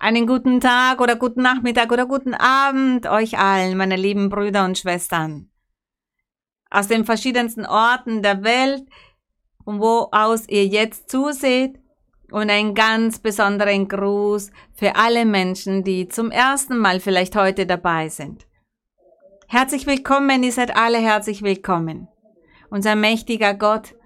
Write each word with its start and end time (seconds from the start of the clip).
Einen 0.00 0.28
guten 0.28 0.60
Tag 0.60 1.00
oder 1.00 1.16
guten 1.16 1.42
Nachmittag 1.42 1.90
oder 1.90 2.06
guten 2.06 2.32
Abend 2.32 3.08
euch 3.08 3.36
allen, 3.36 3.76
meine 3.76 3.96
lieben 3.96 4.28
Brüder 4.28 4.64
und 4.64 4.78
Schwestern. 4.78 5.50
Aus 6.70 6.86
den 6.86 7.04
verschiedensten 7.04 7.66
Orten 7.66 8.22
der 8.22 8.44
Welt, 8.44 8.84
von 9.64 9.80
wo 9.80 10.08
aus 10.12 10.48
ihr 10.48 10.64
jetzt 10.66 11.10
zuseht 11.10 11.80
und 12.30 12.48
einen 12.48 12.74
ganz 12.74 13.18
besonderen 13.18 13.88
Gruß 13.88 14.52
für 14.72 14.94
alle 14.94 15.24
Menschen, 15.24 15.82
die 15.82 16.06
zum 16.06 16.30
ersten 16.30 16.78
Mal 16.78 17.00
vielleicht 17.00 17.34
heute 17.34 17.66
dabei 17.66 18.08
sind. 18.08 18.46
Herzlich 19.48 19.88
willkommen, 19.88 20.44
ihr 20.44 20.52
seid 20.52 20.76
alle 20.76 20.98
herzlich 20.98 21.42
willkommen. 21.42 22.06
Unser 22.70 22.94
mächtiger 22.94 23.54
Gott 23.54 23.96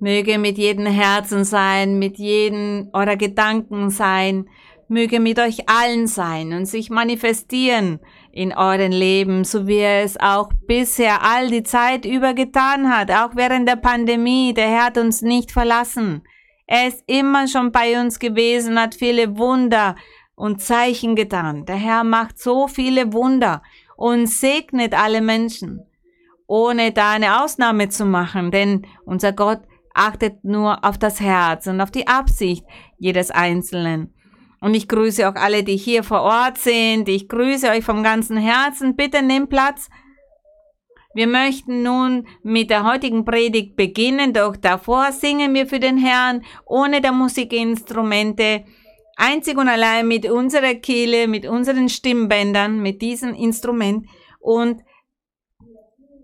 möge 0.00 0.38
mit 0.38 0.58
jedem 0.58 0.84
Herzen 0.86 1.44
sein, 1.44 1.98
mit 1.98 2.18
jedem 2.18 2.90
eurer 2.92 3.16
Gedanken 3.16 3.88
sein, 3.88 4.50
möge 4.88 5.20
mit 5.20 5.38
euch 5.38 5.68
allen 5.68 6.06
sein 6.06 6.52
und 6.52 6.66
sich 6.66 6.90
manifestieren 6.90 8.00
in 8.32 8.52
euren 8.52 8.92
Leben, 8.92 9.44
so 9.44 9.66
wie 9.66 9.78
er 9.78 10.02
es 10.02 10.18
auch 10.18 10.50
bisher 10.66 11.22
all 11.22 11.48
die 11.48 11.62
Zeit 11.62 12.04
über 12.04 12.34
getan 12.34 12.90
hat, 12.90 13.10
auch 13.10 13.36
während 13.36 13.68
der 13.68 13.76
Pandemie. 13.76 14.54
Der 14.54 14.68
Herr 14.68 14.86
hat 14.86 14.98
uns 14.98 15.22
nicht 15.22 15.52
verlassen. 15.52 16.22
Er 16.66 16.88
ist 16.88 17.04
immer 17.06 17.46
schon 17.46 17.72
bei 17.72 18.00
uns 18.00 18.18
gewesen, 18.18 18.80
hat 18.80 18.94
viele 18.94 19.38
Wunder 19.38 19.96
und 20.34 20.62
Zeichen 20.62 21.14
getan. 21.14 21.66
Der 21.66 21.76
Herr 21.76 22.04
macht 22.04 22.38
so 22.38 22.66
viele 22.68 23.12
Wunder 23.12 23.62
und 23.96 24.26
segnet 24.26 24.94
alle 24.94 25.20
Menschen, 25.20 25.80
ohne 26.46 26.92
da 26.92 27.12
eine 27.12 27.42
Ausnahme 27.42 27.88
zu 27.88 28.04
machen, 28.04 28.50
denn 28.50 28.86
unser 29.04 29.32
Gott 29.32 29.60
achtet 29.94 30.44
nur 30.44 30.84
auf 30.84 30.98
das 30.98 31.20
Herz 31.20 31.66
und 31.66 31.80
auf 31.80 31.90
die 31.90 32.08
Absicht 32.08 32.64
jedes 32.98 33.30
Einzelnen. 33.30 34.12
Und 34.64 34.72
ich 34.72 34.88
grüße 34.88 35.28
auch 35.28 35.34
alle, 35.34 35.62
die 35.62 35.76
hier 35.76 36.02
vor 36.02 36.22
Ort 36.22 36.56
sind. 36.56 37.06
Ich 37.10 37.28
grüße 37.28 37.68
euch 37.68 37.84
vom 37.84 38.02
ganzen 38.02 38.38
Herzen. 38.38 38.96
Bitte 38.96 39.20
nehmt 39.20 39.50
Platz. 39.50 39.90
Wir 41.12 41.26
möchten 41.26 41.82
nun 41.82 42.26
mit 42.42 42.70
der 42.70 42.90
heutigen 42.90 43.26
Predigt 43.26 43.76
beginnen, 43.76 44.32
doch 44.32 44.56
davor 44.56 45.12
singen 45.12 45.52
wir 45.52 45.66
für 45.66 45.80
den 45.80 45.98
Herrn 45.98 46.46
ohne 46.64 47.02
der 47.02 47.12
Musikinstrumente, 47.12 48.64
einzig 49.16 49.58
und 49.58 49.68
allein 49.68 50.08
mit 50.08 50.28
unserer 50.28 50.74
Kehle, 50.74 51.28
mit 51.28 51.46
unseren 51.46 51.90
Stimmbändern, 51.90 52.80
mit 52.80 53.02
diesem 53.02 53.34
Instrument 53.34 54.06
und 54.40 54.80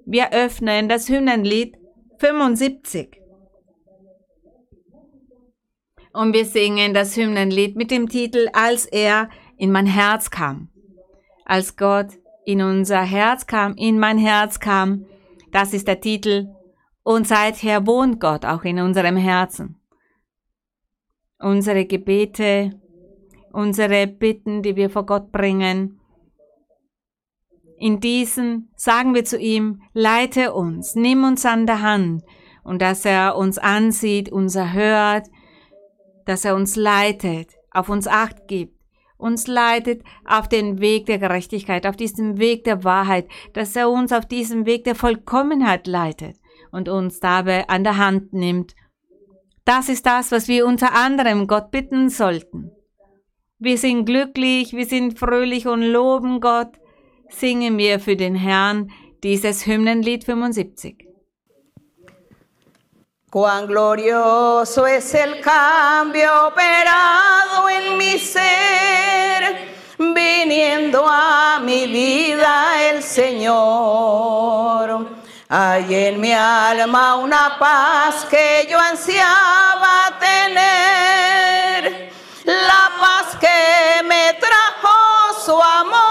wir 0.06 0.33
öffnen 0.33 0.88
das 0.88 1.11
Hymnenlied 1.11 1.77
75. 2.18 3.19
Und 6.12 6.33
wir 6.33 6.44
singen 6.44 6.92
das 6.92 7.16
Hymnenlied 7.16 7.77
mit 7.77 7.91
dem 7.91 8.08
Titel 8.08 8.48
Als 8.53 8.86
er 8.86 9.30
in 9.56 9.70
mein 9.70 9.86
Herz 9.86 10.30
kam. 10.30 10.69
Als 11.44 11.77
Gott 11.77 12.08
in 12.44 12.62
unser 12.62 13.02
Herz 13.02 13.47
kam, 13.47 13.75
in 13.77 13.98
mein 13.98 14.19
Herz 14.19 14.58
kam. 14.58 15.06
Das 15.52 15.72
ist 15.72 15.86
der 15.86 16.00
Titel. 16.00 16.48
Und 17.02 17.27
seither 17.27 17.86
wohnt 17.86 18.20
Gott 18.20 18.44
auch 18.44 18.64
in 18.64 18.80
unserem 18.80 19.17
Herzen. 19.17 19.80
Unsere 21.39 21.86
Gebete, 21.86 22.78
unsere 23.52 24.06
Bitten, 24.06 24.62
die 24.62 24.77
wir 24.77 24.91
vor 24.91 25.06
Gott 25.06 25.33
bringen, 25.33 26.00
in 27.78 27.98
diesen 27.98 28.70
sagen 28.77 29.14
wir 29.14 29.24
zu 29.24 29.39
ihm, 29.39 29.80
leite 29.95 30.52
uns, 30.52 30.95
nimm 30.97 31.24
uns 31.24 31.47
an 31.47 31.67
der 31.67 31.80
Hand 31.80 32.22
und 32.62 32.83
dass 32.83 33.06
er 33.06 33.36
uns 33.36 33.56
ansieht, 33.56 34.30
uns 34.30 34.55
erhört, 34.55 35.28
dass 36.26 36.44
er 36.44 36.54
uns 36.54 36.76
leitet, 36.76 37.50
auf 37.70 37.88
uns 37.88 38.06
acht 38.06 38.48
gibt 38.48 38.80
uns 39.20 39.46
leitet 39.46 40.02
auf 40.24 40.48
den 40.48 40.80
Weg 40.80 41.06
der 41.06 41.18
Gerechtigkeit, 41.18 41.86
auf 41.86 41.96
diesem 41.96 42.38
Weg 42.38 42.64
der 42.64 42.84
Wahrheit, 42.84 43.28
dass 43.52 43.77
er 43.77 43.90
uns 43.90 44.12
auf 44.12 44.27
diesem 44.27 44.66
Weg 44.66 44.84
der 44.84 44.94
Vollkommenheit 44.94 45.86
leitet 45.86 46.36
und 46.72 46.88
uns 46.88 47.20
dabei 47.20 47.68
an 47.68 47.84
der 47.84 47.98
Hand 47.98 48.33
nimmt. 48.33 48.74
Das 49.64 49.89
ist 49.89 50.06
das, 50.06 50.33
was 50.33 50.48
wir 50.48 50.67
unter 50.67 50.95
anderem 50.95 51.46
Gott 51.46 51.70
bitten 51.70 52.08
sollten. 52.08 52.72
Wir 53.58 53.77
sind 53.77 54.06
glücklich, 54.06 54.72
wir 54.72 54.86
sind 54.86 55.18
fröhlich 55.18 55.66
und 55.66 55.83
loben 55.83 56.40
Gott. 56.40 56.72
Singen 57.28 57.77
wir 57.78 58.00
für 58.00 58.16
den 58.16 58.34
Herrn 58.34 58.90
dieses 59.22 59.66
Hymnenlied 59.66 60.24
75. 60.24 61.09
Cuán 63.30 63.68
glorioso 63.68 64.89
es 64.89 65.14
el 65.14 65.41
cambio 65.41 66.48
operado 66.48 67.70
en 67.70 67.96
mi 67.96 68.18
ser, 68.18 69.77
viniendo 69.98 71.07
a 71.08 71.61
mi 71.61 71.86
vida 71.86 72.90
el 72.90 73.05
Señor. 73.05 73.51
Hay 75.48 75.95
en 75.95 76.20
mi 76.20 76.33
alma 76.33 77.14
una 77.14 77.57
paz 77.57 78.27
que 78.29 78.67
yo 78.69 78.80
ansiaba 78.80 80.19
tener, 80.19 82.11
la 82.46 82.90
paz 82.98 83.36
que 83.39 84.02
me 84.08 84.35
trajo 84.40 85.40
su 85.45 85.63
amor. 85.63 86.09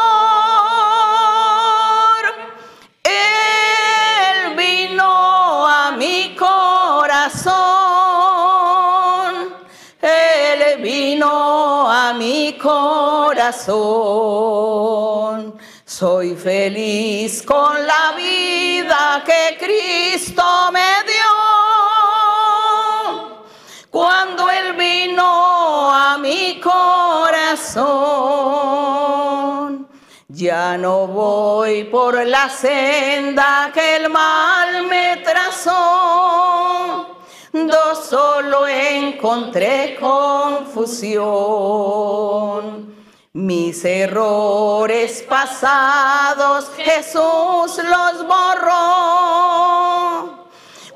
Corazón. 12.59 13.79
Soy 15.85 16.35
feliz 16.35 17.41
con 17.41 17.87
la 17.87 18.11
vida 18.15 19.23
que 19.25 19.57
Cristo 19.57 20.43
me 20.71 21.03
dio. 21.07 21.39
Cuando 23.89 24.47
Él 24.49 24.73
vino 24.73 25.91
a 25.91 26.19
mi 26.19 26.59
corazón, 26.59 27.89
ya 30.27 30.77
no 30.77 31.07
voy 31.07 31.85
por 31.85 32.23
la 32.27 32.47
senda 32.49 33.71
que 33.73 33.95
el 33.95 34.09
mal 34.09 34.83
me 34.83 35.17
trazó 35.17 37.18
do 37.51 37.95
solo 37.95 38.67
encontré 38.67 39.97
confusión. 39.99 41.19
Mis 43.33 43.85
errores 43.85 45.23
pasados 45.27 46.71
Jesús 46.77 47.79
los 47.83 48.27
borró. 48.27 49.29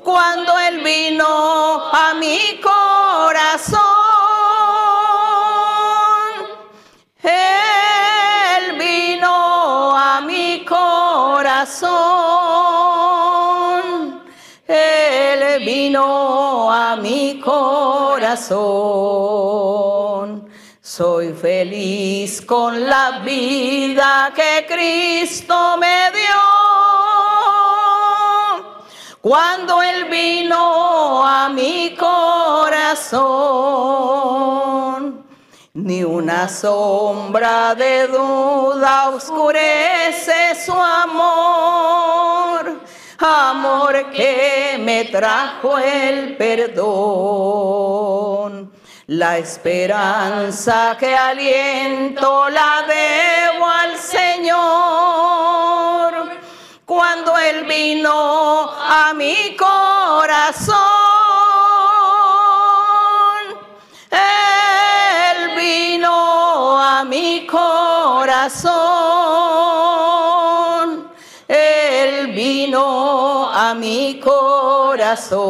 Cuando 0.02 0.58
Él 0.58 0.80
vino 0.80 1.90
a 1.92 2.14
mi 2.14 2.60
corazón, 2.60 3.80
Él 7.22 7.63
corazón. 17.44 18.64
Soy 20.80 21.32
feliz 21.32 22.40
con 22.42 22.88
la 22.88 23.20
vida 23.24 24.32
que 24.34 24.66
Cristo 24.66 25.76
me 25.76 26.10
dio. 26.10 26.34
Cuando 29.20 29.82
Él 29.82 30.04
vino 30.10 31.26
a 31.26 31.48
mi 31.48 31.94
corazón, 31.96 33.14
ni 35.72 36.04
una 36.04 36.48
sombra 36.48 37.74
de 37.74 38.06
duda 38.08 39.08
oscurece 39.08 40.54
su 40.64 40.72
amor. 40.72 42.13
Amor 43.18 44.10
que 44.10 44.76
me 44.80 45.04
trajo 45.04 45.78
el 45.78 46.36
perdón 46.36 47.64
la 49.06 49.36
esperanza 49.38 50.96
que 50.98 51.14
aliento 51.14 52.48
la 52.48 52.82
debo 52.88 53.68
al 53.68 53.96
Señor. 53.98 54.54
Cuando 56.86 57.36
Él 57.36 57.64
vino 57.64 58.70
a 58.70 59.12
mi 59.14 59.54
corazón, 59.56 60.76
Él 64.10 65.56
vino 65.56 66.80
a 66.80 67.04
mi 67.04 67.46
corazón. 67.46 68.83
Mi 73.84 74.18
corazón 74.18 75.44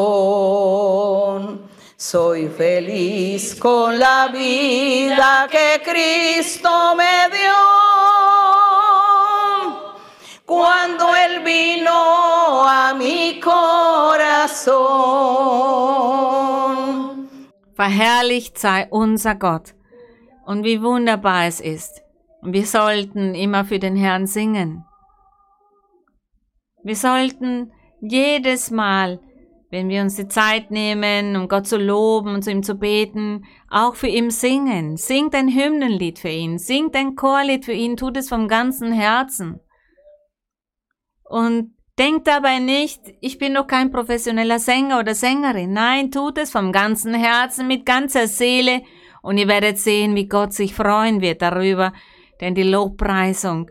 Soy 1.96 2.48
feliz 2.48 3.54
con 3.54 3.98
la 3.98 4.28
vida 4.28 5.48
que 5.48 5.80
Cristo 5.88 6.68
me 6.96 7.30
dio. 7.30 7.62
Cuando 10.44 11.04
Él 11.14 11.44
vino 11.44 12.68
a 12.68 12.92
mi 12.98 13.40
corazón. 13.40 13.54
Verherrlicht 17.74 18.58
sei 18.58 18.88
unser 18.90 19.36
Gott. 19.36 19.74
Und 20.44 20.64
wie 20.64 20.82
wunderbar 20.82 21.46
es 21.46 21.60
ist. 21.60 22.02
Und 22.42 22.52
wir 22.52 22.66
sollten 22.66 23.34
immer 23.36 23.64
für 23.64 23.78
den 23.78 23.96
Herrn 23.96 24.26
singen. 24.26 24.84
Wir 26.82 26.96
sollten 26.96 27.72
jedes 28.10 28.70
Mal, 28.70 29.20
wenn 29.70 29.88
wir 29.88 30.02
uns 30.02 30.16
die 30.16 30.28
Zeit 30.28 30.70
nehmen, 30.70 31.36
um 31.36 31.48
Gott 31.48 31.66
zu 31.66 31.78
loben 31.78 32.34
und 32.34 32.42
zu 32.42 32.50
ihm 32.50 32.62
zu 32.62 32.76
beten, 32.76 33.44
auch 33.68 33.94
für 33.96 34.06
ihn 34.06 34.30
singen. 34.30 34.96
Singt 34.96 35.34
ein 35.34 35.48
Hymnenlied 35.48 36.18
für 36.18 36.28
ihn, 36.28 36.58
singt 36.58 36.94
ein 36.94 37.16
Chorlied 37.16 37.64
für 37.64 37.72
ihn, 37.72 37.96
tut 37.96 38.16
es 38.16 38.28
vom 38.28 38.46
ganzen 38.46 38.92
Herzen. 38.92 39.60
Und 41.24 41.74
denkt 41.98 42.26
dabei 42.26 42.58
nicht, 42.58 43.00
ich 43.20 43.38
bin 43.38 43.54
noch 43.54 43.66
kein 43.66 43.90
professioneller 43.90 44.58
Sänger 44.58 45.00
oder 45.00 45.14
Sängerin. 45.14 45.72
Nein, 45.72 46.10
tut 46.10 46.38
es 46.38 46.52
vom 46.52 46.70
ganzen 46.70 47.14
Herzen, 47.14 47.66
mit 47.66 47.86
ganzer 47.86 48.28
Seele 48.28 48.82
und 49.22 49.38
ihr 49.38 49.48
werdet 49.48 49.78
sehen, 49.78 50.14
wie 50.14 50.28
Gott 50.28 50.52
sich 50.52 50.74
freuen 50.74 51.20
wird 51.20 51.42
darüber, 51.42 51.92
denn 52.40 52.54
die 52.54 52.62
Lobpreisung 52.62 53.70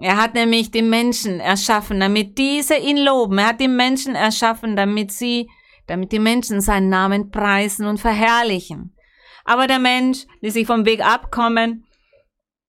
er 0.00 0.16
hat 0.16 0.34
nämlich 0.34 0.70
die 0.70 0.82
Menschen 0.82 1.40
erschaffen, 1.40 2.00
damit 2.00 2.38
diese 2.38 2.76
ihn 2.76 2.96
loben. 2.96 3.38
Er 3.38 3.48
hat 3.48 3.60
die 3.60 3.68
Menschen 3.68 4.14
erschaffen, 4.14 4.74
damit 4.74 5.12
sie, 5.12 5.50
damit 5.86 6.12
die 6.12 6.18
Menschen 6.18 6.60
seinen 6.60 6.88
Namen 6.88 7.30
preisen 7.30 7.86
und 7.86 7.98
verherrlichen. 7.98 8.96
Aber 9.44 9.66
der 9.66 9.78
Mensch 9.78 10.24
ließ 10.40 10.54
sich 10.54 10.66
vom 10.66 10.86
Weg 10.86 11.04
abkommen 11.04 11.84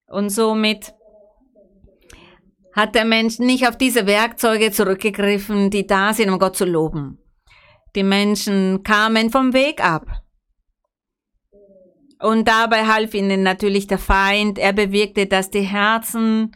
und 0.07 0.29
somit 0.29 0.93
hat 2.75 2.95
der 2.95 3.05
Mensch 3.05 3.39
nicht 3.39 3.67
auf 3.67 3.77
diese 3.77 4.07
Werkzeuge 4.07 4.71
zurückgegriffen, 4.71 5.69
die 5.69 5.85
da 5.85 6.13
sind, 6.13 6.31
um 6.31 6.39
Gott 6.39 6.55
zu 6.55 6.65
loben. 6.65 7.19
Die 7.95 8.03
Menschen 8.03 8.81
kamen 8.83 9.29
vom 9.29 9.53
Weg 9.53 9.83
ab. 9.83 10.07
Und 12.19 12.47
dabei 12.47 12.87
half 12.87 13.13
ihnen 13.13 13.43
natürlich 13.43 13.85
der 13.85 13.99
Feind. 13.99 14.57
Er 14.57 14.73
bewirkte, 14.73 15.27
dass 15.27 15.51
die 15.51 15.61
Herzen 15.61 16.55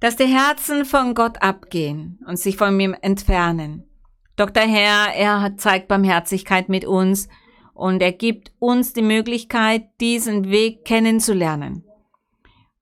dass 0.00 0.16
die 0.16 0.26
Herzen 0.26 0.84
von 0.84 1.14
Gott 1.14 1.42
abgehen 1.42 2.18
und 2.26 2.38
sich 2.38 2.56
von 2.56 2.78
ihm 2.78 2.94
entfernen. 3.00 3.84
Dr. 4.36 4.62
Herr, 4.62 5.14
er 5.14 5.56
zeigt 5.56 5.88
Barmherzigkeit 5.88 6.68
mit 6.68 6.84
uns 6.84 7.28
und 7.74 8.00
er 8.02 8.12
gibt 8.12 8.52
uns 8.58 8.92
die 8.92 9.02
Möglichkeit, 9.02 9.88
diesen 10.00 10.50
Weg 10.50 10.84
kennenzulernen. 10.84 11.84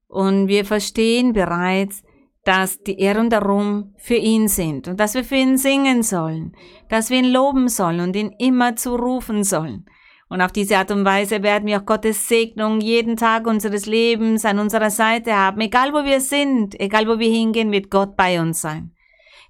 Und 0.06 0.48
wir 0.48 0.64
verstehen 0.64 1.32
bereits, 1.32 2.02
dass 2.44 2.82
die 2.82 3.00
Ehre 3.00 3.20
und 3.20 3.30
der 3.30 3.42
Ruhm 3.42 3.94
für 3.96 4.14
ihn 4.14 4.48
sind 4.48 4.86
und 4.86 5.00
dass 5.00 5.14
wir 5.14 5.24
für 5.24 5.36
ihn 5.36 5.58
singen 5.58 6.02
sollen, 6.02 6.54
dass 6.88 7.10
wir 7.10 7.18
ihn 7.18 7.32
loben 7.32 7.68
sollen 7.68 8.00
und 8.00 8.14
ihn 8.14 8.32
immer 8.38 8.76
zurufen 8.76 9.42
sollen. 9.42 9.86
Und 10.28 10.40
auf 10.40 10.50
diese 10.50 10.78
Art 10.78 10.90
und 10.90 11.04
Weise 11.04 11.42
werden 11.42 11.66
wir 11.66 11.80
auch 11.80 11.86
Gottes 11.86 12.28
Segnung 12.28 12.80
jeden 12.80 13.16
Tag 13.16 13.46
unseres 13.46 13.86
Lebens 13.86 14.44
an 14.44 14.58
unserer 14.58 14.90
Seite 14.90 15.36
haben. 15.36 15.60
Egal 15.60 15.92
wo 15.92 16.04
wir 16.04 16.20
sind, 16.20 16.78
egal 16.80 17.06
wo 17.06 17.18
wir 17.18 17.30
hingehen, 17.30 17.70
wird 17.70 17.90
Gott 17.90 18.16
bei 18.16 18.40
uns 18.40 18.60
sein. 18.60 18.92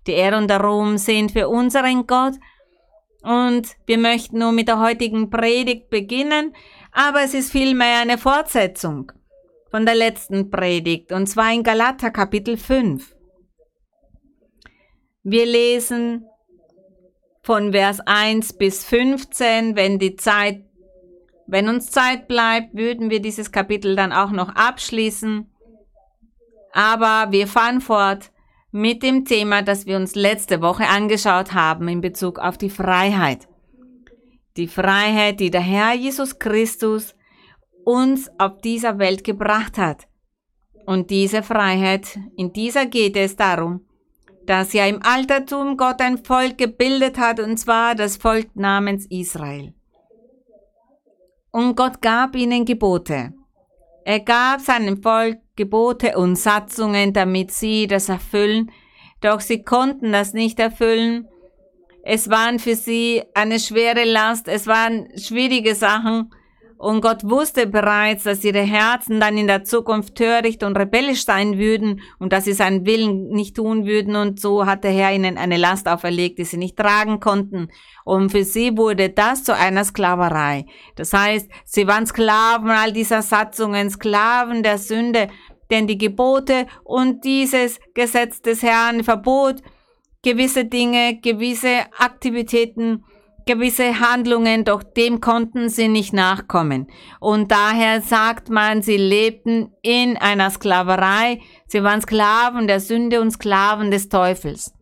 Die 0.07 0.13
Ehre 0.13 0.37
und 0.37 0.49
der 0.49 0.61
Ruhm 0.61 0.99
sind 0.99 1.33
für 1.33 1.49
unseren 1.49 2.07
Gott. 2.07 2.35
Und 3.23 3.69
wir 3.87 3.99
möchten 3.99 4.39
nun 4.39 4.55
mit 4.55 4.69
der 4.69 4.79
heutigen 4.79 5.31
Predigt 5.31 5.89
beginnen, 5.89 6.55
aber 6.93 7.23
es 7.23 7.35
ist 7.35 7.51
vielmehr 7.51 8.01
eine 8.01 8.19
Fortsetzung 8.19 9.11
von 9.71 9.85
der 9.85 9.97
letzten 9.97 10.49
Predigt, 10.49 11.11
und 11.11 11.27
zwar 11.27 11.53
in 11.53 11.65
Galater 11.65 12.11
Kapitel 12.11 12.57
5. 12.57 13.17
Wir 15.25 15.45
lesen 15.45 16.25
von 17.43 17.73
Vers 17.73 18.01
1 18.07 18.59
bis 18.59 18.85
15, 18.85 19.75
wenn 19.75 19.99
die 19.99 20.15
Zeit 20.15 20.66
wenn 21.47 21.69
uns 21.69 21.91
Zeit 21.91 22.29
bleibt, 22.29 22.75
würden 22.75 23.11
wir 23.11 23.21
dieses 23.21 23.53
Kapitel 23.53 23.97
dann 23.97 24.13
auch 24.13 24.31
noch 24.31 24.49
abschließen. 24.55 25.51
Aber 26.73 27.31
wir 27.31 27.47
fahren 27.47 27.81
fort 27.81 28.33
mit 28.73 29.03
dem 29.03 29.25
Thema, 29.25 29.63
das 29.63 29.87
wir 29.87 29.97
uns 29.97 30.15
letzte 30.15 30.61
Woche 30.61 30.87
angeschaut 30.87 31.55
haben 31.55 31.89
in 31.89 32.01
Bezug 32.01 32.39
auf 32.39 32.59
die 32.59 32.71
Freiheit. 32.71 33.49
Die 34.57 34.69
Freiheit, 34.69 35.41
die 35.41 35.51
der 35.51 35.61
Herr 35.61 35.95
Jesus 35.95 36.39
Christus 36.39 37.15
uns 37.85 38.31
auf 38.39 38.59
dieser 38.59 38.99
Welt 38.99 39.23
gebracht 39.23 39.79
hat. 39.79 40.09
Und 40.87 41.11
diese 41.11 41.43
Freiheit, 41.43 42.19
in 42.37 42.53
dieser 42.53 42.87
geht 42.87 43.17
es 43.17 43.37
darum, 43.37 43.87
dass 44.45 44.73
ja 44.73 44.87
im 44.87 45.03
Altertum 45.03 45.77
Gott 45.77 46.01
ein 46.01 46.19
Volk 46.19 46.59
gebildet 46.59 47.19
hat, 47.19 47.41
und 47.41 47.57
zwar 47.59 47.95
das 47.95 48.17
Volk 48.17 48.55
namens 48.55 49.07
Israel. 49.07 49.75
Und 51.57 51.75
Gott 51.75 52.03
gab 52.03 52.37
ihnen 52.37 52.67
Gebote. 52.67 53.33
Er 54.05 54.21
gab 54.21 54.61
seinem 54.61 55.03
Volk 55.03 55.39
Gebote 55.57 56.19
und 56.19 56.37
Satzungen, 56.37 57.15
damit 57.15 57.51
sie 57.51 57.87
das 57.87 58.11
erfüllen, 58.11 58.71
doch 59.23 59.41
sie 59.41 59.63
konnten 59.63 60.13
das 60.13 60.35
nicht 60.35 60.61
erfüllen. 60.61 61.27
Es 62.03 62.29
waren 62.29 62.59
für 62.59 62.77
sie 62.77 63.23
eine 63.33 63.59
schwere 63.59 64.05
Last, 64.05 64.49
es 64.49 64.67
waren 64.67 65.09
schwierige 65.19 65.75
Sachen 65.75 66.31
und 66.79 67.01
Gott 67.01 67.29
wusste 67.29 67.67
bereits, 67.67 68.25
dass 68.25 68.45
ihre 68.45 68.61
Herzen 68.61 69.19
dann 69.19 69.39
in 69.39 69.47
der 69.47 69.65
Zukunft 69.65 70.15
töricht 70.15 70.63
und 70.63 70.77
rebellisch 70.77 71.25
sein 71.25 71.59
würden 71.59 72.03
und 72.19 72.33
dass 72.33 72.45
sie 72.45 72.53
seinen 72.53 72.85
Willen 72.85 73.29
nicht 73.29 73.57
tun 73.57 73.87
würden. 73.87 74.15
Und 74.15 74.41
so 74.41 74.67
hat 74.67 74.85
der 74.85 74.91
Herr 74.91 75.13
ihnen 75.13 75.39
eine 75.39 75.57
Last 75.57 75.89
auferlegt, 75.89 76.39
die 76.39 76.45
sie 76.45 76.59
nicht 76.59 76.77
tragen 76.77 77.19
konnten. 77.19 77.69
Und 78.05 78.31
für 78.31 78.45
sie 78.45 78.77
wurde 78.77 79.09
das 79.09 79.45
zu 79.45 79.55
einer 79.55 79.85
Sklaverei. 79.85 80.67
Das 80.97 81.13
heißt, 81.13 81.49
sie 81.65 81.87
waren 81.87 82.07
Sklaven 82.07 82.71
all 82.71 82.93
dieser 82.93 83.23
Satzungen, 83.23 83.89
Sklaven 83.89 84.63
der 84.63 84.79
Sünde. 84.79 85.29
Denn 85.71 85.87
die 85.87 85.99
Gebote 85.99 86.67
und 86.85 87.25
dieses 87.25 87.81
Gesetz 87.95 88.43
des 88.43 88.63
Herrn 88.63 89.03
verbot 89.03 89.63
gewisse 90.23 90.65
Dinge, 90.65 91.21
gewisse 91.23 91.87
Aktivitäten, 91.99 93.05
gewisse 93.47 94.01
Handlungen, 94.01 94.65
doch 94.65 94.83
dem 94.83 95.21
konnten 95.21 95.69
sie 95.69 95.89
nicht 95.89 96.13
nachkommen. 96.13 96.89
Und 97.21 97.53
daher 97.53 98.03
sagt 98.03 98.51
man, 98.51 98.83
sie 98.83 98.97
lebten 98.97 99.71
in 99.83 100.17
einer 100.17 100.51
Sklaverei, 100.51 101.41
sie 101.67 101.83
waren 101.83 102.03
Sklaven 102.03 102.67
der 102.67 102.81
Sünde 102.81 103.21
und 103.21 103.31
Sklaven 103.31 103.91
des 103.93 104.09
Teufels. 104.09 104.73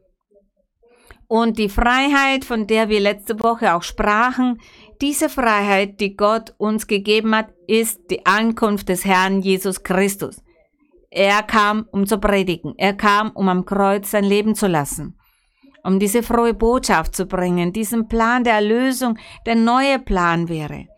Und 1.29 1.59
die 1.59 1.69
Freiheit, 1.69 2.45
von 2.45 2.67
der 2.67 2.89
wir 2.89 3.01
letzte 3.01 3.43
Woche 3.43 3.75
auch 3.75 3.83
sprachen, 3.83 4.61
diese 5.01 5.29
Freiheit, 5.29 6.01
die 6.01 6.17
Gott 6.17 6.55
uns 6.57 6.87
gegeben 6.87 7.35
hat, 7.35 7.49
ist 7.67 8.11
die 8.11 8.25
Ankunft 8.25 8.89
des 8.89 9.05
Herrn 9.05 9.41
Jesus 9.41 9.83
Christus. 9.83 10.43
Er 11.11 11.43
kam, 11.43 11.87
um 11.93 12.07
zu 12.07 12.19
predigen. 12.19 12.75
Er 12.77 12.95
kam, 12.95 13.31
um 13.33 13.49
am 13.49 13.65
Kreuz 13.65 14.11
sein 14.11 14.25
Leben 14.25 14.55
zu 14.55 14.67
lassen 14.67 15.19
um 15.85 15.99
diese 15.99 16.23
frohe 16.23 16.55
Botschaft 16.55 17.15
zu 17.15 17.27
bringen, 17.27 17.73
diesen 17.73 18.09
Plan 18.09 18.43
der 18.43 18.55
Erlösung, 18.55 19.19
der 19.47 19.55
neue 19.55 19.99
Plan 19.99 20.49
wäre. 20.49 20.89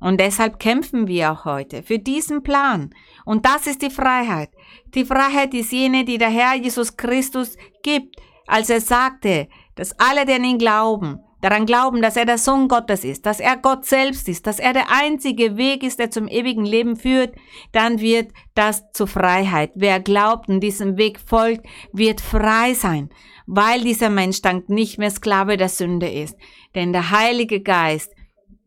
Und 0.00 0.20
deshalb 0.20 0.58
kämpfen 0.58 1.06
wir 1.06 1.32
auch 1.32 1.44
heute 1.44 1.82
für 1.84 1.98
diesen 1.98 2.42
Plan. 2.42 2.90
Und 3.24 3.46
das 3.46 3.68
ist 3.68 3.82
die 3.82 3.90
Freiheit. 3.90 4.50
Die 4.94 5.04
Freiheit 5.04 5.54
ist 5.54 5.72
jene, 5.72 6.04
die 6.04 6.18
der 6.18 6.30
Herr 6.30 6.56
Jesus 6.56 6.96
Christus 6.96 7.56
gibt, 7.84 8.16
als 8.46 8.68
er 8.68 8.80
sagte, 8.80 9.48
dass 9.76 9.98
alle, 9.98 10.26
die 10.26 10.32
an 10.32 10.44
ihn 10.44 10.58
glauben, 10.58 11.20
daran 11.42 11.66
glauben, 11.66 12.00
dass 12.00 12.16
er 12.16 12.24
der 12.24 12.38
Sohn 12.38 12.68
Gottes 12.68 13.04
ist, 13.04 13.26
dass 13.26 13.38
er 13.38 13.58
Gott 13.58 13.84
selbst 13.84 14.28
ist, 14.28 14.46
dass 14.46 14.58
er 14.58 14.72
der 14.72 14.90
einzige 14.90 15.58
Weg 15.58 15.82
ist, 15.82 15.98
der 15.98 16.10
zum 16.10 16.28
ewigen 16.28 16.64
Leben 16.64 16.96
führt, 16.96 17.34
dann 17.72 18.00
wird 18.00 18.32
das 18.54 18.90
zur 18.92 19.06
Freiheit. 19.06 19.72
Wer 19.74 20.00
glaubt 20.00 20.48
und 20.48 20.60
diesem 20.60 20.96
Weg 20.96 21.20
folgt, 21.20 21.66
wird 21.92 22.20
frei 22.20 22.72
sein 22.72 23.10
weil 23.46 23.82
dieser 23.82 24.10
Mensch 24.10 24.42
dann 24.42 24.62
nicht 24.68 24.98
mehr 24.98 25.10
Sklave 25.10 25.56
der 25.56 25.68
Sünde 25.68 26.08
ist. 26.08 26.36
Denn 26.74 26.92
der 26.92 27.10
Heilige 27.10 27.60
Geist 27.60 28.12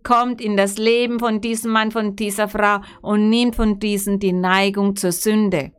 kommt 0.03 0.41
in 0.41 0.55
das 0.55 0.77
Leben 0.77 1.19
von 1.19 1.41
diesem 1.41 1.71
Mann, 1.71 1.91
von 1.91 2.15
dieser 2.15 2.47
Frau 2.47 2.81
und 3.01 3.29
nimmt 3.29 3.55
von 3.55 3.79
diesen 3.79 4.19
die 4.19 4.33
Neigung 4.33 4.95
zur 4.95 5.11
Sünde. 5.11 5.71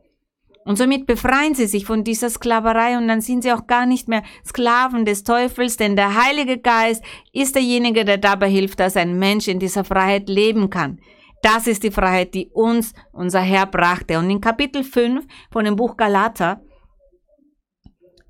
Und 0.67 0.75
somit 0.75 1.05
befreien 1.07 1.55
sie 1.55 1.65
sich 1.65 1.85
von 1.85 2.03
dieser 2.03 2.29
Sklaverei 2.29 2.97
und 2.97 3.07
dann 3.07 3.21
sind 3.21 3.41
sie 3.41 3.53
auch 3.53 3.67
gar 3.67 3.85
nicht 3.85 4.09
mehr 4.09 4.23
Sklaven 4.45 5.05
des 5.05 5.23
Teufels, 5.23 5.77
denn 5.77 5.95
der 5.95 6.21
Heilige 6.21 6.57
Geist 6.57 7.01
ist 7.31 7.55
derjenige, 7.55 8.03
der 8.03 8.17
dabei 8.17 8.49
hilft, 8.49 8.81
dass 8.81 8.97
ein 8.97 9.17
Mensch 9.17 9.47
in 9.47 9.59
dieser 9.59 9.85
Freiheit 9.85 10.27
leben 10.27 10.69
kann. 10.69 10.99
Das 11.41 11.67
ist 11.67 11.83
die 11.83 11.91
Freiheit, 11.91 12.33
die 12.33 12.49
uns 12.51 12.91
unser 13.13 13.39
Herr 13.39 13.65
brachte. 13.65 14.19
Und 14.19 14.29
in 14.29 14.41
Kapitel 14.41 14.83
5 14.83 15.25
von 15.51 15.63
dem 15.63 15.77
Buch 15.77 15.95
Galater 15.95 16.59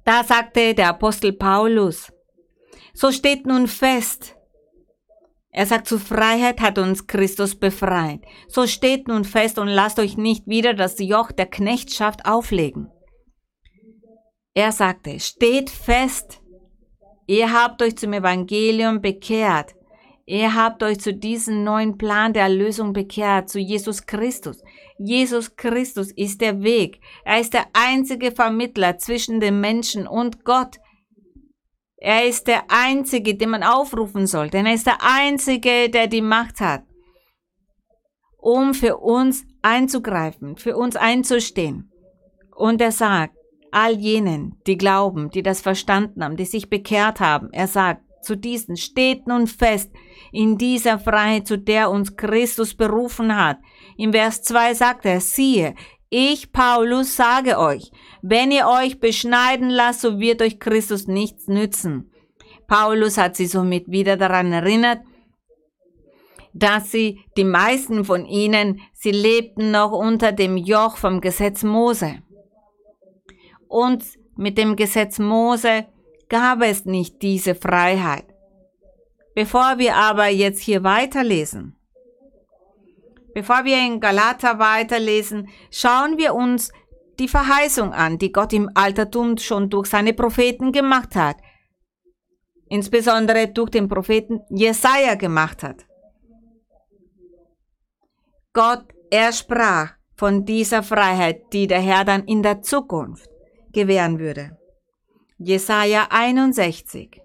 da 0.06 0.24
sagte 0.24 0.75
der 0.75 0.89
Apostel 0.89 1.34
Paulus, 1.34 2.13
so 2.94 3.12
steht 3.12 3.46
nun 3.46 3.67
fest, 3.67 4.37
Er 5.50 5.66
sagt, 5.66 5.88
zu 5.88 5.98
Freiheit 5.98 6.62
hat 6.62 6.77
uns 6.77 7.08
Christus 7.08 7.56
befreit. 7.56 8.22
So 8.48 8.68
steht 8.68 9.08
nun 9.08 9.24
fest 9.24 9.58
und 9.58 9.68
lasst 9.68 10.00
euch 10.00 10.18
nicht 10.18 10.48
wieder 10.48 10.74
das 10.74 11.00
Joch 11.00 11.32
der 11.32 11.48
Knechtschaft 11.48 12.25
auflegen. 12.25 12.89
Er 14.54 14.72
sagte, 14.72 15.20
steht 15.20 15.70
fest, 15.70 16.42
ihr 17.27 17.54
habt 17.54 17.82
euch 17.82 17.96
zum 17.98 18.13
Evangelium 18.13 19.01
bekehrt. 19.01 19.75
Ihr 20.30 20.56
habt 20.56 20.84
euch 20.84 21.00
zu 21.00 21.13
diesem 21.13 21.63
neuen 21.63 21.98
Plan 21.98 22.34
der 22.34 22.44
Erlösung 22.44 22.92
bekehrt, 22.92 23.50
zu 23.50 23.60
Jesus 23.60 24.06
Christus. 24.06 24.62
Jesus 25.00 25.56
Christus 25.56 26.12
ist 26.12 26.42
der 26.42 26.63
Weg. 26.63 27.00
Er 27.24 27.39
ist 27.39 27.54
der 27.54 27.68
einzige 27.72 28.34
Vermittler 28.34 28.98
zwischen 28.98 29.39
dem 29.39 29.62
Menschen 29.62 30.06
und 30.06 30.44
Gott. 30.44 30.80
Er 31.98 32.27
ist 32.27 32.48
der 32.48 32.66
Einzige, 32.70 33.36
den 33.36 33.50
man 33.50 33.63
aufrufen 33.63 34.27
soll, 34.27 34.50
denn 34.50 34.66
er 34.66 34.75
ist 34.75 34.86
der 34.86 35.00
Einzige, 35.01 35.89
der 35.89 36.08
die 36.08 36.22
Macht 36.22 36.62
hat, 36.62 36.84
um 38.38 38.75
für 38.75 38.98
uns 38.98 39.46
einzugreifen, 39.63 40.58
für 40.58 40.77
uns 40.77 40.96
einzustehen. 40.96 41.92
Und 42.56 42.82
er 42.82 42.92
sagt, 42.92 43.36
all 43.72 43.98
jenen, 43.98 44.62
die 44.68 44.77
glauben, 44.77 45.30
die 45.32 45.44
das 45.44 45.62
verstanden 45.62 46.24
haben, 46.24 46.38
die 46.38 46.46
sich 46.46 46.70
bekehrt 46.70 47.20
haben, 47.20 47.50
er 47.51 47.68
sagt, 47.68 48.04
zu 48.22 48.36
diesen 48.36 48.77
steht 48.77 49.27
nun 49.27 49.48
fest 49.48 49.92
in 50.32 50.58
dieser 50.58 51.00
Freiheit, 51.00 51.48
zu 51.48 51.58
der 51.58 51.89
uns 51.89 52.16
Christus 52.16 52.74
berufen 52.74 53.36
hat. 53.36 53.58
Im 53.96 54.12
Vers 54.12 54.44
2 54.44 54.74
sagt 54.74 55.06
er, 55.06 55.22
siehe, 55.22 55.75
ich, 56.10 56.52
Paulus, 56.52 57.16
sage 57.16 57.60
euch, 57.60 57.92
wenn 58.22 58.52
ihr 58.52 58.68
euch 58.68 59.00
beschneiden 59.00 59.70
lasst, 59.70 60.02
so 60.02 60.20
wird 60.20 60.42
euch 60.42 60.60
Christus 60.60 61.08
nichts 61.08 61.48
nützen. 61.48 62.12
Paulus 62.68 63.18
hat 63.18 63.36
sie 63.36 63.48
somit 63.48 63.90
wieder 63.90 64.18
daran 64.18 64.52
erinnert, 64.52 65.02
dass 66.54 66.92
sie, 66.92 67.20
die 67.38 67.44
meisten 67.44 68.04
von 68.04 68.26
ihnen, 68.26 68.82
sie 68.94 69.12
lebten 69.12 69.72
noch 69.72 69.92
unter 69.92 70.32
dem 70.32 70.58
Joch 70.58 70.98
vom 70.98 71.22
Gesetz 71.22 71.64
Mose. 71.64 72.24
Und 73.68 74.04
mit 74.36 74.58
dem 74.58 74.76
Gesetz 74.76 75.20
Mose 75.20 75.86
gab 76.30 76.62
es 76.62 76.86
nicht 76.86 77.22
diese 77.22 77.54
Freiheit. 77.54 78.26
Bevor 79.36 79.78
wir 79.78 79.96
aber 79.96 80.28
jetzt 80.28 80.62
hier 80.62 80.84
weiterlesen, 80.84 81.77
Bevor 83.38 83.65
wir 83.65 83.77
in 83.77 84.00
Galater 84.00 84.58
weiterlesen, 84.58 85.48
schauen 85.70 86.17
wir 86.17 86.34
uns 86.34 86.72
die 87.20 87.27
Verheißung 87.27 87.94
an, 87.94 88.17
die 88.17 88.32
Gott 88.32 88.51
im 88.51 88.67
Altertum 88.74 89.38
schon 89.38 89.70
durch 89.70 89.89
seine 89.89 90.13
Propheten 90.15 90.72
gemacht 90.72 91.15
hat. 91.15 91.38
Insbesondere 92.67 93.48
durch 93.50 93.70
den 93.70 93.88
Propheten 93.88 94.39
Jesaja 94.50 95.13
gemacht 95.13 95.62
hat. 95.62 95.86
Gott, 98.53 98.86
er 99.12 99.32
sprach 99.32 99.91
von 100.15 100.44
dieser 100.44 100.82
Freiheit, 100.82 101.53
die 101.53 101.67
der 101.67 101.82
Herr 101.82 102.06
dann 102.06 102.24
in 102.25 102.41
der 102.41 102.63
Zukunft 102.63 103.29
gewähren 103.72 104.17
würde. 104.17 104.58
Jesaja 105.38 106.08
61. 106.10 107.22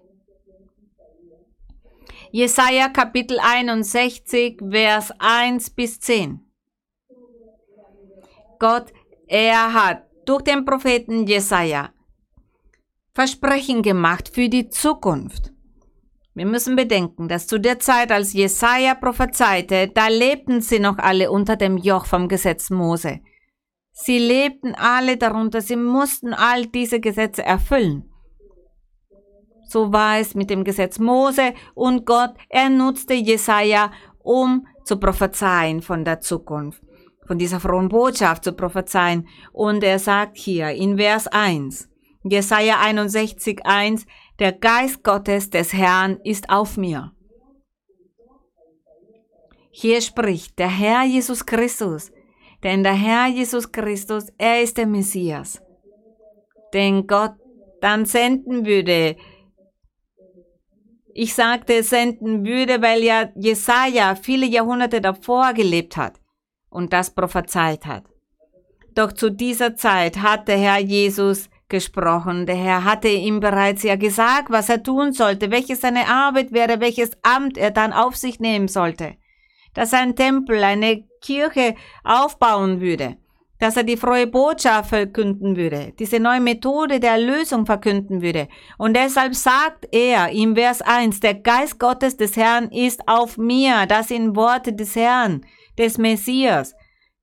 Jesaja 2.35 2.89
Kapitel 2.89 3.37
61, 3.39 4.57
Vers 4.67 5.13
1 5.19 5.69
bis 5.69 5.99
10. 5.99 6.39
Gott, 8.57 8.91
er 9.27 9.71
hat 9.71 10.07
durch 10.25 10.41
den 10.41 10.65
Propheten 10.65 11.27
Jesaja 11.27 11.91
Versprechen 13.13 13.83
gemacht 13.83 14.31
für 14.33 14.49
die 14.49 14.67
Zukunft. 14.69 15.53
Wir 16.33 16.47
müssen 16.47 16.75
bedenken, 16.75 17.27
dass 17.27 17.45
zu 17.45 17.59
der 17.59 17.77
Zeit, 17.77 18.11
als 18.11 18.33
Jesaja 18.33 18.95
prophezeite, 18.95 19.89
da 19.93 20.07
lebten 20.07 20.61
sie 20.61 20.79
noch 20.79 20.97
alle 20.97 21.29
unter 21.29 21.55
dem 21.55 21.77
Joch 21.77 22.07
vom 22.07 22.27
Gesetz 22.27 22.71
Mose. 22.71 23.19
Sie 23.91 24.17
lebten 24.17 24.73
alle 24.73 25.17
darunter, 25.17 25.61
sie 25.61 25.75
mussten 25.75 26.33
all 26.33 26.65
diese 26.65 26.99
Gesetze 26.99 27.43
erfüllen. 27.43 28.09
So 29.73 29.91
war 29.91 30.19
es 30.19 30.35
mit 30.35 30.51
dem 30.51 30.63
Gesetz 30.63 30.99
Mose 30.99 31.55
und 31.73 32.05
Gott, 32.05 32.35
er 32.47 32.69
nutzte 32.69 33.15
Jesaja, 33.15 33.89
um 34.19 34.67
zu 34.83 34.99
prophezeien 34.99 35.81
von 35.81 36.05
der 36.05 36.19
Zukunft, 36.19 36.83
von 37.25 37.39
dieser 37.39 37.59
frohen 37.59 37.89
Botschaft 37.89 38.43
zu 38.43 38.53
prophezeien. 38.53 39.27
Und 39.51 39.83
er 39.83 39.97
sagt 39.97 40.37
hier 40.37 40.69
in 40.69 40.97
Vers 40.97 41.25
1, 41.25 41.89
Jesaja 42.21 42.81
61, 42.81 43.65
1, 43.65 44.05
der 44.37 44.51
Geist 44.51 45.03
Gottes 45.03 45.49
des 45.49 45.73
Herrn 45.73 46.19
ist 46.23 46.51
auf 46.51 46.77
mir. 46.77 47.11
Hier 49.71 50.01
spricht 50.01 50.59
der 50.59 50.69
Herr 50.69 51.03
Jesus 51.03 51.47
Christus, 51.47 52.11
denn 52.61 52.83
der 52.83 52.93
Herr 52.93 53.25
Jesus 53.25 53.71
Christus, 53.71 54.27
er 54.37 54.61
ist 54.61 54.77
der 54.77 54.85
Messias, 54.85 55.63
den 56.75 57.07
Gott 57.07 57.33
dann 57.81 58.05
senden 58.05 58.67
würde, 58.67 59.17
ich 61.13 61.33
sagte, 61.33 61.83
senden 61.83 62.45
würde, 62.45 62.81
weil 62.81 63.03
ja 63.03 63.29
Jesaja 63.35 64.15
viele 64.15 64.45
Jahrhunderte 64.45 65.01
davor 65.01 65.53
gelebt 65.53 65.97
hat 65.97 66.19
und 66.69 66.93
das 66.93 67.13
prophezeit 67.13 67.85
hat. 67.85 68.03
Doch 68.95 69.11
zu 69.11 69.29
dieser 69.31 69.75
Zeit 69.75 70.21
hat 70.21 70.47
der 70.47 70.57
Herr 70.57 70.79
Jesus 70.79 71.49
gesprochen. 71.69 72.45
Der 72.45 72.55
Herr 72.55 72.83
hatte 72.83 73.07
ihm 73.07 73.39
bereits 73.39 73.83
ja 73.83 73.95
gesagt, 73.95 74.49
was 74.49 74.69
er 74.69 74.83
tun 74.83 75.13
sollte, 75.13 75.49
welches 75.49 75.81
seine 75.81 76.07
Arbeit 76.07 76.51
wäre, 76.51 76.79
welches 76.79 77.11
Amt 77.23 77.57
er 77.57 77.71
dann 77.71 77.93
auf 77.93 78.15
sich 78.15 78.39
nehmen 78.39 78.67
sollte. 78.67 79.15
Dass 79.73 79.93
er 79.93 80.01
ein 80.01 80.15
Tempel, 80.15 80.63
eine 80.63 81.03
Kirche 81.21 81.75
aufbauen 82.03 82.81
würde 82.81 83.17
dass 83.63 83.77
er 83.77 83.83
die 83.83 83.95
frohe 83.95 84.27
Botschaft 84.27 84.89
verkünden 84.89 85.55
würde, 85.55 85.93
diese 85.97 86.19
neue 86.19 86.41
Methode 86.41 86.99
der 86.99 87.11
Erlösung 87.11 87.65
verkünden 87.65 88.21
würde. 88.21 88.49
Und 88.77 88.93
deshalb 88.93 89.35
sagt 89.35 89.87
er 89.93 90.27
im 90.31 90.57
Vers 90.57 90.81
1, 90.81 91.21
der 91.21 91.35
Geist 91.35 91.79
Gottes 91.79 92.17
des 92.17 92.35
Herrn 92.35 92.69
ist 92.71 93.07
auf 93.07 93.37
mir, 93.37 93.85
das 93.85 94.09
sind 94.09 94.35
Worte 94.35 94.73
des 94.73 94.97
Herrn, 94.97 95.45
des 95.77 95.97
Messias. 95.97 96.75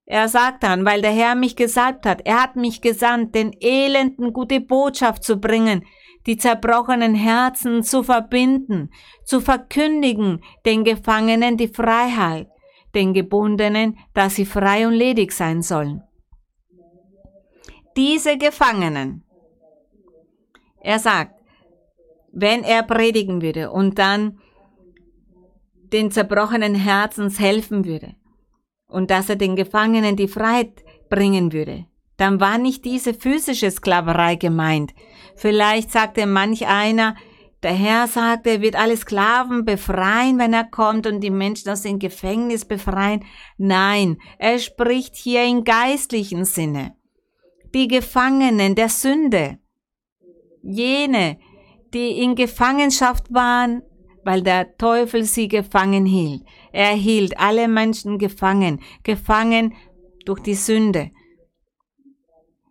Er 0.07 0.29
sagt 0.29 0.63
dann, 0.63 0.87
weil 0.87 1.03
der 1.03 1.11
Herr 1.11 1.35
mich 1.35 1.57
gesalbt 1.57 2.07
hat, 2.07 2.23
er 2.25 2.43
hat 2.43 2.57
mich 2.57 2.81
gesandt, 2.81 3.35
den 3.35 3.55
Elenden 3.61 4.33
gute 4.33 4.61
Botschaft 4.61 5.23
zu 5.23 5.37
bringen, 5.37 5.85
die 6.27 6.39
zerbrochenen 6.39 7.15
Herzen 7.15 7.83
zu 7.83 8.03
verbinden, 8.03 8.89
zu 9.27 9.43
verkündigen, 9.43 10.41
den 10.65 10.85
Gefangenen 10.85 11.59
die 11.59 11.69
Freiheit, 11.69 12.49
den 12.95 13.13
Gebundenen, 13.13 13.99
dass 14.15 14.37
sie 14.37 14.47
frei 14.47 14.87
und 14.87 14.95
ledig 14.95 15.33
sein 15.33 15.61
sollen 15.61 16.03
diese 17.97 18.39
Gefangenen. 18.39 19.25
Er 20.81 20.99
sagt, 20.99 21.35
wenn 22.33 22.63
er 22.63 22.83
predigen 22.83 23.43
würde 23.43 23.71
und 23.71 23.99
dann 23.99 24.39
den 25.93 26.11
zerbrochenen 26.11 26.75
Herzens 26.75 27.41
helfen 27.41 27.85
würde 27.85 28.15
und 28.87 29.11
dass 29.11 29.29
er 29.29 29.37
den 29.37 29.57
Gefangenen 29.57 30.17
die 30.17 30.29
Freiheit 30.29 30.85
bringen 31.09 31.53
würde, 31.53 31.87
dann 32.17 32.41
war 32.41 32.59
nicht 32.59 32.85
diese 32.85 33.15
physische 33.15 33.71
Sklaverei 33.71 34.37
gemeint. 34.37 34.93
Vielleicht 35.37 35.91
sagte 35.91 36.27
manch 36.27 36.67
einer, 36.67 37.17
der 37.63 37.73
Herr 37.73 38.07
sagt, 38.07 38.47
er 38.47 38.63
wird 38.63 38.77
alle 38.77 38.97
Sklaven 38.97 39.65
befreien, 39.65 40.39
wenn 40.39 40.55
er 40.55 40.65
kommt 40.65 41.07
und 41.07 41.21
die 41.21 41.31
Menschen 41.31 41.71
aus 41.71 41.83
dem 41.83 41.99
Gefängnis 41.99 42.65
befreien. 42.65 43.25
Nein, 43.59 44.19
er 44.39 44.59
spricht 44.59 45.17
hier 45.17 45.45
in 45.45 45.65
geistlichen 45.65 46.45
Sinne 46.45 46.95
die 47.75 47.89
Gefangenen 47.89 48.75
der 48.75 48.89
Sünde, 48.89 49.59
jene, 50.63 51.39
die 51.93 52.23
in 52.23 52.35
Gefangenschaft 52.35 53.33
waren, 53.33 53.83
weil 54.25 54.43
der 54.43 54.77
Teufel 54.77 55.25
sie 55.25 55.49
gefangen 55.49 56.05
hielt. 56.05 56.43
Er 56.73 56.93
hielt 56.93 57.39
alle 57.39 57.69
Menschen 57.69 58.19
gefangen, 58.19 58.81
gefangen 59.03 59.75
durch 60.25 60.41
die 60.41 60.55
Sünde. 60.55 61.11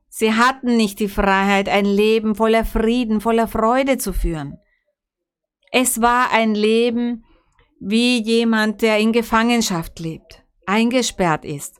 Sie 0.10 0.34
hatten 0.34 0.76
nicht 0.76 1.00
die 1.00 1.08
Freiheit, 1.08 1.70
ein 1.70 1.86
Leben 1.86 2.36
voller 2.36 2.66
Frieden, 2.66 3.22
voller 3.22 3.48
Freude 3.48 3.98
zu 3.98 4.14
führen. 4.14 4.58
Es 5.72 6.02
war 6.02 6.32
ein 6.32 6.56
Leben 6.56 7.24
wie 7.80 8.22
jemand, 8.22 8.82
der 8.82 9.00
in 9.00 9.14
Gefangenschaft 9.14 10.00
lebt, 10.00 10.44
eingesperrt 10.66 11.46
ist. 11.46 11.80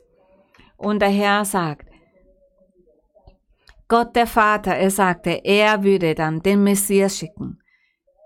Und 0.76 1.00
der 1.02 1.10
Herr 1.10 1.44
sagt, 1.44 1.89
Gott 3.90 4.14
der 4.14 4.28
Vater, 4.28 4.76
er 4.76 4.90
sagte, 4.90 5.40
er 5.44 5.82
würde 5.82 6.14
dann 6.14 6.40
den 6.40 6.62
Messias 6.62 7.18
schicken, 7.18 7.58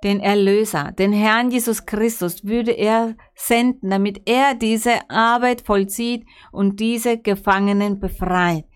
den 0.02 0.20
Erlöser, 0.20 0.92
den 0.92 1.14
Herrn 1.14 1.50
Jesus 1.50 1.86
Christus 1.86 2.44
würde 2.44 2.72
er 2.72 3.16
senden, 3.34 3.88
damit 3.88 4.28
er 4.28 4.54
diese 4.54 5.08
Arbeit 5.08 5.62
vollzieht 5.62 6.26
und 6.52 6.80
diese 6.80 7.16
Gefangenen 7.16 7.98
befreit. 7.98 8.66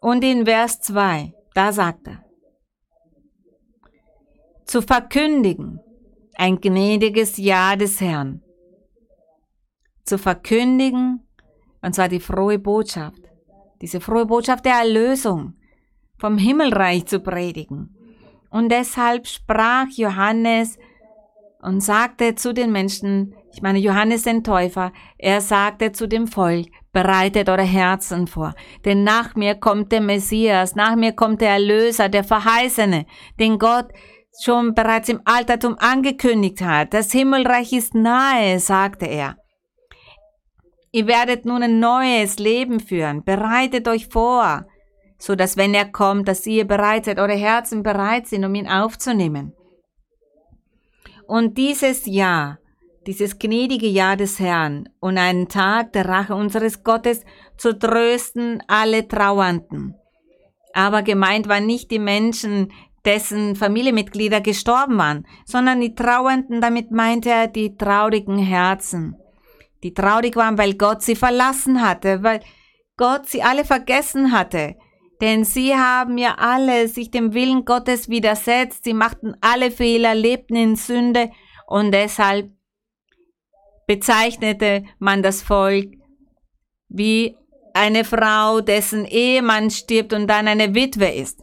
Und 0.00 0.24
in 0.24 0.46
Vers 0.46 0.80
2, 0.80 1.34
da 1.52 1.70
sagt 1.70 2.08
er, 2.08 2.24
zu 4.64 4.80
verkündigen 4.80 5.80
ein 6.36 6.58
gnädiges 6.62 7.36
Ja 7.36 7.76
des 7.76 8.00
Herrn 8.00 8.42
zu 10.04 10.16
verkündigen, 10.16 11.28
und 11.82 11.94
zwar 11.94 12.08
die 12.08 12.20
frohe 12.20 12.58
Botschaft, 12.58 13.21
diese 13.82 14.00
frohe 14.00 14.24
Botschaft 14.24 14.64
der 14.64 14.76
Erlösung 14.76 15.54
vom 16.18 16.38
Himmelreich 16.38 17.04
zu 17.06 17.20
predigen. 17.20 17.94
Und 18.48 18.70
deshalb 18.70 19.26
sprach 19.26 19.88
Johannes 19.90 20.78
und 21.60 21.80
sagte 21.80 22.34
zu 22.34 22.54
den 22.54 22.70
Menschen, 22.70 23.34
ich 23.52 23.60
meine 23.60 23.78
Johannes 23.78 24.22
den 24.22 24.44
Täufer, 24.44 24.92
er 25.18 25.40
sagte 25.40 25.92
zu 25.92 26.06
dem 26.06 26.26
Volk, 26.26 26.68
bereitet 26.92 27.48
eure 27.48 27.62
Herzen 27.62 28.26
vor, 28.26 28.54
denn 28.84 29.04
nach 29.04 29.34
mir 29.34 29.56
kommt 29.56 29.90
der 29.92 30.00
Messias, 30.00 30.74
nach 30.74 30.96
mir 30.96 31.12
kommt 31.12 31.40
der 31.40 31.50
Erlöser, 31.50 32.08
der 32.08 32.24
Verheißene, 32.24 33.06
den 33.40 33.58
Gott 33.58 33.88
schon 34.40 34.74
bereits 34.74 35.08
im 35.08 35.20
Altertum 35.24 35.76
angekündigt 35.78 36.62
hat. 36.62 36.94
Das 36.94 37.12
Himmelreich 37.12 37.72
ist 37.72 37.94
nahe, 37.94 38.58
sagte 38.58 39.06
er. 39.06 39.36
Ihr 40.92 41.06
werdet 41.06 41.46
nun 41.46 41.62
ein 41.62 41.80
neues 41.80 42.38
Leben 42.38 42.78
führen. 42.78 43.24
Bereitet 43.24 43.88
euch 43.88 44.08
vor, 44.08 44.66
so 45.18 45.34
dass 45.34 45.56
wenn 45.56 45.72
er 45.72 45.90
kommt, 45.90 46.28
dass 46.28 46.46
ihr 46.46 46.66
bereit 46.66 47.06
seid, 47.06 47.18
eure 47.18 47.34
Herzen 47.34 47.82
bereit 47.82 48.26
sind, 48.26 48.44
um 48.44 48.54
ihn 48.54 48.68
aufzunehmen. 48.68 49.54
Und 51.26 51.56
dieses 51.56 52.04
Jahr, 52.04 52.58
dieses 53.06 53.38
gnädige 53.38 53.86
Jahr 53.86 54.16
des 54.16 54.38
Herrn 54.38 54.88
und 55.00 55.16
einen 55.16 55.48
Tag 55.48 55.94
der 55.94 56.06
Rache 56.06 56.34
unseres 56.34 56.84
Gottes 56.84 57.24
zu 57.56 57.78
trösten 57.78 58.62
alle 58.68 59.08
Trauernden. 59.08 59.94
Aber 60.74 61.02
gemeint 61.02 61.48
waren 61.48 61.66
nicht 61.66 61.90
die 61.90 61.98
Menschen, 61.98 62.70
dessen 63.04 63.56
Familienmitglieder 63.56 64.40
gestorben 64.40 64.98
waren, 64.98 65.26
sondern 65.46 65.80
die 65.80 65.94
Trauernden, 65.94 66.60
damit 66.60 66.90
meinte 66.90 67.30
er 67.30 67.48
die 67.48 67.76
traurigen 67.76 68.38
Herzen, 68.38 69.16
die 69.82 69.94
traurig 69.94 70.36
waren, 70.36 70.58
weil 70.58 70.74
Gott 70.74 71.02
sie 71.02 71.16
verlassen 71.16 71.82
hatte, 71.82 72.22
weil 72.22 72.40
Gott 72.96 73.28
sie 73.28 73.42
alle 73.42 73.64
vergessen 73.64 74.32
hatte. 74.32 74.76
Denn 75.20 75.44
sie 75.44 75.74
haben 75.74 76.18
ja 76.18 76.34
alle 76.38 76.88
sich 76.88 77.10
dem 77.10 77.32
Willen 77.32 77.64
Gottes 77.64 78.08
widersetzt, 78.08 78.84
sie 78.84 78.94
machten 78.94 79.36
alle 79.40 79.70
Fehler, 79.70 80.14
lebten 80.14 80.56
in 80.56 80.76
Sünde 80.76 81.30
und 81.66 81.92
deshalb 81.92 82.50
bezeichnete 83.86 84.84
man 84.98 85.22
das 85.22 85.42
Volk 85.42 85.94
wie 86.88 87.36
eine 87.74 88.04
Frau, 88.04 88.60
dessen 88.60 89.04
Ehemann 89.04 89.70
stirbt 89.70 90.12
und 90.12 90.26
dann 90.26 90.48
eine 90.48 90.74
Witwe 90.74 91.10
ist. 91.10 91.40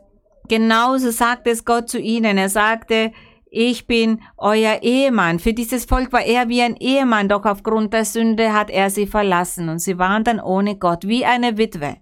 Genauso 0.48 1.12
sagte 1.12 1.52
es 1.52 1.64
Gott 1.66 1.90
zu 1.90 2.00
ihnen. 2.00 2.38
Er 2.38 2.50
sagte, 2.50 3.12
ich 3.52 3.88
bin 3.88 4.22
euer 4.38 4.80
Ehemann. 4.82 5.40
Für 5.40 5.54
dieses 5.54 5.86
Volk 5.86 6.14
war 6.14 6.24
er 6.24 6.50
wie 6.50 6.62
ein 6.62 6.76
Ehemann, 6.76 7.30
doch 7.30 7.46
aufgrund 7.46 7.94
der 7.94 8.06
Sünde 8.06 8.54
hat 8.54 8.70
er 8.70 8.90
sie 8.90 9.08
verlassen 9.08 9.70
und 9.70 9.80
sie 9.80 9.98
waren 9.98 10.24
dann 10.24 10.40
ohne 10.40 10.78
Gott, 10.78 11.08
wie 11.08 11.26
eine 11.26 11.58
Witwe. 11.58 11.98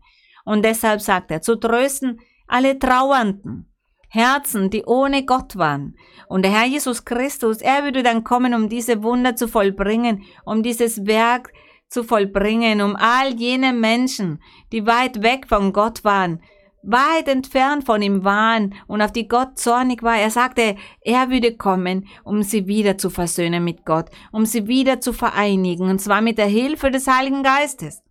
Und 0.45 0.63
deshalb 0.63 1.01
sagt 1.01 1.31
er, 1.31 1.41
zu 1.41 1.55
trösten 1.55 2.19
alle 2.47 2.79
Trauernden, 2.79 3.71
Herzen, 4.09 4.69
die 4.69 4.85
ohne 4.85 5.25
Gott 5.25 5.57
waren. 5.57 5.97
Und 6.27 6.43
der 6.43 6.51
Herr 6.51 6.65
Jesus 6.65 7.03
Christus, 7.05 7.61
er 7.61 7.83
würde 7.83 8.03
dann 8.03 8.23
kommen, 8.23 8.53
um 8.53 8.69
diese 8.69 9.03
Wunder 9.03 9.35
zu 9.35 9.47
vollbringen, 9.47 10.23
um 10.45 10.63
dieses 10.63 11.05
Werk 11.05 11.51
zu 11.89 12.03
vollbringen, 12.03 12.81
um 12.81 12.95
all 12.95 13.33
jene 13.35 13.73
Menschen, 13.73 14.41
die 14.71 14.85
weit 14.85 15.21
weg 15.21 15.47
von 15.47 15.73
Gott 15.73 16.03
waren, 16.03 16.41
weit 16.83 17.27
entfernt 17.27 17.85
von 17.85 18.01
ihm 18.01 18.23
waren 18.23 18.75
und 18.87 19.01
auf 19.01 19.11
die 19.11 19.27
Gott 19.27 19.57
zornig 19.57 20.03
war. 20.03 20.17
Er 20.17 20.31
sagte, 20.31 20.75
er 21.01 21.29
würde 21.29 21.55
kommen, 21.55 22.07
um 22.23 22.43
sie 22.43 22.67
wieder 22.67 22.97
zu 22.97 23.09
versöhnen 23.09 23.63
mit 23.63 23.85
Gott, 23.85 24.09
um 24.31 24.45
sie 24.45 24.67
wieder 24.67 25.01
zu 25.01 25.13
vereinigen, 25.13 25.89
und 25.89 25.99
zwar 25.99 26.21
mit 26.21 26.37
der 26.37 26.47
Hilfe 26.47 26.91
des 26.91 27.07
Heiligen 27.07 27.43
Geistes. 27.43 28.01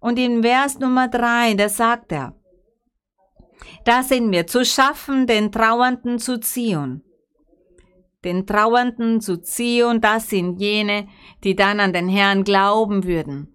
Und 0.00 0.18
in 0.18 0.42
Vers 0.42 0.78
Nummer 0.78 1.08
drei, 1.08 1.54
da 1.54 1.68
sagt 1.68 2.12
er, 2.12 2.34
da 3.84 4.02
sind 4.02 4.32
wir, 4.32 4.46
zu 4.46 4.64
schaffen, 4.64 5.26
den 5.26 5.52
Trauernden 5.52 6.18
zu 6.18 6.40
ziehen. 6.40 7.02
Den 8.24 8.46
Trauernden 8.46 9.20
zu 9.20 9.40
ziehen, 9.40 10.00
das 10.00 10.28
sind 10.28 10.60
jene, 10.60 11.08
die 11.44 11.54
dann 11.54 11.80
an 11.80 11.92
den 11.92 12.08
Herrn 12.08 12.44
glauben 12.44 13.04
würden 13.04 13.54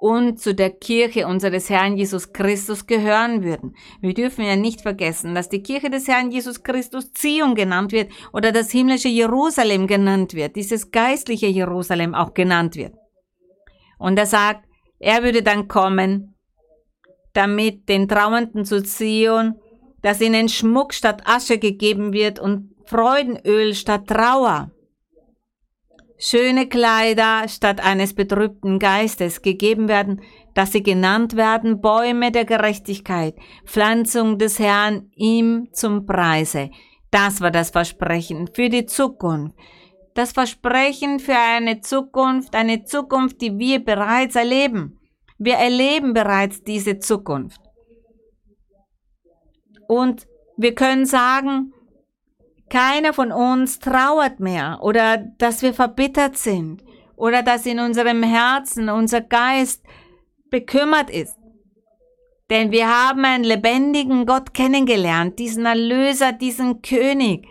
und 0.00 0.40
zu 0.40 0.54
der 0.54 0.70
Kirche 0.70 1.26
unseres 1.26 1.68
Herrn 1.68 1.94
Jesus 1.94 2.32
Christus 2.32 2.86
gehören 2.86 3.44
würden. 3.44 3.76
Wir 4.00 4.14
dürfen 4.14 4.44
ja 4.44 4.56
nicht 4.56 4.80
vergessen, 4.80 5.34
dass 5.34 5.50
die 5.50 5.62
Kirche 5.62 5.90
des 5.90 6.08
Herrn 6.08 6.30
Jesus 6.30 6.62
Christus 6.62 7.12
Zion 7.12 7.54
genannt 7.54 7.92
wird 7.92 8.10
oder 8.32 8.50
das 8.50 8.70
himmlische 8.70 9.08
Jerusalem 9.08 9.86
genannt 9.86 10.32
wird, 10.32 10.56
dieses 10.56 10.90
geistliche 10.90 11.48
Jerusalem 11.48 12.14
auch 12.14 12.32
genannt 12.32 12.76
wird. 12.76 12.94
Und 13.98 14.18
er 14.18 14.24
sagt, 14.24 14.64
er 14.98 15.22
würde 15.22 15.42
dann 15.42 15.68
kommen, 15.68 16.34
damit 17.34 17.86
den 17.90 18.08
Trauernden 18.08 18.64
zu 18.64 18.82
Zion, 18.82 19.56
dass 20.00 20.22
ihnen 20.22 20.48
Schmuck 20.48 20.94
statt 20.94 21.22
Asche 21.26 21.58
gegeben 21.58 22.14
wird 22.14 22.38
und 22.38 22.74
Freudenöl 22.86 23.74
statt 23.74 24.06
Trauer 24.06 24.70
schöne 26.20 26.68
Kleider 26.68 27.48
statt 27.48 27.80
eines 27.80 28.14
betrübten 28.14 28.78
Geistes 28.78 29.42
gegeben 29.42 29.88
werden, 29.88 30.20
dass 30.54 30.72
sie 30.72 30.82
genannt 30.82 31.34
werden 31.34 31.80
Bäume 31.80 32.30
der 32.30 32.44
Gerechtigkeit, 32.44 33.34
Pflanzung 33.64 34.38
des 34.38 34.58
Herrn 34.58 35.10
ihm 35.16 35.68
zum 35.72 36.06
Preise. 36.06 36.70
Das 37.10 37.40
war 37.40 37.50
das 37.50 37.70
Versprechen 37.70 38.48
für 38.54 38.68
die 38.68 38.86
Zukunft. 38.86 39.56
Das 40.14 40.32
Versprechen 40.32 41.18
für 41.18 41.36
eine 41.36 41.80
Zukunft, 41.80 42.54
eine 42.54 42.84
Zukunft, 42.84 43.40
die 43.40 43.58
wir 43.58 43.82
bereits 43.82 44.36
erleben. 44.36 44.98
Wir 45.38 45.54
erleben 45.54 46.12
bereits 46.12 46.62
diese 46.62 46.98
Zukunft. 46.98 47.60
Und 49.88 50.26
wir 50.56 50.74
können 50.74 51.06
sagen, 51.06 51.72
keiner 52.70 53.12
von 53.12 53.32
uns 53.32 53.78
trauert 53.78 54.40
mehr 54.40 54.78
oder 54.80 55.18
dass 55.18 55.60
wir 55.60 55.74
verbittert 55.74 56.38
sind 56.38 56.82
oder 57.16 57.42
dass 57.42 57.66
in 57.66 57.78
unserem 57.78 58.22
Herzen 58.22 58.88
unser 58.88 59.20
Geist 59.20 59.84
bekümmert 60.50 61.10
ist. 61.10 61.36
Denn 62.48 62.72
wir 62.72 62.88
haben 62.88 63.24
einen 63.24 63.44
lebendigen 63.44 64.26
Gott 64.26 64.54
kennengelernt, 64.54 65.38
diesen 65.38 65.66
Erlöser, 65.66 66.32
diesen 66.32 66.82
König, 66.82 67.46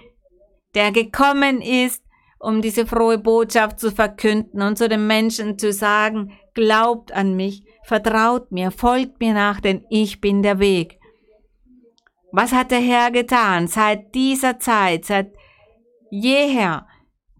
der 0.75 0.91
gekommen 0.91 1.61
ist, 1.61 2.03
um 2.39 2.61
diese 2.61 2.85
frohe 2.85 3.17
Botschaft 3.17 3.79
zu 3.79 3.91
verkünden 3.91 4.61
und 4.61 4.77
zu 4.77 4.89
den 4.89 5.07
Menschen 5.07 5.57
zu 5.57 5.71
sagen, 5.71 6.33
glaubt 6.53 7.11
an 7.11 7.35
mich, 7.35 7.63
vertraut 7.83 8.51
mir, 8.51 8.71
folgt 8.71 9.19
mir 9.19 9.33
nach, 9.33 9.61
denn 9.61 9.85
ich 9.89 10.19
bin 10.19 10.43
der 10.43 10.59
Weg. 10.59 10.98
Was 12.31 12.51
hat 12.51 12.71
der 12.71 12.79
Herr 12.79 13.11
getan 13.11 13.67
seit 13.67 14.13
dieser 14.13 14.59
Zeit, 14.59 15.05
seit 15.05 15.31
jeher? 16.11 16.85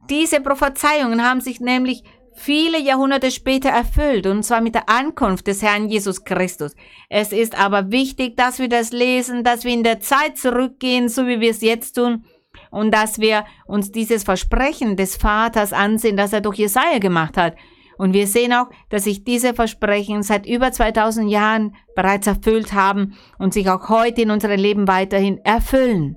Diese 0.10 0.42
Prophezeiungen 0.42 1.24
haben 1.24 1.42
sich 1.42 1.60
nämlich 1.60 2.04
viele 2.34 2.80
Jahrhunderte 2.80 3.30
später 3.30 3.70
erfüllt, 3.70 4.26
und 4.26 4.44
zwar 4.44 4.62
mit 4.62 4.74
der 4.74 4.90
Ankunft 4.90 5.46
des 5.48 5.62
Herrn 5.62 5.90
Jesus 5.90 6.24
Christus. 6.24 6.76
Es 7.10 7.32
ist 7.32 7.60
aber 7.60 7.92
wichtig, 7.92 8.38
dass 8.38 8.60
wir 8.60 8.70
das 8.70 8.92
lesen, 8.92 9.44
dass 9.44 9.66
wir 9.66 9.74
in 9.74 9.84
der 9.84 10.00
Zeit 10.00 10.38
zurückgehen, 10.38 11.10
so 11.10 11.28
wie 11.28 11.40
wir 11.40 11.52
es 11.52 11.62
jetzt 11.62 11.94
tun, 11.94 12.26
und 12.72 12.92
dass 12.92 13.20
wir 13.20 13.46
uns 13.68 13.92
dieses 13.92 14.24
Versprechen 14.24 14.96
des 14.96 15.18
Vaters 15.18 15.74
ansehen, 15.74 16.18
das 16.18 16.34
er 16.34 16.42
durch 16.42 16.58
Jesaja 16.58 16.98
gemacht 17.00 17.38
hat. 17.38 17.56
Und 18.00 18.14
wir 18.14 18.28
sehen 18.28 18.54
auch, 18.54 18.70
dass 18.88 19.04
sich 19.04 19.26
diese 19.26 19.54
Versprechen 19.54 20.24
seit 20.24 20.46
über 20.48 20.72
2000 20.72 21.30
Jahren 21.30 21.76
bereits 21.98 22.28
erfüllt 22.28 22.72
haben 22.72 23.18
und 23.38 23.54
sich 23.54 23.70
auch 23.70 23.90
heute 23.90 24.22
in 24.22 24.32
unserem 24.32 24.58
Leben 24.58 24.88
weiterhin 24.88 25.40
erfüllen. 25.44 26.16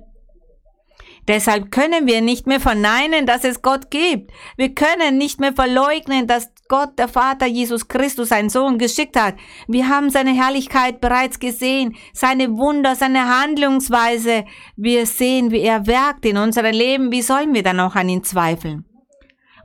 Deshalb 1.27 1.71
können 1.71 2.07
wir 2.07 2.21
nicht 2.21 2.47
mehr 2.47 2.61
verneinen, 2.61 3.25
dass 3.25 3.43
es 3.43 3.61
Gott 3.61 3.91
gibt. 3.91 4.31
Wir 4.55 4.73
können 4.73 5.17
nicht 5.17 5.41
mehr 5.41 5.51
verleugnen, 5.51 6.25
dass 6.25 6.53
Gott, 6.69 6.97
der 6.97 7.09
Vater 7.09 7.47
Jesus 7.47 7.89
Christus, 7.89 8.29
seinen 8.29 8.49
Sohn 8.49 8.77
geschickt 8.77 9.19
hat. 9.19 9.35
Wir 9.67 9.89
haben 9.89 10.09
seine 10.09 10.33
Herrlichkeit 10.33 11.01
bereits 11.01 11.37
gesehen, 11.39 11.97
seine 12.13 12.57
Wunder, 12.57 12.95
seine 12.95 13.27
Handlungsweise. 13.27 14.45
Wir 14.77 15.05
sehen, 15.05 15.51
wie 15.51 15.59
er 15.59 15.85
werkt 15.85 16.25
in 16.25 16.37
unserem 16.37 16.73
Leben. 16.73 17.11
Wie 17.11 17.21
sollen 17.21 17.53
wir 17.53 17.63
dann 17.63 17.75
noch 17.75 17.97
an 17.97 18.07
ihn 18.07 18.23
zweifeln? 18.23 18.85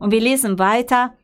Und 0.01 0.11
wir 0.11 0.21
lesen 0.21 0.59
weiter 0.59 1.15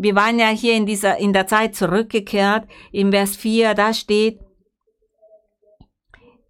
wir 0.00 0.14
waren 0.14 0.38
ja 0.38 0.48
hier 0.48 0.74
in 0.74 0.86
dieser, 0.86 1.18
in 1.18 1.32
der 1.32 1.48
Zeit 1.48 1.74
zurückgekehrt. 1.74 2.68
Im 2.92 3.10
Vers 3.10 3.36
4, 3.36 3.74
da 3.74 3.92
steht, 3.92 4.38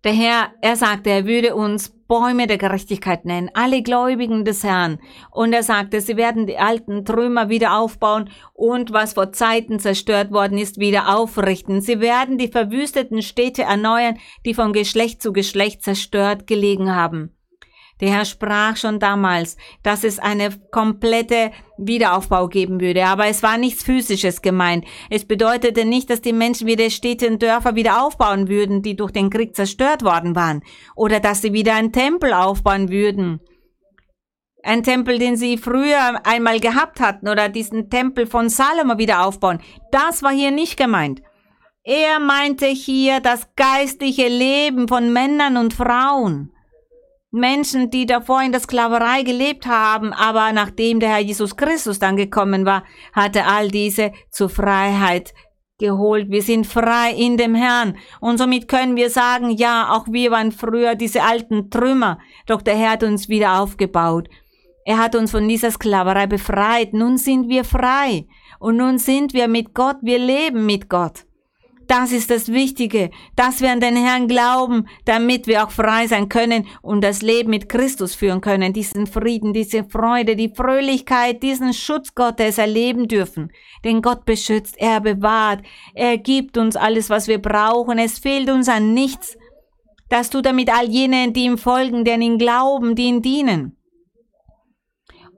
der 0.04 0.12
Herr, 0.12 0.52
er 0.60 0.76
sagte, 0.76 1.08
er 1.08 1.26
würde 1.26 1.56
uns 1.56 1.88
Bäume 2.06 2.46
der 2.46 2.58
Gerechtigkeit 2.58 3.24
nennen, 3.24 3.50
alle 3.54 3.82
Gläubigen 3.82 4.44
des 4.44 4.64
Herrn. 4.64 4.98
Und 5.30 5.54
er 5.54 5.62
sagte, 5.62 6.02
sie 6.02 6.18
werden 6.18 6.46
die 6.46 6.58
alten 6.58 7.06
Trümmer 7.06 7.48
wieder 7.48 7.78
aufbauen 7.78 8.28
und 8.52 8.92
was 8.92 9.14
vor 9.14 9.32
Zeiten 9.32 9.78
zerstört 9.80 10.30
worden 10.30 10.58
ist, 10.58 10.78
wieder 10.78 11.16
aufrichten. 11.16 11.80
Sie 11.80 12.00
werden 12.00 12.36
die 12.36 12.48
verwüsteten 12.48 13.22
Städte 13.22 13.62
erneuern, 13.62 14.18
die 14.44 14.52
von 14.52 14.74
Geschlecht 14.74 15.22
zu 15.22 15.32
Geschlecht 15.32 15.82
zerstört 15.82 16.46
gelegen 16.46 16.94
haben. 16.94 17.37
Der 18.00 18.10
Herr 18.10 18.24
sprach 18.24 18.76
schon 18.76 19.00
damals, 19.00 19.56
dass 19.82 20.04
es 20.04 20.18
eine 20.18 20.50
komplette 20.70 21.50
Wiederaufbau 21.78 22.48
geben 22.48 22.80
würde, 22.80 23.04
aber 23.06 23.26
es 23.26 23.42
war 23.42 23.58
nichts 23.58 23.82
Physisches 23.82 24.40
gemeint. 24.40 24.84
Es 25.10 25.24
bedeutete 25.24 25.84
nicht, 25.84 26.08
dass 26.10 26.20
die 26.20 26.32
Menschen 26.32 26.66
wieder 26.66 26.90
Städte 26.90 27.28
und 27.28 27.42
Dörfer 27.42 27.74
wieder 27.74 28.04
aufbauen 28.04 28.48
würden, 28.48 28.82
die 28.82 28.96
durch 28.96 29.10
den 29.10 29.30
Krieg 29.30 29.56
zerstört 29.56 30.04
worden 30.04 30.36
waren, 30.36 30.62
oder 30.94 31.18
dass 31.20 31.42
sie 31.42 31.52
wieder 31.52 31.74
einen 31.74 31.92
Tempel 31.92 32.32
aufbauen 32.32 32.88
würden. 32.88 33.40
Ein 34.62 34.82
Tempel, 34.82 35.18
den 35.18 35.36
sie 35.36 35.56
früher 35.56 36.26
einmal 36.26 36.60
gehabt 36.60 37.00
hatten, 37.00 37.28
oder 37.28 37.48
diesen 37.48 37.90
Tempel 37.90 38.26
von 38.26 38.48
Salomo 38.48 38.98
wieder 38.98 39.24
aufbauen. 39.24 39.60
Das 39.92 40.22
war 40.22 40.32
hier 40.32 40.50
nicht 40.50 40.76
gemeint. 40.76 41.22
Er 41.84 42.20
meinte 42.20 42.66
hier 42.66 43.20
das 43.20 43.48
geistliche 43.56 44.28
Leben 44.28 44.88
von 44.88 45.12
Männern 45.12 45.56
und 45.56 45.74
Frauen. 45.74 46.52
Menschen, 47.30 47.90
die 47.90 48.06
davor 48.06 48.42
in 48.42 48.52
der 48.52 48.60
Sklaverei 48.60 49.22
gelebt 49.22 49.66
haben, 49.66 50.12
aber 50.12 50.52
nachdem 50.52 50.98
der 50.98 51.10
Herr 51.10 51.18
Jesus 51.20 51.56
Christus 51.56 51.98
dann 51.98 52.16
gekommen 52.16 52.64
war, 52.64 52.84
hatte 53.12 53.44
all 53.44 53.68
diese 53.68 54.12
zur 54.30 54.48
Freiheit 54.48 55.34
geholt. 55.78 56.30
Wir 56.30 56.42
sind 56.42 56.66
frei 56.66 57.12
in 57.12 57.36
dem 57.36 57.54
Herrn. 57.54 57.96
Und 58.20 58.38
somit 58.38 58.66
können 58.66 58.96
wir 58.96 59.10
sagen, 59.10 59.50
ja, 59.50 59.90
auch 59.92 60.06
wir 60.08 60.30
waren 60.30 60.52
früher 60.52 60.94
diese 60.94 61.22
alten 61.22 61.70
Trümmer, 61.70 62.18
doch 62.46 62.62
der 62.62 62.76
Herr 62.76 62.92
hat 62.92 63.02
uns 63.02 63.28
wieder 63.28 63.60
aufgebaut. 63.60 64.28
Er 64.84 64.96
hat 64.96 65.14
uns 65.14 65.30
von 65.30 65.46
dieser 65.46 65.70
Sklaverei 65.70 66.26
befreit. 66.26 66.94
Nun 66.94 67.18
sind 67.18 67.50
wir 67.50 67.64
frei. 67.64 68.26
Und 68.58 68.78
nun 68.78 68.96
sind 68.96 69.34
wir 69.34 69.46
mit 69.46 69.74
Gott, 69.74 69.98
wir 70.00 70.18
leben 70.18 70.64
mit 70.64 70.88
Gott. 70.88 71.26
Das 71.88 72.12
ist 72.12 72.30
das 72.30 72.52
Wichtige, 72.52 73.10
dass 73.34 73.62
wir 73.62 73.72
an 73.72 73.80
den 73.80 73.96
Herrn 73.96 74.28
glauben, 74.28 74.86
damit 75.06 75.46
wir 75.46 75.64
auch 75.64 75.70
frei 75.70 76.06
sein 76.06 76.28
können 76.28 76.66
und 76.82 77.02
das 77.02 77.22
Leben 77.22 77.48
mit 77.48 77.70
Christus 77.70 78.14
führen 78.14 78.42
können, 78.42 78.74
diesen 78.74 79.06
Frieden, 79.06 79.54
diese 79.54 79.84
Freude, 79.84 80.36
die 80.36 80.52
Fröhlichkeit, 80.54 81.42
diesen 81.42 81.72
Schutz 81.72 82.14
Gottes 82.14 82.58
erleben 82.58 83.08
dürfen. 83.08 83.50
Denn 83.84 84.02
Gott 84.02 84.26
beschützt, 84.26 84.74
er 84.76 85.00
bewahrt, 85.00 85.64
er 85.94 86.18
gibt 86.18 86.58
uns 86.58 86.76
alles, 86.76 87.08
was 87.08 87.26
wir 87.26 87.40
brauchen, 87.40 87.98
es 87.98 88.18
fehlt 88.18 88.50
uns 88.50 88.68
an 88.68 88.92
nichts. 88.92 89.38
Das 90.10 90.28
tut 90.28 90.44
er 90.44 90.52
mit 90.52 90.70
all 90.70 90.90
jenen, 90.90 91.32
die 91.32 91.44
ihm 91.44 91.56
folgen, 91.56 92.04
die 92.04 92.12
an 92.12 92.20
ihn 92.20 92.36
glauben, 92.36 92.96
die 92.96 93.04
ihn 93.04 93.22
dienen. 93.22 93.77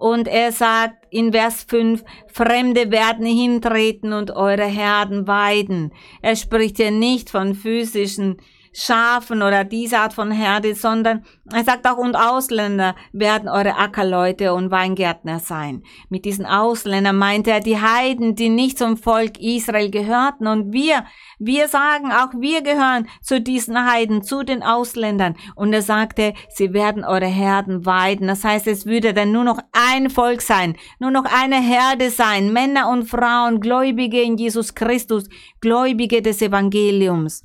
Und 0.01 0.29
er 0.29 0.51
sagt 0.51 1.07
in 1.11 1.31
Vers 1.31 1.67
5, 1.69 2.03
Fremde 2.27 2.91
werden 2.91 3.27
hintreten 3.27 4.15
und 4.15 4.31
eure 4.31 4.65
Herden 4.65 5.27
weiden. 5.27 5.93
Er 6.23 6.37
spricht 6.37 6.79
hier 6.79 6.91
nicht 6.91 7.29
von 7.29 7.55
physischen 7.55 8.39
Schafen 8.73 9.43
oder 9.43 9.65
diese 9.65 9.99
Art 9.99 10.13
von 10.13 10.31
Herde, 10.31 10.75
sondern 10.75 11.25
er 11.53 11.65
sagt 11.65 11.87
auch, 11.89 11.97
und 11.97 12.15
Ausländer 12.15 12.95
werden 13.13 13.49
eure 13.49 13.77
Ackerleute 13.77 14.55
und 14.55 14.71
Weingärtner 14.71 15.41
sein. 15.41 15.83
Mit 16.09 16.25
diesen 16.25 16.47
Ausländern 16.47 17.17
meint 17.17 17.49
er 17.49 17.59
die 17.59 17.81
Heiden, 17.81 18.37
die 18.37 18.49
nicht 18.49 18.79
zum 18.79 18.97
Volk 18.97 19.41
Israel 19.41 19.91
gehörten. 19.91 20.47
Und 20.47 20.73
wir, 20.73 21.05
wir 21.41 21.67
sagen, 21.67 22.13
auch 22.13 22.31
wir 22.39 22.63
gehören 22.63 23.09
zu 23.23 23.41
diesen 23.41 23.91
Heiden, 23.91 24.23
zu 24.23 24.45
den 24.45 24.63
Ausländern. 24.63 25.35
Und 25.57 25.73
er 25.73 25.83
sagte, 25.83 26.35
sie 26.49 26.73
werden 26.73 27.05
eure 27.05 27.27
Herden 27.27 27.85
weiden. 27.85 28.29
Das 28.29 28.45
heißt, 28.45 28.69
es 28.69 28.87
würde 28.87 29.13
dann 29.13 29.33
nur 29.33 29.45
noch 29.45 29.59
ein 29.73 30.11
Volk 30.11 30.43
sein, 30.43 30.77
nur 31.01 31.11
noch 31.11 31.25
eine 31.25 31.61
Herde 31.61 32.11
sein, 32.11 32.53
Männer 32.53 32.89
und 32.89 33.07
Frauen, 33.07 33.61
Gläubige 33.61 34.23
in 34.23 34.37
Jesus 34.37 34.77
Christus, 34.77 35.29
Gläubige 35.61 36.23
des 36.23 36.41
Evangeliums. 36.41 37.45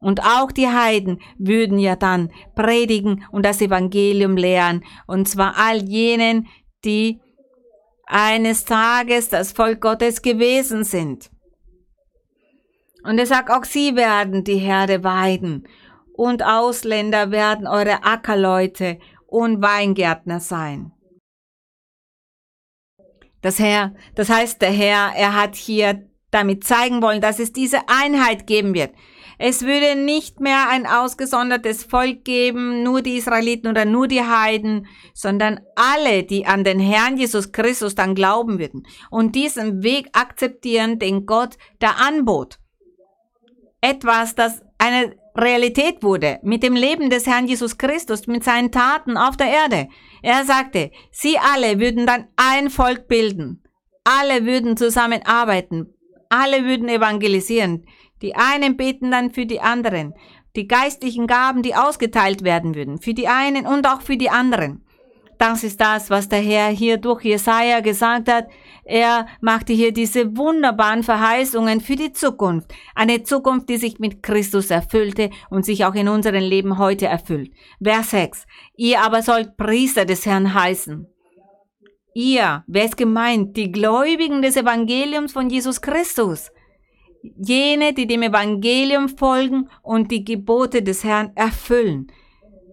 Und 0.00 0.22
auch 0.22 0.52
die 0.52 0.68
Heiden 0.68 1.20
würden 1.38 1.78
ja 1.78 1.96
dann 1.96 2.32
predigen 2.54 3.24
und 3.32 3.44
das 3.44 3.60
Evangelium 3.60 4.36
lehren. 4.36 4.84
Und 5.06 5.28
zwar 5.28 5.56
all 5.56 5.82
jenen, 5.82 6.46
die 6.84 7.20
eines 8.06 8.64
Tages 8.64 9.28
das 9.28 9.52
Volk 9.52 9.80
Gottes 9.80 10.22
gewesen 10.22 10.84
sind. 10.84 11.30
Und 13.02 13.18
er 13.18 13.26
sagt, 13.26 13.50
auch 13.50 13.64
sie 13.64 13.96
werden 13.96 14.44
die 14.44 14.58
Herde 14.58 15.02
weiden. 15.02 15.66
Und 16.14 16.42
Ausländer 16.42 17.30
werden 17.30 17.66
eure 17.66 18.04
Ackerleute 18.04 18.98
und 19.26 19.62
Weingärtner 19.62 20.40
sein. 20.40 20.92
Das 23.40 23.58
Herr, 23.58 23.94
das 24.14 24.30
heißt, 24.30 24.60
der 24.62 24.72
Herr, 24.72 25.12
er 25.14 25.34
hat 25.34 25.54
hier 25.54 26.08
damit 26.30 26.64
zeigen 26.64 27.02
wollen, 27.02 27.20
dass 27.20 27.38
es 27.38 27.52
diese 27.52 27.88
Einheit 27.88 28.46
geben 28.46 28.74
wird. 28.74 28.92
Es 29.38 29.62
würde 29.62 29.94
nicht 29.94 30.40
mehr 30.40 30.68
ein 30.68 30.86
ausgesondertes 30.86 31.84
Volk 31.84 32.24
geben, 32.24 32.82
nur 32.82 33.02
die 33.02 33.16
Israeliten 33.16 33.68
oder 33.68 33.84
nur 33.84 34.08
die 34.08 34.22
Heiden, 34.22 34.86
sondern 35.14 35.60
alle, 35.76 36.24
die 36.24 36.44
an 36.44 36.64
den 36.64 36.80
Herrn 36.80 37.16
Jesus 37.16 37.52
Christus 37.52 37.94
dann 37.94 38.16
glauben 38.16 38.58
würden 38.58 38.86
und 39.10 39.36
diesen 39.36 39.84
Weg 39.84 40.08
akzeptieren, 40.12 40.98
den 40.98 41.24
Gott 41.24 41.56
da 41.78 41.90
anbot. 41.92 42.58
Etwas, 43.80 44.34
das 44.34 44.60
eine 44.76 45.16
Realität 45.36 46.02
wurde 46.02 46.40
mit 46.42 46.64
dem 46.64 46.74
Leben 46.74 47.10
des 47.10 47.26
Herrn 47.26 47.46
Jesus 47.46 47.78
Christus, 47.78 48.26
mit 48.26 48.42
seinen 48.42 48.72
Taten 48.72 49.16
auf 49.16 49.36
der 49.36 49.46
Erde. 49.46 49.88
Er 50.20 50.44
sagte, 50.44 50.90
sie 51.12 51.38
alle 51.38 51.78
würden 51.78 52.06
dann 52.06 52.26
ein 52.34 52.70
Volk 52.70 53.06
bilden. 53.06 53.62
Alle 54.02 54.46
würden 54.46 54.76
zusammenarbeiten. 54.76 55.94
Alle 56.28 56.64
würden 56.64 56.88
evangelisieren. 56.88 57.86
Die 58.22 58.34
einen 58.34 58.76
beten 58.76 59.10
dann 59.10 59.30
für 59.30 59.46
die 59.46 59.60
anderen. 59.60 60.14
Die 60.56 60.66
geistlichen 60.66 61.26
Gaben, 61.26 61.62
die 61.62 61.74
ausgeteilt 61.74 62.42
werden 62.42 62.74
würden, 62.74 62.98
für 62.98 63.14
die 63.14 63.28
einen 63.28 63.66
und 63.66 63.86
auch 63.86 64.00
für 64.00 64.16
die 64.16 64.30
anderen. 64.30 64.84
Das 65.38 65.62
ist 65.62 65.80
das, 65.80 66.10
was 66.10 66.28
der 66.28 66.40
Herr 66.40 66.68
hier 66.68 66.96
durch 66.96 67.24
Jesaja 67.24 67.78
gesagt 67.78 68.28
hat. 68.28 68.48
Er 68.84 69.26
machte 69.40 69.72
hier 69.72 69.92
diese 69.92 70.36
wunderbaren 70.36 71.04
Verheißungen 71.04 71.80
für 71.80 71.94
die 71.94 72.12
Zukunft. 72.12 72.74
Eine 72.96 73.22
Zukunft, 73.22 73.68
die 73.68 73.76
sich 73.76 74.00
mit 74.00 74.20
Christus 74.24 74.70
erfüllte 74.70 75.30
und 75.48 75.64
sich 75.64 75.84
auch 75.84 75.94
in 75.94 76.08
unserem 76.08 76.42
Leben 76.42 76.78
heute 76.78 77.06
erfüllt. 77.06 77.52
Vers 77.80 78.10
6. 78.10 78.46
Ihr 78.76 79.00
aber 79.00 79.22
sollt 79.22 79.56
Priester 79.56 80.04
des 80.04 80.26
Herrn 80.26 80.54
heißen. 80.54 81.06
Ihr, 82.14 82.64
wer 82.66 82.84
ist 82.84 82.96
gemeint? 82.96 83.56
Die 83.56 83.70
Gläubigen 83.70 84.42
des 84.42 84.56
Evangeliums 84.56 85.32
von 85.32 85.50
Jesus 85.50 85.80
Christus 85.80 86.50
jene, 87.22 87.92
die 87.92 88.06
dem 88.06 88.22
Evangelium 88.22 89.08
folgen 89.08 89.68
und 89.82 90.10
die 90.10 90.24
Gebote 90.24 90.82
des 90.82 91.04
Herrn 91.04 91.32
erfüllen. 91.34 92.10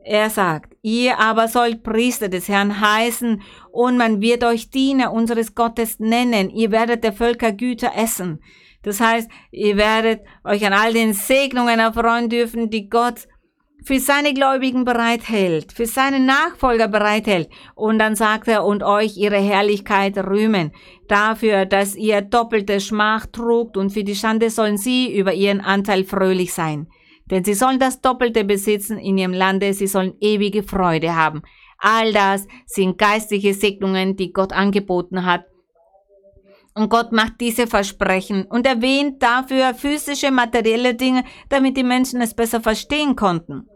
Er 0.04 0.30
sagt, 0.30 0.76
ihr 0.84 1.20
aber 1.20 1.48
sollt 1.48 1.82
Priester 1.82 2.30
des 2.30 2.48
Herrn 2.48 2.80
heißen 2.80 3.42
und 3.72 3.98
man 3.98 4.22
wird 4.22 4.44
euch 4.44 4.70
Diener 4.70 5.12
unseres 5.12 5.56
Gottes 5.56 6.00
nennen. 6.00 6.52
Ihr 6.52 6.72
werdet 6.72 7.04
der 7.04 7.14
Völker 7.14 7.52
Güter 7.52 7.92
essen. 7.96 8.40
Das 8.84 9.02
heißt, 9.02 9.32
ihr 9.50 9.78
werdet 9.78 10.22
euch 10.44 10.64
an 10.64 10.74
all 10.74 10.94
den 10.94 11.14
Segnungen 11.14 11.80
erfreuen 11.80 12.30
dürfen, 12.30 12.70
die 12.70 12.88
Gott 12.88 13.28
für 13.84 14.00
seine 14.00 14.34
Gläubigen 14.34 14.84
bereithält, 14.84 15.72
für 15.72 15.86
seine 15.86 16.20
Nachfolger 16.20 16.88
bereithält. 16.88 17.50
Und 17.76 18.00
dann 18.00 18.16
sagt 18.16 18.48
er, 18.48 18.66
und 18.66 18.82
euch 18.82 19.18
ihre 19.18 19.38
Herrlichkeit 19.38 20.18
rühmen, 20.18 20.72
dafür, 21.08 21.66
dass 21.66 21.96
ihr 21.96 22.22
doppelte 22.22 22.80
Schmach 22.80 23.28
trugt, 23.28 23.78
und 23.78 23.92
für 23.92 24.04
die 24.04 24.16
Schande 24.16 24.50
sollen 24.50 24.78
sie 24.78 25.16
über 25.16 25.34
ihren 25.34 25.62
Anteil 25.62 26.04
fröhlich 26.04 26.54
sein. 26.54 26.88
Denn 27.26 27.44
sie 27.44 27.54
sollen 27.54 27.80
das 27.80 28.02
Doppelte 28.02 28.44
besitzen 28.44 28.98
in 28.98 29.18
ihrem 29.18 29.34
Lande, 29.34 29.74
sie 29.74 29.88
sollen 29.88 30.14
ewige 30.20 30.64
Freude 30.64 31.16
haben. 31.16 31.42
All 31.78 32.14
das 32.14 32.48
sind 32.66 32.98
geistliche 32.98 33.54
Segnungen, 33.54 34.16
die 34.16 34.32
Gott 34.32 34.54
angeboten 34.54 35.26
hat. 35.26 35.46
Und 36.76 36.90
Gott 36.90 37.12
macht 37.12 37.40
diese 37.40 37.68
Versprechen 37.68 38.46
und 38.46 38.68
erwähnt 38.68 39.24
dafür 39.24 39.74
physische, 39.74 40.30
materielle 40.30 40.94
Dinge, 40.94 41.24
damit 41.50 41.78
die 41.78 41.84
Menschen 41.84 42.22
es 42.22 42.34
besser 42.34 42.62
verstehen 42.62 43.16
konnten 43.16 43.68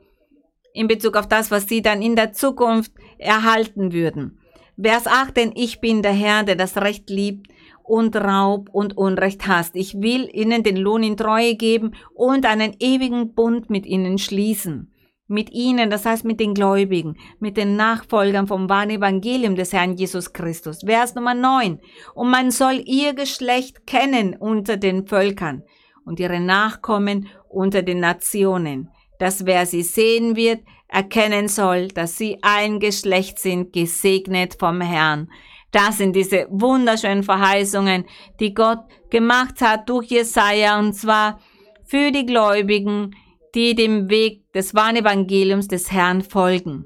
in 0.73 0.87
Bezug 0.87 1.17
auf 1.17 1.27
das, 1.27 1.51
was 1.51 1.67
sie 1.67 1.81
dann 1.81 2.01
in 2.01 2.15
der 2.15 2.33
Zukunft 2.33 2.91
erhalten 3.17 3.91
würden. 3.91 4.39
Vers 4.81 5.07
8, 5.07 5.35
denn 5.35 5.51
ich 5.55 5.81
bin 5.81 6.01
der 6.01 6.13
Herr, 6.13 6.43
der 6.43 6.55
das 6.55 6.77
Recht 6.77 7.09
liebt 7.09 7.47
und 7.83 8.15
Raub 8.15 8.69
und 8.71 8.95
Unrecht 8.97 9.45
hasst. 9.47 9.75
Ich 9.75 9.95
will 10.01 10.29
ihnen 10.31 10.63
den 10.63 10.77
Lohn 10.77 11.03
in 11.03 11.17
Treue 11.17 11.55
geben 11.55 11.95
und 12.13 12.45
einen 12.45 12.75
ewigen 12.79 13.33
Bund 13.33 13.69
mit 13.69 13.85
ihnen 13.85 14.17
schließen. 14.17 14.93
Mit 15.29 15.51
ihnen, 15.51 15.89
das 15.89 16.05
heißt 16.05 16.25
mit 16.25 16.41
den 16.41 16.53
Gläubigen, 16.53 17.15
mit 17.39 17.55
den 17.55 17.77
Nachfolgern 17.77 18.47
vom 18.47 18.67
wahren 18.67 18.89
Evangelium 18.89 19.55
des 19.55 19.71
Herrn 19.71 19.95
Jesus 19.95 20.33
Christus. 20.33 20.81
Vers 20.85 21.15
Nummer 21.15 21.33
9. 21.33 21.79
Und 22.13 22.29
man 22.29 22.51
soll 22.51 22.83
ihr 22.85 23.13
Geschlecht 23.13 23.87
kennen 23.87 24.35
unter 24.35 24.75
den 24.75 25.07
Völkern 25.07 25.63
und 26.03 26.19
ihre 26.19 26.41
Nachkommen 26.41 27.27
unter 27.47 27.83
den 27.83 28.01
Nationen 28.01 28.89
dass 29.19 29.45
wer 29.45 29.67
sie 29.67 29.83
sehen 29.83 30.35
wird, 30.35 30.61
erkennen 30.87 31.47
soll, 31.47 31.89
dass 31.89 32.17
sie 32.17 32.39
ein 32.41 32.79
Geschlecht 32.79 33.37
sind, 33.37 33.73
gesegnet 33.73 34.55
vom 34.57 34.81
Herrn. 34.81 35.29
Das 35.71 35.99
sind 35.99 36.15
diese 36.15 36.47
wunderschönen 36.49 37.21
Verheißungen, 37.21 38.05
die 38.39 38.55
Gott 38.55 38.79
gemacht 39.11 39.61
hat 39.61 39.87
durch 39.87 40.07
Jesaja, 40.07 40.79
und 40.79 40.93
zwar 40.93 41.39
für 41.85 42.11
die 42.11 42.25
Gläubigen, 42.25 43.15
die 43.55 43.75
dem 43.75 44.09
Weg 44.09 44.51
des 44.53 44.73
wahren 44.73 44.95
Evangeliums 44.95 45.67
des 45.67 45.91
Herrn 45.91 46.21
folgen. 46.21 46.85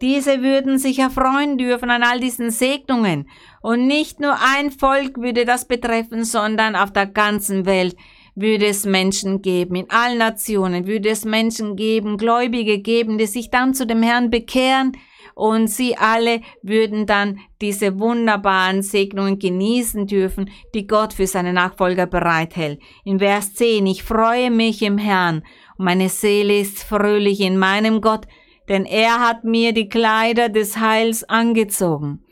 Diese 0.00 0.42
würden 0.42 0.78
sich 0.78 0.98
erfreuen 0.98 1.58
dürfen 1.58 1.88
an 1.90 2.02
all 2.02 2.18
diesen 2.18 2.50
Segnungen. 2.50 3.28
Und 3.60 3.86
nicht 3.86 4.18
nur 4.18 4.36
ein 4.56 4.72
Volk 4.72 5.18
würde 5.18 5.44
das 5.44 5.68
betreffen, 5.68 6.24
sondern 6.24 6.74
auf 6.74 6.92
der 6.92 7.06
ganzen 7.06 7.66
Welt 7.66 7.96
würde 8.34 8.66
es 8.66 8.84
Menschen 8.84 9.42
geben, 9.42 9.76
in 9.76 9.90
allen 9.90 10.18
Nationen 10.18 10.86
würde 10.86 11.10
es 11.10 11.24
Menschen 11.24 11.76
geben, 11.76 12.16
Gläubige 12.16 12.78
geben, 12.78 13.18
die 13.18 13.26
sich 13.26 13.50
dann 13.50 13.74
zu 13.74 13.86
dem 13.86 14.02
Herrn 14.02 14.30
bekehren 14.30 14.96
und 15.34 15.68
sie 15.68 15.96
alle 15.96 16.40
würden 16.62 17.06
dann 17.06 17.40
diese 17.60 17.98
wunderbaren 17.98 18.82
Segnungen 18.82 19.38
genießen 19.38 20.06
dürfen, 20.06 20.50
die 20.74 20.86
Gott 20.86 21.12
für 21.12 21.26
seine 21.26 21.52
Nachfolger 21.52 22.06
bereithält. 22.06 22.80
In 23.04 23.18
Vers 23.18 23.54
10, 23.54 23.86
ich 23.86 24.02
freue 24.02 24.50
mich 24.50 24.82
im 24.82 24.98
Herrn 24.98 25.42
meine 25.82 26.08
Seele 26.08 26.60
ist 26.60 26.82
fröhlich 26.82 27.40
in 27.40 27.58
meinem 27.58 28.00
Gott, 28.00 28.26
denn 28.68 28.84
er 28.84 29.20
hat 29.20 29.44
mir 29.44 29.72
die 29.72 29.88
Kleider 29.88 30.48
des 30.48 30.78
Heils 30.78 31.24
angezogen. 31.24 32.24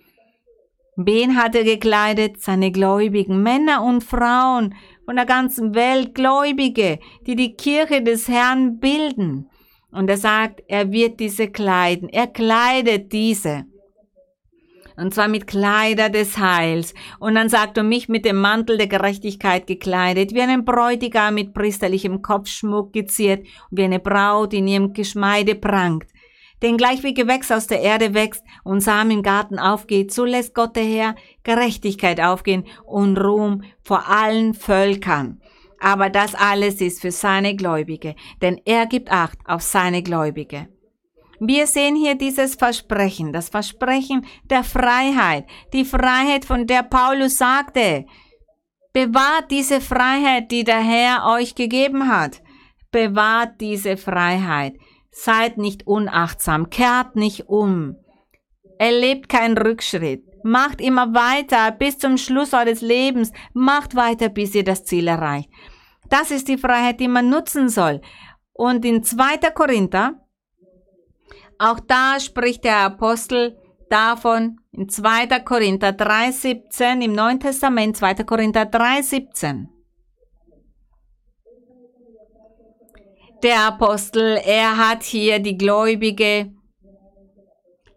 Wen 0.96 1.36
hat 1.36 1.54
er 1.54 1.64
gekleidet? 1.64 2.40
Seine 2.40 2.70
Gläubigen, 2.70 3.42
Männer 3.42 3.82
und 3.82 4.04
Frauen 4.04 4.74
von 5.04 5.16
der 5.16 5.26
ganzen 5.26 5.74
Welt, 5.74 6.14
Gläubige, 6.14 6.98
die 7.26 7.34
die 7.34 7.54
Kirche 7.56 8.02
des 8.02 8.28
Herrn 8.28 8.78
bilden. 8.78 9.48
Und 9.90 10.08
er 10.08 10.18
sagt, 10.18 10.62
er 10.68 10.92
wird 10.92 11.18
diese 11.18 11.48
kleiden. 11.48 12.08
Er 12.08 12.28
kleidet 12.28 13.12
diese. 13.12 13.64
Und 15.00 15.14
zwar 15.14 15.28
mit 15.28 15.46
Kleider 15.46 16.10
des 16.10 16.36
Heils. 16.36 16.92
Und 17.18 17.34
dann 17.34 17.48
sagt 17.48 17.78
er 17.78 17.82
mich 17.82 18.08
mit 18.08 18.26
dem 18.26 18.36
Mantel 18.36 18.76
der 18.76 18.86
Gerechtigkeit 18.86 19.66
gekleidet, 19.66 20.34
wie 20.34 20.42
einen 20.42 20.64
Bräutigam 20.64 21.34
mit 21.34 21.54
priesterlichem 21.54 22.20
Kopfschmuck 22.20 22.92
geziert 22.92 23.46
wie 23.70 23.84
eine 23.84 23.98
Braut 23.98 24.52
in 24.52 24.68
ihrem 24.68 24.92
Geschmeide 24.92 25.54
prangt. 25.54 26.06
Denn 26.62 26.76
gleich 26.76 27.02
wie 27.02 27.14
Gewächs 27.14 27.50
aus 27.50 27.66
der 27.66 27.80
Erde 27.80 28.12
wächst 28.12 28.44
und 28.62 28.82
Samen 28.82 29.10
im 29.10 29.22
Garten 29.22 29.58
aufgeht, 29.58 30.12
so 30.12 30.26
lässt 30.26 30.54
Gott 30.54 30.76
der 30.76 30.84
Herr 30.84 31.14
Gerechtigkeit 31.42 32.20
aufgehen 32.20 32.66
und 32.84 33.16
Ruhm 33.16 33.62
vor 33.82 34.06
allen 34.08 34.52
Völkern. 34.52 35.40
Aber 35.78 36.10
das 36.10 36.34
alles 36.34 36.82
ist 36.82 37.00
für 37.00 37.10
seine 37.10 37.56
Gläubige, 37.56 38.14
denn 38.42 38.60
er 38.66 38.84
gibt 38.84 39.10
Acht 39.10 39.38
auf 39.46 39.62
seine 39.62 40.02
Gläubige. 40.02 40.68
Wir 41.42 41.66
sehen 41.66 41.96
hier 41.96 42.16
dieses 42.16 42.54
Versprechen, 42.54 43.32
das 43.32 43.48
Versprechen 43.48 44.26
der 44.44 44.62
Freiheit, 44.62 45.46
die 45.72 45.86
Freiheit, 45.86 46.44
von 46.44 46.66
der 46.66 46.82
Paulus 46.82 47.38
sagte, 47.38 48.04
bewahrt 48.92 49.50
diese 49.50 49.80
Freiheit, 49.80 50.50
die 50.50 50.64
der 50.64 50.80
Herr 50.80 51.24
euch 51.26 51.54
gegeben 51.54 52.08
hat. 52.08 52.42
Bewahrt 52.90 53.58
diese 53.60 53.96
Freiheit. 53.96 54.74
Seid 55.10 55.56
nicht 55.56 55.86
unachtsam, 55.86 56.68
kehrt 56.68 57.16
nicht 57.16 57.48
um. 57.48 57.96
Erlebt 58.78 59.30
keinen 59.30 59.56
Rückschritt. 59.56 60.24
Macht 60.44 60.80
immer 60.80 61.14
weiter 61.14 61.70
bis 61.72 61.98
zum 61.98 62.18
Schluss 62.18 62.52
eures 62.52 62.82
Lebens. 62.82 63.32
Macht 63.54 63.94
weiter, 63.94 64.28
bis 64.28 64.54
ihr 64.54 64.64
das 64.64 64.84
Ziel 64.84 65.08
erreicht. 65.08 65.48
Das 66.10 66.30
ist 66.30 66.48
die 66.48 66.58
Freiheit, 66.58 67.00
die 67.00 67.08
man 67.08 67.30
nutzen 67.30 67.70
soll. 67.70 68.02
Und 68.52 68.84
in 68.84 69.02
2. 69.02 69.50
Korinther, 69.54 70.20
auch 71.60 71.78
da 71.78 72.18
spricht 72.18 72.64
der 72.64 72.78
Apostel 72.78 73.56
davon, 73.90 74.60
in 74.72 74.88
2. 74.88 75.26
Korinther 75.40 75.90
3,17, 75.90 77.04
im 77.04 77.12
Neuen 77.12 77.38
Testament 77.38 77.96
2. 77.96 78.14
Korinther 78.24 78.62
3,17. 78.62 79.66
Der 83.42 83.66
Apostel, 83.66 84.38
er 84.44 84.76
hat 84.76 85.02
hier 85.02 85.38
die 85.38 85.58
Gläubige 85.58 86.52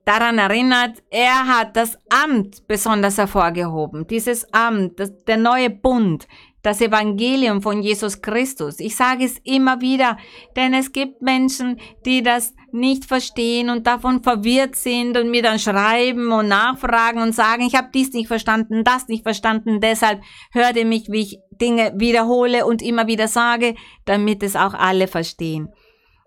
daran 0.06 0.38
erinnert, 0.40 1.02
er 1.10 1.48
hat 1.48 1.78
das 1.78 1.98
Amt 2.10 2.68
besonders 2.68 3.18
hervorgehoben. 3.18 4.08
Dieses 4.08 4.46
Amt, 4.54 5.00
das, 5.00 5.24
der 5.24 5.38
neue 5.38 5.70
Bund, 5.70 6.28
das 6.64 6.82
Evangelium 6.82 7.62
von 7.62 7.82
Jesus 7.82 8.22
Christus. 8.22 8.80
Ich 8.80 8.96
sage 8.96 9.26
es 9.26 9.38
immer 9.44 9.80
wieder, 9.82 10.18
denn 10.56 10.74
es 10.74 10.92
gibt 10.92 11.22
Menschen, 11.22 11.80
die 12.06 12.24
das 12.24 12.54
nicht 12.74 13.06
verstehen 13.06 13.70
und 13.70 13.88
davon 13.88 14.24
verwirrt 14.24 14.76
sind 14.76 15.18
und 15.18 15.30
mir 15.30 15.44
dann 15.44 15.60
schreiben 15.60 16.32
und 16.32 16.48
nachfragen 16.48 17.22
und 17.22 17.34
sagen, 17.34 17.64
ich 17.64 17.76
habe 17.76 17.90
dies 17.94 18.12
nicht 18.14 18.28
verstanden, 18.28 18.84
das 18.84 19.08
nicht 19.08 19.24
verstanden, 19.24 19.80
deshalb 19.80 20.22
hört 20.52 20.76
ihr 20.76 20.86
mich, 20.86 21.10
wie 21.10 21.22
ich 21.22 21.40
Dinge 21.52 21.94
wiederhole 21.96 22.66
und 22.66 22.82
immer 22.82 23.08
wieder 23.08 23.28
sage, 23.28 23.76
damit 24.06 24.44
es 24.44 24.56
auch 24.56 24.74
alle 24.74 25.08
verstehen. 25.08 25.70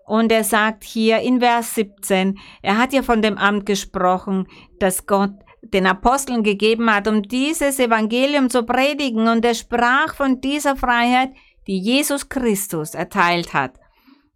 Und 0.05 0.31
er 0.31 0.45
sagt 0.45 0.85
hier 0.85 1.19
in 1.19 1.41
Vers 1.41 1.75
17, 1.75 2.39
er 2.61 2.77
hat 2.77 2.93
ja 2.93 3.03
von 3.03 3.21
dem 3.21 3.37
Amt 3.37 3.65
gesprochen, 3.65 4.47
dass 4.79 5.05
Gott 5.05 5.31
den 5.61 5.85
Aposteln 5.85 6.43
gegeben 6.43 6.93
hat, 6.93 7.09
um 7.09 7.23
dieses 7.23 7.77
Evangelium 7.77 8.49
zu 8.49 8.63
predigen. 8.63 9.27
Und 9.27 9.43
er 9.43 9.53
sprach 9.53 10.15
von 10.15 10.39
dieser 10.39 10.77
Freiheit, 10.77 11.31
die 11.67 11.77
Jesus 11.77 12.29
Christus 12.29 12.93
erteilt 12.93 13.53
hat. 13.53 13.73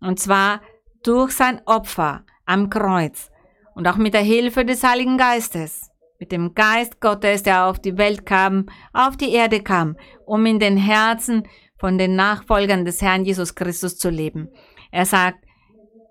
Und 0.02 0.20
zwar 0.20 0.62
durch 1.04 1.32
sein 1.32 1.62
Opfer 1.66 2.24
am 2.46 2.70
Kreuz 2.70 3.32
und 3.76 3.88
auch 3.88 3.98
mit 3.98 4.14
der 4.14 4.22
Hilfe 4.22 4.66
des 4.66 4.84
Heiligen 4.84 5.18
Geistes. 5.18 5.90
Mit 6.20 6.32
dem 6.32 6.54
Geist 6.54 7.02
Gottes, 7.02 7.42
der 7.44 7.66
auf 7.66 7.80
die 7.80 7.98
Welt 7.98 8.26
kam, 8.26 8.68
auf 8.94 9.18
die 9.18 9.34
Erde 9.34 9.62
kam, 9.62 9.98
um 10.26 10.46
in 10.46 10.60
den 10.60 10.78
Herzen 10.78 11.48
von 11.80 11.98
den 11.98 12.16
Nachfolgern 12.16 12.86
des 12.86 13.02
Herrn 13.02 13.26
Jesus 13.26 13.56
Christus 13.56 13.98
zu 13.98 14.10
leben. 14.10 14.50
Er 14.92 15.06
sagt, 15.06 15.44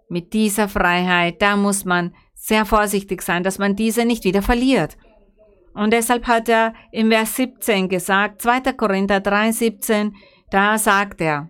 mit 0.09 0.33
dieser 0.33 0.69
Freiheit, 0.69 1.41
da 1.41 1.57
muss 1.57 1.85
man 1.85 2.13
sehr 2.35 2.65
vorsichtig 2.67 3.23
sein, 3.23 3.45
dass 3.45 3.59
man 3.59 3.77
diese 3.77 4.05
nicht 4.05 4.25
wieder 4.25 4.43
verliert. 4.43 4.97
Und 5.75 5.93
deshalb 5.93 6.27
hat 6.27 6.49
er 6.49 6.75
im 6.91 7.11
Vers 7.11 7.37
17 7.37 7.89
gesagt, 7.89 8.43
2. 8.43 8.73
Korinther 8.73 9.21
3, 9.21 9.53
17, 9.53 10.17
da 10.51 10.77
sagt 10.79 11.21
er, 11.21 11.49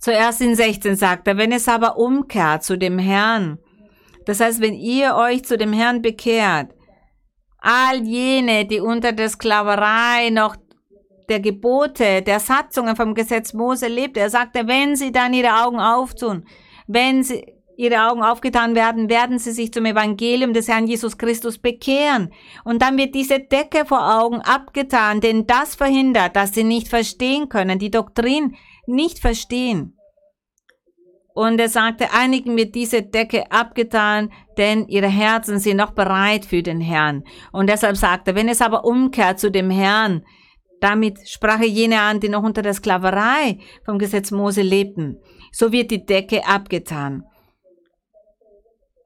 zuerst 0.00 0.40
in 0.40 0.56
16 0.56 0.96
sagt 0.96 1.28
er, 1.28 1.36
wenn 1.36 1.52
es 1.52 1.68
aber 1.68 1.96
umkehrt 1.96 2.64
zu 2.64 2.76
dem 2.76 2.98
Herrn, 2.98 3.58
das 4.26 4.40
heißt, 4.40 4.60
wenn 4.60 4.74
ihr 4.74 5.14
euch 5.16 5.44
zu 5.44 5.56
dem 5.56 5.72
Herrn 5.72 6.02
bekehrt, 6.02 6.72
all 7.58 8.02
jene, 8.02 8.64
die 8.64 8.80
unter 8.80 9.12
der 9.12 9.28
Sklaverei 9.28 10.30
noch 10.30 10.56
der 11.28 11.40
Gebote, 11.40 12.22
der 12.22 12.40
Satzungen 12.40 12.96
vom 12.96 13.14
Gesetz 13.14 13.52
Mose 13.52 13.86
lebt, 13.86 14.16
er 14.16 14.30
sagte, 14.30 14.66
wenn 14.66 14.96
sie 14.96 15.12
dann 15.12 15.32
ihre 15.32 15.64
Augen 15.64 15.78
auftun, 15.78 16.44
wenn 16.86 17.22
sie 17.22 17.44
ihre 17.76 18.10
Augen 18.10 18.22
aufgetan 18.22 18.74
werden, 18.74 19.08
werden 19.08 19.38
sie 19.38 19.52
sich 19.52 19.72
zum 19.72 19.86
Evangelium 19.86 20.52
des 20.52 20.68
Herrn 20.68 20.86
Jesus 20.86 21.16
Christus 21.16 21.56
bekehren. 21.56 22.30
Und 22.62 22.82
dann 22.82 22.98
wird 22.98 23.14
diese 23.14 23.40
Decke 23.40 23.86
vor 23.86 24.20
Augen 24.20 24.42
abgetan, 24.42 25.22
denn 25.22 25.46
das 25.46 25.76
verhindert, 25.76 26.36
dass 26.36 26.52
sie 26.52 26.64
nicht 26.64 26.88
verstehen 26.88 27.48
können, 27.48 27.78
die 27.78 27.90
Doktrin 27.90 28.54
nicht 28.90 29.18
verstehen. 29.18 29.96
Und 31.32 31.60
er 31.60 31.68
sagte, 31.68 32.12
einigen 32.12 32.56
wird 32.56 32.74
diese 32.74 33.02
Decke 33.02 33.50
abgetan, 33.50 34.30
denn 34.58 34.86
ihre 34.88 35.08
Herzen 35.08 35.58
sind 35.58 35.76
noch 35.76 35.92
bereit 35.92 36.44
für 36.44 36.62
den 36.62 36.80
Herrn. 36.80 37.24
Und 37.52 37.68
deshalb 37.68 37.96
sagte, 37.96 38.34
wenn 38.34 38.48
es 38.48 38.60
aber 38.60 38.84
umkehrt 38.84 39.38
zu 39.38 39.50
dem 39.50 39.70
Herrn, 39.70 40.24
damit 40.80 41.28
sprach 41.28 41.60
er 41.60 41.68
jene 41.68 42.00
an, 42.00 42.20
die 42.20 42.28
noch 42.28 42.42
unter 42.42 42.62
der 42.62 42.74
Sklaverei 42.74 43.58
vom 43.84 43.98
Gesetz 43.98 44.30
Mose 44.30 44.62
lebten, 44.62 45.18
so 45.52 45.72
wird 45.72 45.90
die 45.90 46.04
Decke 46.04 46.46
abgetan. 46.46 47.24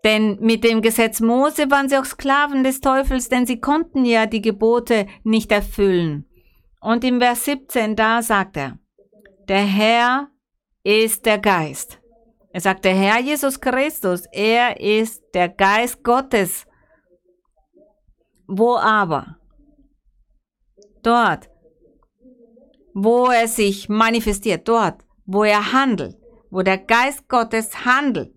Denn 0.04 0.38
mit 0.40 0.64
dem 0.64 0.82
Gesetz 0.82 1.20
Mose 1.20 1.70
waren 1.70 1.88
sie 1.88 1.96
auch 1.96 2.04
Sklaven 2.04 2.62
des 2.62 2.80
Teufels, 2.80 3.28
denn 3.28 3.46
sie 3.46 3.60
konnten 3.60 4.04
ja 4.04 4.26
die 4.26 4.42
Gebote 4.42 5.06
nicht 5.24 5.50
erfüllen. 5.50 6.26
Und 6.80 7.04
im 7.04 7.20
Vers 7.20 7.46
17, 7.46 7.96
da 7.96 8.20
sagt 8.20 8.58
er, 8.58 8.78
der 9.48 9.64
Herr 9.64 10.28
ist 10.82 11.24
der 11.26 11.38
Geist. 11.38 12.00
Er 12.52 12.60
sagt, 12.60 12.84
der 12.84 12.94
Herr 12.94 13.20
Jesus 13.20 13.60
Christus, 13.60 14.26
er 14.32 14.80
ist 14.80 15.22
der 15.34 15.48
Geist 15.48 16.04
Gottes. 16.04 16.66
Wo 18.46 18.76
aber? 18.76 19.38
Dort, 21.02 21.50
wo 22.94 23.26
er 23.26 23.48
sich 23.48 23.88
manifestiert, 23.88 24.68
dort, 24.68 25.04
wo 25.26 25.42
er 25.42 25.72
handelt, 25.72 26.16
wo 26.50 26.62
der 26.62 26.78
Geist 26.78 27.28
Gottes 27.28 27.84
handelt, 27.84 28.32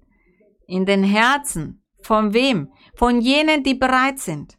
in 0.66 0.86
den 0.86 1.04
Herzen. 1.04 1.84
Von 2.02 2.34
wem? 2.34 2.72
Von 2.96 3.22
jenen, 3.22 3.64
die 3.64 3.76
bereit 3.76 4.20
sind, 4.20 4.58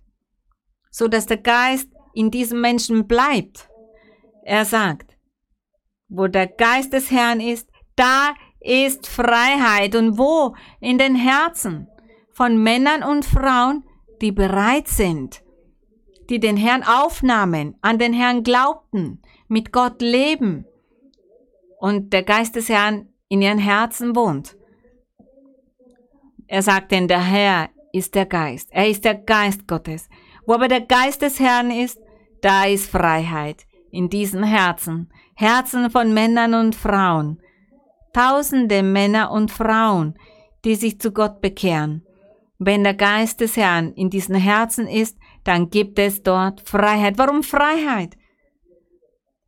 so 0.91 1.09
dass 1.09 1.27
der 1.27 1.39
Geist 1.39 1.89
in 2.15 2.31
diesem 2.31 2.61
Menschen 2.61 3.07
bleibt. 3.07 3.69
Er 4.45 4.65
sagt, 4.65 5.08
wo 6.09 6.27
der 6.27 6.47
Geist 6.47 6.93
des 6.93 7.11
Herrn 7.11 7.41
ist, 7.41 7.69
da 7.97 8.35
ist 8.61 9.07
Freiheit. 9.07 9.95
Und 9.95 10.19
wo? 10.19 10.55
In 10.81 10.99
den 10.99 11.15
Herzen 11.15 11.89
von 12.33 12.63
Männern 12.63 13.03
und 13.03 13.25
Frauen, 13.25 13.85
die 14.21 14.33
bereit 14.33 14.89
sind, 14.89 15.43
die 16.29 16.41
den 16.41 16.57
Herrn 16.57 16.83
aufnahmen, 16.83 17.77
an 17.81 17.99
den 17.99 18.13
Herrn 18.13 18.43
glaubten, 18.43 19.23
mit 19.49 19.73
Gott 19.73 20.03
leben 20.03 20.67
und 21.79 22.13
der 22.13 22.23
Geist 22.23 22.57
des 22.57 22.69
Herrn 22.69 23.09
in 23.29 23.43
ihren 23.43 23.59
Herzen 23.59 24.15
wohnt. 24.17 24.57
Er 26.47 26.63
sagt 26.63 26.93
denn, 26.93 27.09
der 27.09 27.23
Herr 27.23 27.69
ist 27.93 28.15
der 28.15 28.27
Geist. 28.27 28.69
Er 28.73 28.89
ist 28.89 29.05
der 29.05 29.15
Geist 29.15 29.67
Gottes. 29.67 30.09
Wo 30.47 30.55
aber 30.55 30.69
der 30.69 30.81
Geist 30.81 31.23
des 31.23 31.39
Herrn 31.39 31.71
ist, 31.71 32.01
da 32.41 32.65
ist 32.65 32.91
Freiheit 32.91 33.67
in 33.91 34.09
diesen 34.09 34.43
Herzen. 34.43 35.11
Herzen 35.41 35.89
von 35.89 36.13
Männern 36.13 36.53
und 36.55 36.75
Frauen. 36.75 37.41
Tausende 38.13 38.83
Männer 38.83 39.31
und 39.31 39.53
Frauen, 39.53 40.19
die 40.65 40.75
sich 40.75 41.01
zu 41.01 41.13
Gott 41.13 41.41
bekehren. 41.41 42.05
Wenn 42.59 42.83
der 42.83 42.95
Geist 42.95 43.41
des 43.41 43.57
Herrn 43.57 43.93
in 43.93 44.11
diesen 44.11 44.35
Herzen 44.35 44.89
ist, 44.89 45.17
dann 45.45 45.71
gibt 45.71 46.01
es 46.01 46.25
dort 46.25 46.63
Freiheit. 46.63 47.19
Warum 47.19 47.45
Freiheit? 47.45 48.17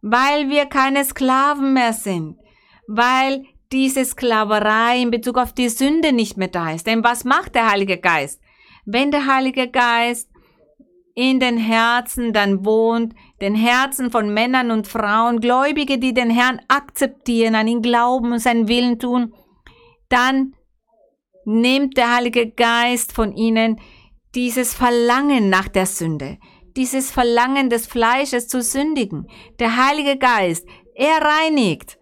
Weil 0.00 0.48
wir 0.48 0.66
keine 0.66 1.04
Sklaven 1.04 1.72
mehr 1.72 1.92
sind. 1.92 2.38
Weil 2.86 3.44
diese 3.72 4.04
Sklaverei 4.04 5.02
in 5.02 5.10
Bezug 5.10 5.38
auf 5.38 5.52
die 5.52 5.70
Sünde 5.70 6.12
nicht 6.12 6.36
mehr 6.36 6.46
da 6.46 6.70
ist. 6.70 6.86
Denn 6.86 7.02
was 7.02 7.24
macht 7.24 7.56
der 7.56 7.68
Heilige 7.68 7.98
Geist? 7.98 8.40
Wenn 8.84 9.10
der 9.10 9.26
Heilige 9.26 9.68
Geist 9.68 10.30
in 11.16 11.40
den 11.40 11.58
Herzen 11.58 12.32
dann 12.32 12.64
wohnt, 12.64 13.12
den 13.40 13.54
Herzen 13.54 14.10
von 14.10 14.32
Männern 14.32 14.70
und 14.70 14.86
Frauen, 14.86 15.40
Gläubige, 15.40 15.98
die 15.98 16.12
den 16.12 16.30
Herrn 16.30 16.60
akzeptieren, 16.68 17.54
an 17.54 17.68
ihn 17.68 17.82
glauben 17.82 18.32
und 18.32 18.38
seinen 18.38 18.68
Willen 18.68 18.98
tun, 18.98 19.34
dann 20.08 20.54
nimmt 21.44 21.96
der 21.96 22.14
Heilige 22.14 22.50
Geist 22.50 23.12
von 23.12 23.32
ihnen 23.32 23.80
dieses 24.34 24.74
Verlangen 24.74 25.48
nach 25.48 25.68
der 25.68 25.86
Sünde, 25.86 26.38
dieses 26.76 27.10
Verlangen 27.10 27.70
des 27.70 27.86
Fleisches 27.86 28.46
zu 28.46 28.62
sündigen. 28.62 29.26
Der 29.58 29.76
Heilige 29.76 30.18
Geist, 30.18 30.66
er 30.94 31.20
reinigt. 31.22 31.98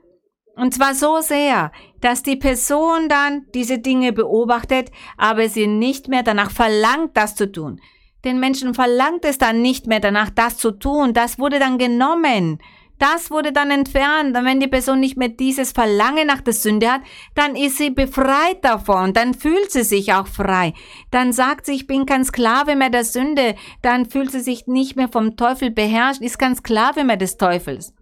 Und 0.57 0.75
zwar 0.75 0.95
so 0.95 1.21
sehr, 1.21 1.71
dass 2.01 2.25
die 2.25 2.37
Person 2.37 3.09
dann 3.09 3.47
diese 3.55 3.79
Dinge 3.79 4.13
beobachtet, 4.13 4.91
aber 5.17 5.49
sie 5.49 5.69
nicht 5.69 6.09
mehr 6.09 6.25
danach 6.25 6.51
verlangt, 6.51 7.17
das 7.17 7.37
zu 7.37 7.51
tun. 7.51 7.81
Den 8.25 8.41
Menschen 8.41 8.75
verlangt 8.75 9.25
es 9.25 9.39
dann 9.39 9.63
nicht 9.63 9.87
mehr 9.87 10.01
danach, 10.01 10.31
das 10.31 10.57
zu 10.57 10.73
tun. 10.73 11.15
Das 11.15 11.39
wurde 11.39 11.59
dann 11.59 11.79
genommen. 11.79 12.59
Das 12.99 13.31
wurde 13.31 13.53
dann 13.53 13.71
entfernt. 13.71 14.37
Und 14.37 14.45
wenn 14.45 14.61
die 14.61 14.67
Person 14.67 15.01
nicht 15.01 15.17
mehr 15.17 15.29
dieses 15.29 15.73
Verlangen 15.73 16.27
nach 16.27 16.41
der 16.41 16.53
Sünde 16.53 16.91
hat, 16.91 17.03
dann 17.35 17.55
ist 17.55 17.79
sie 17.79 17.91
befreit 17.91 18.65
davon. 18.65 19.13
Dann 19.13 19.35
fühlt 19.35 19.71
sie 19.71 19.85
sich 19.85 20.13
auch 20.13 20.27
frei. 20.27 20.75
Dann 21.11 21.33
sagt 21.33 21.67
sie, 21.67 21.75
ich 21.75 21.87
bin 21.87 22.07
kein 22.07 22.25
Sklave 22.25 22.75
mehr 22.75 22.91
der 22.91 23.05
Sünde. 23.05 23.55
Dann 23.83 24.11
fühlt 24.11 24.33
sie 24.33 24.41
sich 24.41 24.67
nicht 24.67 24.97
mehr 24.97 25.09
vom 25.09 25.37
Teufel 25.37 25.71
beherrscht, 25.71 26.21
ist 26.21 26.39
kein 26.39 26.57
Sklave 26.57 27.05
mehr 27.05 27.17
des 27.17 27.37
Teufels. 27.37 27.95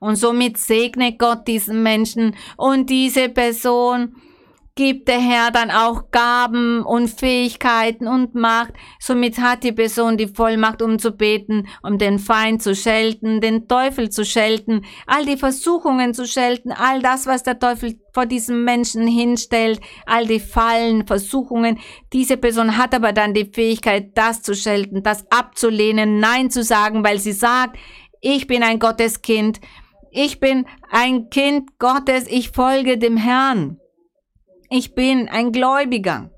Und 0.00 0.14
somit 0.14 0.58
segne 0.58 1.16
Gott 1.16 1.48
diesen 1.48 1.82
Menschen 1.82 2.36
und 2.56 2.88
diese 2.88 3.28
Person 3.28 4.14
gibt 4.78 5.08
der 5.08 5.18
Herr 5.18 5.50
dann 5.50 5.72
auch 5.72 6.12
Gaben 6.12 6.84
und 6.84 7.08
Fähigkeiten 7.08 8.06
und 8.06 8.36
Macht. 8.36 8.74
Somit 9.00 9.40
hat 9.40 9.64
die 9.64 9.72
Person 9.72 10.16
die 10.16 10.28
Vollmacht, 10.28 10.82
um 10.82 11.00
zu 11.00 11.10
beten, 11.10 11.66
um 11.82 11.98
den 11.98 12.20
Feind 12.20 12.62
zu 12.62 12.76
schelten, 12.76 13.40
den 13.40 13.66
Teufel 13.66 14.08
zu 14.08 14.24
schelten, 14.24 14.84
all 15.08 15.26
die 15.26 15.36
Versuchungen 15.36 16.14
zu 16.14 16.28
schelten, 16.28 16.70
all 16.70 17.02
das, 17.02 17.26
was 17.26 17.42
der 17.42 17.58
Teufel 17.58 17.98
vor 18.14 18.26
diesem 18.26 18.62
Menschen 18.62 19.08
hinstellt, 19.08 19.80
all 20.06 20.28
die 20.28 20.38
Fallen, 20.38 21.08
Versuchungen. 21.08 21.80
Diese 22.12 22.36
Person 22.36 22.78
hat 22.78 22.94
aber 22.94 23.12
dann 23.12 23.34
die 23.34 23.50
Fähigkeit, 23.52 24.16
das 24.16 24.42
zu 24.42 24.54
schelten, 24.54 25.02
das 25.02 25.26
abzulehnen, 25.32 26.20
Nein 26.20 26.52
zu 26.52 26.62
sagen, 26.62 27.02
weil 27.02 27.18
sie 27.18 27.32
sagt, 27.32 27.76
ich 28.20 28.46
bin 28.46 28.62
ein 28.62 28.78
Gotteskind, 28.78 29.60
ich 30.12 30.38
bin 30.38 30.66
ein 30.88 31.30
Kind 31.30 31.80
Gottes, 31.80 32.28
ich 32.28 32.50
folge 32.50 32.96
dem 32.96 33.16
Herrn. 33.16 33.80
Ich 34.70 34.94
bin 34.94 35.28
ein 35.28 35.52
Gläubiger. 35.52 36.30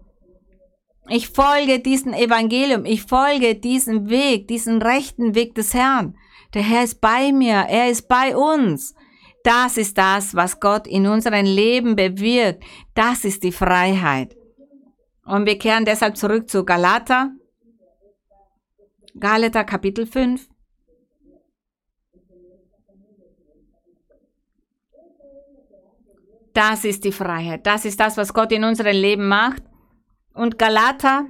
Ich 1.09 1.29
folge 1.29 1.81
diesem 1.81 2.13
Evangelium. 2.13 2.85
Ich 2.85 3.03
folge 3.03 3.57
diesem 3.57 4.09
Weg, 4.09 4.47
diesen 4.47 4.81
rechten 4.81 5.35
Weg 5.35 5.55
des 5.55 5.75
Herrn. 5.75 6.17
Der 6.55 6.63
Herr 6.63 6.85
ist 6.85 7.01
bei 7.01 7.33
mir. 7.33 7.67
Er 7.69 7.91
ist 7.91 8.07
bei 8.07 8.37
uns. 8.37 8.95
Das 9.43 9.77
ist 9.77 9.97
das, 9.97 10.35
was 10.35 10.61
Gott 10.61 10.87
in 10.87 11.07
unserem 11.07 11.45
Leben 11.45 11.97
bewirkt. 11.97 12.63
Das 12.95 13.25
ist 13.25 13.43
die 13.43 13.53
Freiheit. 13.53 14.37
Und 15.25 15.47
wir 15.47 15.59
kehren 15.59 15.85
deshalb 15.85 16.17
zurück 16.17 16.49
zu 16.49 16.65
Galater. 16.65 17.33
Galater 19.19 19.65
Kapitel 19.65 20.07
5. 20.07 20.50
Das 26.53 26.85
ist 26.85 27.05
die 27.05 27.13
Freiheit. 27.13 27.67
Das 27.67 27.85
ist 27.85 28.01
das, 28.01 28.17
was 28.17 28.35
Gott 28.35 28.53
in 28.53 28.65
unserem 28.65 28.97
Leben 28.97 29.29
macht. 29.29 29.63
Und 30.35 30.59
Galater, 30.59 31.27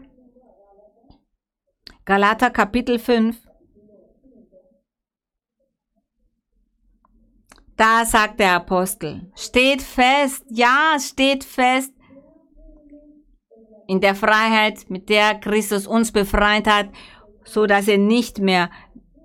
Galater 2.04 2.50
Kapitel 2.50 2.98
5, 2.98 3.36
da 7.76 8.04
sagt 8.04 8.40
der 8.40 8.56
Apostel, 8.56 9.30
steht 9.34 9.82
fest, 9.82 10.44
ja, 10.50 10.96
steht 10.98 11.44
fest 11.44 11.92
in 13.86 14.00
der 14.00 14.14
Freiheit, 14.14 14.88
mit 14.88 15.08
der 15.08 15.34
Christus 15.34 15.86
uns 15.86 16.12
befreit 16.12 16.66
hat, 16.66 16.90
so 17.44 17.66
dass 17.66 17.88
er 17.88 17.98
nicht 17.98 18.38
mehr 18.38 18.70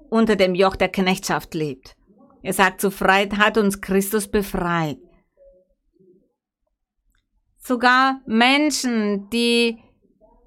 unter 0.10 0.36
dem 0.36 0.56
Joch 0.56 0.76
der 0.76 0.90
Knechtschaft 0.90 1.54
lebt. 1.54 1.96
Er 2.42 2.54
sagt, 2.54 2.82
zu 2.82 2.92
Freiheit 2.92 3.38
hat 3.38 3.58
uns 3.58 3.82
Christus 3.82 4.28
befreit. 4.28 4.98
Sogar 7.66 8.22
Menschen, 8.28 9.28
die 9.32 9.80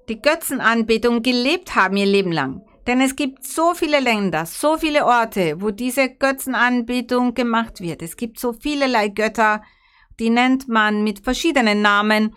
die 0.07 0.21
Götzenanbetung 0.21 1.21
gelebt 1.21 1.75
haben 1.75 1.97
ihr 1.97 2.05
Leben 2.05 2.31
lang. 2.31 2.61
Denn 2.87 3.01
es 3.01 3.17
gibt 3.17 3.45
so 3.45 3.73
viele 3.73 3.99
Länder, 3.99 4.45
so 4.45 4.77
viele 4.77 5.05
Orte, 5.05 5.61
wo 5.61 5.69
diese 5.71 6.07
Götzenanbetung 6.07 7.33
gemacht 7.33 7.81
wird. 7.81 8.01
Es 8.01 8.15
gibt 8.15 8.39
so 8.39 8.53
vielerlei 8.53 9.09
Götter, 9.09 9.61
die 10.17 10.29
nennt 10.29 10.69
man 10.69 11.03
mit 11.03 11.19
verschiedenen 11.19 11.81
Namen 11.81 12.35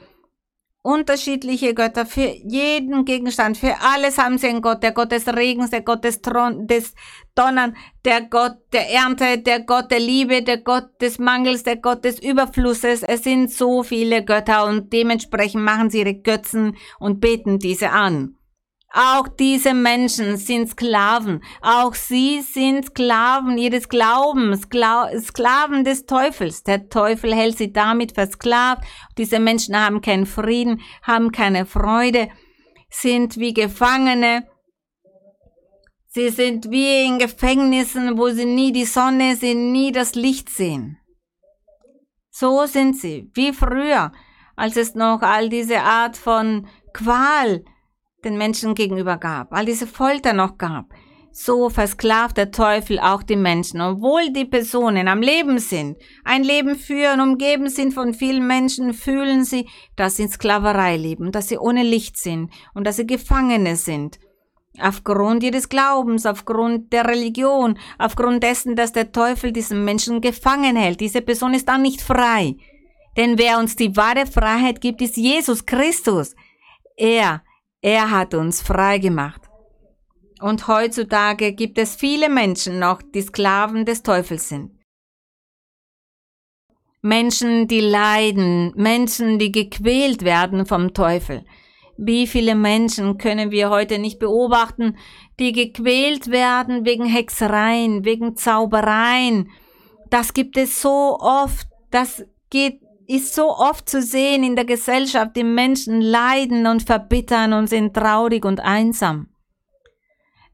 unterschiedliche 0.83 1.75
Götter 1.75 2.05
für 2.07 2.29
jeden 2.45 3.05
Gegenstand, 3.05 3.57
für 3.57 3.75
alles 3.81 4.19
haben 4.19 4.37
sie 4.39 4.49
einen 4.49 4.63
Gott, 4.63 4.83
der 4.83 4.93
Gott 4.93 5.13
des 5.13 5.29
Regens, 5.29 5.71
der 5.71 5.83
Gott 5.83 6.05
des, 6.05 6.21
Tron 6.21 6.67
des 6.67 6.95
Donnern, 7.35 7.77
der 8.05 8.23
Gott 8.23 8.57
der 8.73 8.91
Ernte, 8.91 9.39
der 9.39 9.61
Gott 9.61 9.91
der 9.91 10.01
Liebe, 10.01 10.43
der 10.43 10.59
Gott 10.59 11.01
des 11.01 11.19
Mangels, 11.19 11.63
der 11.63 11.77
Gott 11.77 12.05
des 12.05 12.21
Überflusses. 12.21 13.03
Es 13.03 13.23
sind 13.23 13.51
so 13.51 13.83
viele 13.83 14.25
Götter 14.25 14.67
und 14.67 14.93
dementsprechend 14.93 15.63
machen 15.63 15.89
sie 15.89 16.01
ihre 16.01 16.15
Götzen 16.15 16.77
und 16.99 17.21
beten 17.21 17.59
diese 17.59 17.91
an. 17.91 18.37
Auch 18.95 19.27
diese 19.27 19.73
Menschen 19.73 20.37
sind 20.37 20.69
Sklaven. 20.69 21.43
Auch 21.63 21.95
sie 21.95 22.43
sind 22.43 22.87
Sklaven 22.87 23.57
ihres 23.57 23.89
Glaubens, 23.89 24.69
Glau 24.69 25.07
Sklaven 25.19 25.83
des 25.83 26.05
Teufels. 26.05 26.63
Der 26.63 26.91
Teufel 26.91 27.35
hält 27.35 27.57
sie 27.57 27.73
damit 27.73 28.13
versklavt. 28.13 28.83
Diese 29.17 29.41
Menschen 29.41 29.75
haben 29.75 30.03
keinen 30.03 30.27
Frieden, 30.27 30.83
haben 31.03 31.33
keine 31.33 31.65
Freude, 31.65 32.29
sind 32.91 33.39
wie 33.39 33.55
Gefangene. 33.55 34.47
Sie 36.09 36.29
sind 36.29 36.71
wie 36.71 37.07
in 37.07 37.19
Gefängnissen, 37.19 38.19
wo 38.19 38.29
sie 38.29 38.45
nie 38.45 38.73
die 38.73 38.85
Sonne 38.85 39.37
sehen, 39.37 39.73
nie 39.73 39.93
das 39.93 40.15
Licht 40.15 40.51
sehen. 40.51 40.99
So 42.31 42.67
sind 42.67 42.99
sie, 42.99 43.31
wie 43.33 43.55
früher, 43.55 44.13
als 44.55 44.77
es 44.77 44.95
noch 44.95 45.23
all 45.23 45.49
diese 45.49 45.81
Art 45.81 46.19
von 46.19 46.67
Qual 46.93 47.65
den 48.25 48.39
Menschen 48.39 48.75
gegenüber 48.75 49.17
gab, 49.17 49.53
all 49.53 49.67
diese 49.67 49.87
Folter 49.87 50.33
noch 50.33 50.59
gab, 50.59 50.87
so 51.33 51.71
versklavt 51.71 52.37
der 52.37 52.51
Teufel 52.51 53.01
auch 53.01 53.23
die 53.23 53.37
Menschen, 53.37 53.81
obwohl 53.81 54.31
die 54.33 54.45
Personen 54.45 55.09
am 55.09 55.23
Leben 55.23 55.59
sind, 55.59 55.97
ein 56.25 56.45
Leben 56.45 56.77
führen, 56.77 57.21
umgeben 57.21 57.69
sind 57.69 57.95
von 57.95 58.13
vielen 58.13 58.47
Menschen, 58.47 58.93
fühlen 58.93 59.45
sie, 59.45 59.67
dass 59.97 60.17
sie 60.17 60.25
in 60.25 60.29
Sklaverei 60.29 60.97
leben, 60.97 61.33
dass 61.33 61.49
sie 61.49 61.59
ohne 61.59 61.83
Licht 61.83 62.19
sind 62.19 62.51
und 62.75 62.87
dass 62.87 62.97
sie 62.97 63.07
Gefangene 63.07 63.77
sind. 63.77 64.19
Aufgrund 64.79 65.43
ihres 65.43 65.69
Glaubens, 65.69 66.25
aufgrund 66.25 66.93
der 66.93 67.07
Religion, 67.07 67.79
aufgrund 67.99 68.43
dessen, 68.43 68.77
dass 68.77 68.93
der 68.93 69.13
Teufel 69.13 69.53
diesen 69.53 69.85
Menschen 69.85 70.21
gefangen 70.23 70.77
hält. 70.77 71.01
Diese 71.01 71.21
Person 71.21 71.53
ist 71.53 71.69
dann 71.69 71.83
nicht 71.83 72.01
frei. 72.01 72.57
Denn 73.19 73.39
wer 73.39 73.59
uns 73.59 73.77
die 73.77 73.95
wahre 73.97 74.27
Freiheit 74.27 74.81
gibt, 74.81 75.03
ist 75.03 75.19
Jesus 75.19 75.67
Christus. 75.67 76.35
Er 76.97 77.43
er 77.83 78.11
hat 78.11 78.33
uns 78.33 78.63
frei 78.63 78.99
gemacht. 78.99 79.43
Und 80.41 80.67
heutzutage 80.69 81.53
gibt 81.53 81.79
es 81.79 81.95
viele 81.95 82.29
Menschen 82.29 82.79
noch, 82.79 83.03
die 83.03 83.23
Sklaven 83.23 83.85
des 83.85 84.03
Teufels 84.03 84.49
sind. 84.49 84.71
Menschen, 87.01 87.67
die 87.67 87.81
leiden, 87.81 88.73
Menschen, 88.77 89.39
die 89.41 89.51
gequält 89.51 90.25
werden 90.25 90.67
vom 90.67 90.95
Teufel. 90.95 91.45
Wie 91.97 92.27
viele 92.29 92.55
Menschen 92.55 93.19
können 93.19 93.51
wir 93.51 93.71
heute 93.71 93.99
nicht 93.99 94.21
beobachten, 94.21 94.97
die 95.41 95.53
gequält 95.53 96.31
werden 96.31 96.85
wegen 96.85 97.05
Hexereien, 97.05 98.05
wegen 98.05 98.37
Zaubereien. 98.37 99.51
Das 100.11 100.33
gibt 100.33 100.57
es 100.57 100.81
so 100.81 101.19
oft. 101.21 101.67
Das 101.91 102.25
geht 102.51 102.82
ist 103.13 103.35
so 103.35 103.57
oft 103.57 103.89
zu 103.89 104.01
sehen 104.01 104.43
in 104.43 104.57
der 104.57 104.65
Gesellschaft, 104.65 105.37
die 105.37 105.45
Menschen 105.45 106.01
leiden 106.01 106.67
und 106.67 106.83
verbittern 106.83 107.53
und 107.53 107.69
sind 107.69 107.95
traurig 107.95 108.45
und 108.45 108.61
einsam. 108.61 109.29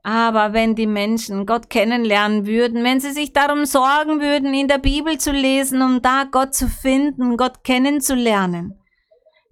Aber 0.02 0.54
wenn 0.54 0.74
die 0.74 0.86
Menschen 0.86 1.44
Gott 1.44 1.68
kennenlernen 1.68 2.46
würden, 2.46 2.82
wenn 2.82 2.98
sie 2.98 3.12
sich 3.12 3.32
darum 3.32 3.66
sorgen 3.66 4.20
würden, 4.22 4.54
in 4.54 4.66
der 4.66 4.78
Bibel 4.78 5.18
zu 5.18 5.32
lesen, 5.32 5.82
um 5.82 6.00
da 6.00 6.24
Gott 6.30 6.54
zu 6.54 6.66
finden, 6.66 7.36
Gott 7.36 7.62
kennenzulernen, 7.62 8.80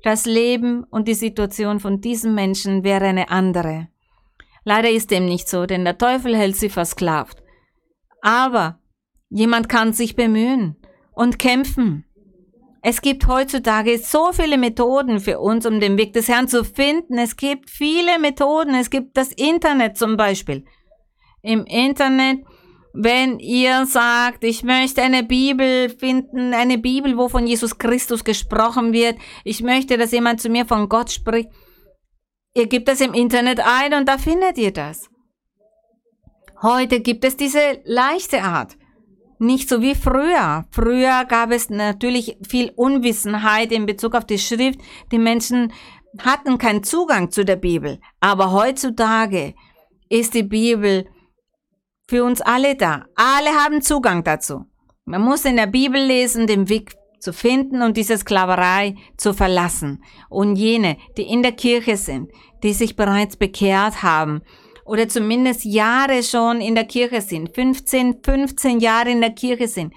das 0.02 0.24
Leben 0.24 0.84
und 0.84 1.08
die 1.08 1.14
Situation 1.14 1.78
von 1.78 2.00
diesen 2.00 2.34
Menschen 2.34 2.84
wäre 2.84 3.04
eine 3.04 3.28
andere. 3.28 3.88
Leider 4.64 4.90
ist 4.90 5.10
dem 5.10 5.26
nicht 5.26 5.48
so, 5.48 5.66
denn 5.66 5.84
der 5.84 5.98
Teufel 5.98 6.34
hält 6.34 6.56
sie 6.56 6.70
versklavt. 6.70 7.42
Aber 8.22 8.78
jemand 9.28 9.68
kann 9.68 9.92
sich 9.92 10.16
bemühen 10.16 10.76
und 11.12 11.38
kämpfen. 11.38 12.05
Es 12.88 13.00
gibt 13.00 13.26
heutzutage 13.26 13.98
so 13.98 14.32
viele 14.32 14.56
Methoden 14.56 15.18
für 15.18 15.40
uns, 15.40 15.66
um 15.66 15.80
den 15.80 15.98
Weg 15.98 16.12
des 16.12 16.28
Herrn 16.28 16.46
zu 16.46 16.62
finden. 16.62 17.18
Es 17.18 17.34
gibt 17.34 17.68
viele 17.68 18.20
Methoden. 18.20 18.76
Es 18.76 18.90
gibt 18.90 19.16
das 19.16 19.32
Internet 19.32 19.96
zum 19.96 20.16
Beispiel. 20.16 20.64
Im 21.42 21.64
Internet, 21.64 22.44
wenn 22.92 23.40
ihr 23.40 23.86
sagt, 23.86 24.44
ich 24.44 24.62
möchte 24.62 25.02
eine 25.02 25.24
Bibel 25.24 25.90
finden, 25.90 26.54
eine 26.54 26.78
Bibel, 26.78 27.18
wo 27.18 27.28
von 27.28 27.48
Jesus 27.48 27.76
Christus 27.76 28.22
gesprochen 28.22 28.92
wird, 28.92 29.16
ich 29.42 29.64
möchte, 29.64 29.98
dass 29.98 30.12
jemand 30.12 30.40
zu 30.40 30.48
mir 30.48 30.64
von 30.64 30.88
Gott 30.88 31.10
spricht, 31.10 31.48
ihr 32.54 32.68
gebt 32.68 32.86
das 32.86 33.00
im 33.00 33.14
Internet 33.14 33.58
ein 33.66 33.94
und 33.94 34.08
da 34.08 34.16
findet 34.16 34.58
ihr 34.58 34.72
das. 34.72 35.10
Heute 36.62 37.00
gibt 37.00 37.24
es 37.24 37.36
diese 37.36 37.80
leichte 37.84 38.44
Art. 38.44 38.76
Nicht 39.38 39.68
so 39.68 39.82
wie 39.82 39.94
früher. 39.94 40.64
Früher 40.70 41.24
gab 41.26 41.50
es 41.50 41.68
natürlich 41.68 42.38
viel 42.46 42.72
Unwissenheit 42.74 43.70
in 43.70 43.86
Bezug 43.86 44.14
auf 44.14 44.24
die 44.24 44.38
Schrift. 44.38 44.80
Die 45.12 45.18
Menschen 45.18 45.72
hatten 46.18 46.58
keinen 46.58 46.82
Zugang 46.82 47.30
zu 47.30 47.44
der 47.44 47.56
Bibel. 47.56 48.00
Aber 48.20 48.52
heutzutage 48.52 49.54
ist 50.08 50.34
die 50.34 50.42
Bibel 50.42 51.06
für 52.08 52.24
uns 52.24 52.40
alle 52.40 52.76
da. 52.76 53.04
Alle 53.14 53.50
haben 53.50 53.82
Zugang 53.82 54.24
dazu. 54.24 54.64
Man 55.04 55.22
muss 55.22 55.44
in 55.44 55.56
der 55.56 55.66
Bibel 55.66 56.02
lesen, 56.02 56.46
den 56.46 56.68
Weg 56.68 56.94
zu 57.20 57.32
finden 57.32 57.82
und 57.82 57.96
diese 57.96 58.16
Sklaverei 58.16 58.94
zu 59.16 59.34
verlassen. 59.34 60.02
Und 60.28 60.56
jene, 60.56 60.96
die 61.16 61.22
in 61.22 61.42
der 61.42 61.52
Kirche 61.52 61.96
sind, 61.96 62.30
die 62.62 62.72
sich 62.72 62.96
bereits 62.96 63.36
bekehrt 63.36 64.02
haben, 64.02 64.42
oder 64.86 65.08
zumindest 65.08 65.64
Jahre 65.64 66.22
schon 66.22 66.60
in 66.60 66.74
der 66.74 66.84
Kirche 66.84 67.20
sind, 67.20 67.54
15, 67.54 68.20
15 68.24 68.80
Jahre 68.80 69.10
in 69.10 69.20
der 69.20 69.32
Kirche 69.32 69.68
sind, 69.68 69.92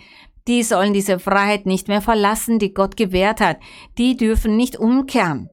die 0.48 0.64
sollen 0.64 0.94
diese 0.94 1.20
Freiheit 1.20 1.66
nicht 1.66 1.88
mehr 1.88 2.02
verlassen, 2.02 2.58
die 2.58 2.74
Gott 2.74 2.98
gewährt 2.98 3.40
hat. 3.40 3.58
Die 3.98 4.18
dürfen 4.18 4.58
nicht 4.58 4.78
umkehren. 4.78 5.50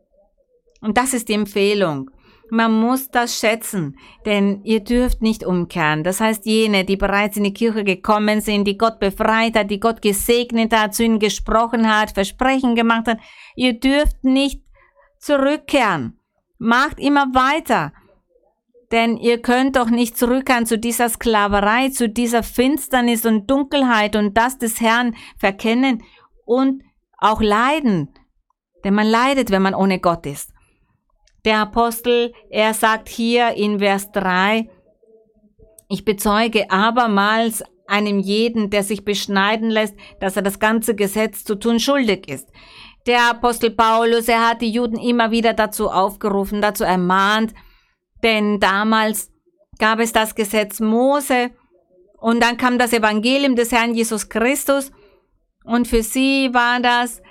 Und 0.81 0.97
das 0.97 1.13
ist 1.13 1.29
die 1.29 1.35
Empfehlung. 1.35 2.11
Man 2.49 2.73
muss 2.81 3.11
das 3.11 3.39
schätzen, 3.39 3.99
denn 4.25 4.63
ihr 4.63 4.81
dürft 4.81 5.21
nicht 5.21 5.45
umkehren. 5.45 6.05
Das 6.05 6.21
heißt, 6.21 6.47
jene, 6.47 6.85
die 6.85 6.97
bereits 6.97 7.37
in 7.37 7.45
die 7.45 7.53
Kirche 7.53 7.83
gekommen 7.83 8.41
sind, 8.41 8.67
die 8.67 8.79
Gott 8.79 9.01
befreit 9.01 9.57
hat, 9.57 9.71
die 9.71 9.81
Gott 9.81 10.01
gesegnet 10.01 10.73
hat, 10.73 10.95
zu 10.95 11.03
ihnen 11.03 11.19
gesprochen 11.19 11.93
hat, 11.93 12.13
Versprechen 12.13 12.77
gemacht 12.77 13.09
hat, 13.09 13.19
ihr 13.57 13.79
dürft 13.79 14.23
nicht 14.23 14.63
zurückkehren. 15.19 16.21
Macht 16.59 17.01
immer 17.01 17.27
weiter. 17.35 17.93
Denn 18.93 19.17
ihr 19.17 19.43
könnt 19.43 19.77
doch 19.77 19.91
nicht 19.91 20.17
zurückkehren 20.17 20.67
zu 20.67 20.79
dieser 20.79 21.09
Sklaverei, 21.09 21.89
zu 21.89 22.09
dieser 22.09 22.43
Finsternis 22.43 23.27
und 23.27 23.51
Dunkelheit 23.51 24.15
und 24.15 24.37
das 24.37 24.59
des 24.59 24.81
Herrn 24.81 25.17
verkennen 25.37 26.03
und 26.45 26.83
auch 27.19 27.41
leiden. 27.41 28.15
Denn 28.85 28.95
man 28.95 29.07
leidet, 29.07 29.51
wenn 29.51 29.63
man 29.63 29.75
ohne 29.75 29.99
Gott 29.99 30.27
ist. 30.27 30.53
Der 31.45 31.59
Apostel, 31.59 32.33
er 32.51 32.75
sagt 32.75 33.09
hier 33.09 33.55
in 33.55 33.79
Vers 33.79 34.13
3, 34.13 34.69
ich 35.89 36.05
bezeuge 36.05 36.71
abermals 36.71 37.63
einem 37.87 38.19
jeden, 38.19 38.71
der 38.71 38.83
sich 38.83 39.05
beschneiden 39.05 39.71
lässt, 39.71 39.95
dass 40.21 40.37
er 40.37 40.43
das 40.43 40.59
ganze 40.59 40.95
Gesetz 40.95 41.45
zu 41.45 41.55
tun 41.55 41.79
schuldig 41.79 42.29
ist. 42.29 42.49
Der 43.07 43.31
Apostel 43.31 43.71
Paulus, 43.71 44.27
er 44.27 44.49
hat 44.49 44.63
die 44.63 44.71
Juden 44.71 44.99
immer 44.99 45.31
wieder 45.31 45.55
dazu 45.55 45.89
aufgerufen, 45.89 46.61
dazu 46.61 46.83
ermahnt, 46.83 47.55
denn 48.27 48.59
damals 48.59 49.31
gab 49.79 50.01
es 50.01 50.13
das 50.13 50.35
Gesetz 50.35 50.81
Mose 50.81 51.53
und 52.19 52.43
dann 52.43 52.57
kam 52.57 52.77
das 52.77 52.93
Evangelium 52.93 53.55
des 53.55 53.71
Herrn 53.71 53.95
Jesus 53.95 54.29
Christus 54.29 54.91
und 55.65 55.87
für 55.87 56.03
sie 56.03 56.51
war 56.53 56.81
das 56.81 57.23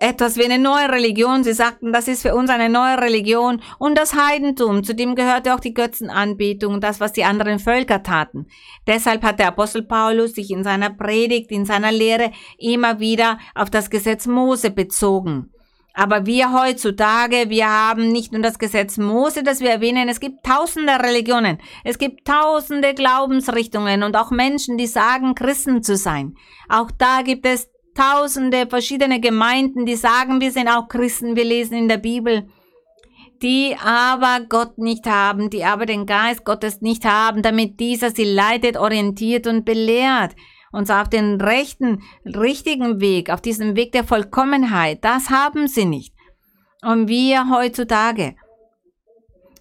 etwas 0.00 0.36
wie 0.36 0.44
eine 0.44 0.58
neue 0.58 0.88
Religion. 0.88 1.44
Sie 1.44 1.52
sagten, 1.52 1.92
das 1.92 2.08
ist 2.08 2.22
für 2.22 2.34
uns 2.34 2.50
eine 2.50 2.68
neue 2.68 3.00
Religion 3.00 3.62
und 3.78 3.96
das 3.96 4.14
Heidentum, 4.14 4.82
zu 4.82 4.92
dem 4.92 5.14
gehörte 5.14 5.54
auch 5.54 5.60
die 5.60 5.72
Götzenanbetung, 5.72 6.80
das, 6.80 6.98
was 6.98 7.12
die 7.12 7.24
anderen 7.24 7.60
Völker 7.60 8.02
taten. 8.02 8.48
Deshalb 8.88 9.22
hat 9.22 9.38
der 9.38 9.48
Apostel 9.48 9.82
Paulus 9.82 10.32
sich 10.32 10.50
in 10.50 10.64
seiner 10.64 10.90
Predigt, 10.90 11.52
in 11.52 11.64
seiner 11.64 11.92
Lehre 11.92 12.32
immer 12.58 12.98
wieder 12.98 13.38
auf 13.54 13.70
das 13.70 13.88
Gesetz 13.88 14.26
Mose 14.26 14.72
bezogen. 14.72 15.53
Aber 15.96 16.26
wir 16.26 16.52
heutzutage, 16.52 17.50
wir 17.50 17.70
haben 17.70 18.10
nicht 18.10 18.32
nur 18.32 18.42
das 18.42 18.58
Gesetz 18.58 18.98
Mose, 18.98 19.44
das 19.44 19.60
wir 19.60 19.70
erwähnen, 19.70 20.08
es 20.08 20.18
gibt 20.18 20.44
tausende 20.44 20.92
Religionen, 20.92 21.58
es 21.84 21.98
gibt 21.98 22.26
tausende 22.26 22.94
Glaubensrichtungen 22.94 24.02
und 24.02 24.16
auch 24.16 24.32
Menschen, 24.32 24.76
die 24.76 24.88
sagen, 24.88 25.36
Christen 25.36 25.84
zu 25.84 25.96
sein. 25.96 26.34
Auch 26.68 26.90
da 26.90 27.22
gibt 27.22 27.46
es 27.46 27.70
tausende 27.94 28.66
verschiedene 28.66 29.20
Gemeinden, 29.20 29.86
die 29.86 29.94
sagen, 29.94 30.40
wir 30.40 30.50
sind 30.50 30.66
auch 30.66 30.88
Christen, 30.88 31.36
wir 31.36 31.44
lesen 31.44 31.76
in 31.76 31.88
der 31.88 31.98
Bibel, 31.98 32.48
die 33.40 33.76
aber 33.80 34.40
Gott 34.48 34.78
nicht 34.78 35.06
haben, 35.06 35.48
die 35.48 35.64
aber 35.64 35.86
den 35.86 36.06
Geist 36.06 36.44
Gottes 36.44 36.80
nicht 36.80 37.04
haben, 37.04 37.40
damit 37.42 37.78
dieser 37.78 38.10
sie 38.10 38.24
leitet, 38.24 38.76
orientiert 38.76 39.46
und 39.46 39.64
belehrt 39.64 40.34
uns 40.74 40.90
auf 40.90 41.08
den 41.08 41.40
rechten, 41.40 42.02
richtigen 42.24 43.00
Weg, 43.00 43.30
auf 43.30 43.40
diesem 43.40 43.76
Weg 43.76 43.92
der 43.92 44.04
Vollkommenheit, 44.04 45.04
das 45.04 45.30
haben 45.30 45.68
sie 45.68 45.84
nicht. 45.84 46.14
Und 46.82 47.08
wir 47.08 47.48
heutzutage, 47.50 48.34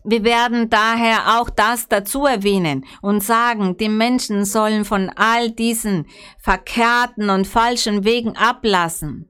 wir 0.03 0.23
werden 0.25 0.69
daher 0.69 1.39
auch 1.39 1.49
das 1.49 1.87
dazu 1.87 2.25
erwähnen 2.25 2.85
und 3.01 3.23
sagen, 3.23 3.77
die 3.77 3.89
Menschen 3.89 4.43
sollen 4.43 4.83
von 4.83 5.09
all 5.15 5.51
diesen 5.51 6.07
verkehrten 6.39 7.29
und 7.29 7.47
falschen 7.47 8.03
Wegen 8.03 8.35
ablassen, 8.35 9.29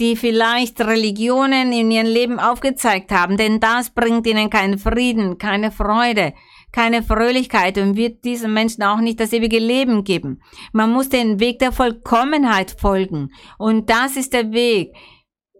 die 0.00 0.16
vielleicht 0.16 0.80
Religionen 0.80 1.72
in 1.72 1.90
ihrem 1.92 2.08
Leben 2.08 2.40
aufgezeigt 2.40 3.12
haben, 3.12 3.36
denn 3.36 3.60
das 3.60 3.90
bringt 3.90 4.26
ihnen 4.26 4.50
keinen 4.50 4.78
Frieden, 4.78 5.38
keine 5.38 5.70
Freude, 5.70 6.32
keine 6.72 7.02
Fröhlichkeit 7.02 7.78
und 7.78 7.96
wird 7.96 8.24
diesen 8.24 8.52
Menschen 8.52 8.82
auch 8.82 9.00
nicht 9.00 9.20
das 9.20 9.32
ewige 9.32 9.58
Leben 9.58 10.04
geben. 10.04 10.42
Man 10.72 10.92
muss 10.92 11.08
den 11.08 11.40
Weg 11.40 11.58
der 11.58 11.72
Vollkommenheit 11.72 12.76
folgen. 12.78 13.30
Und 13.58 13.90
das 13.90 14.16
ist 14.16 14.32
der 14.32 14.52
Weg, 14.52 14.94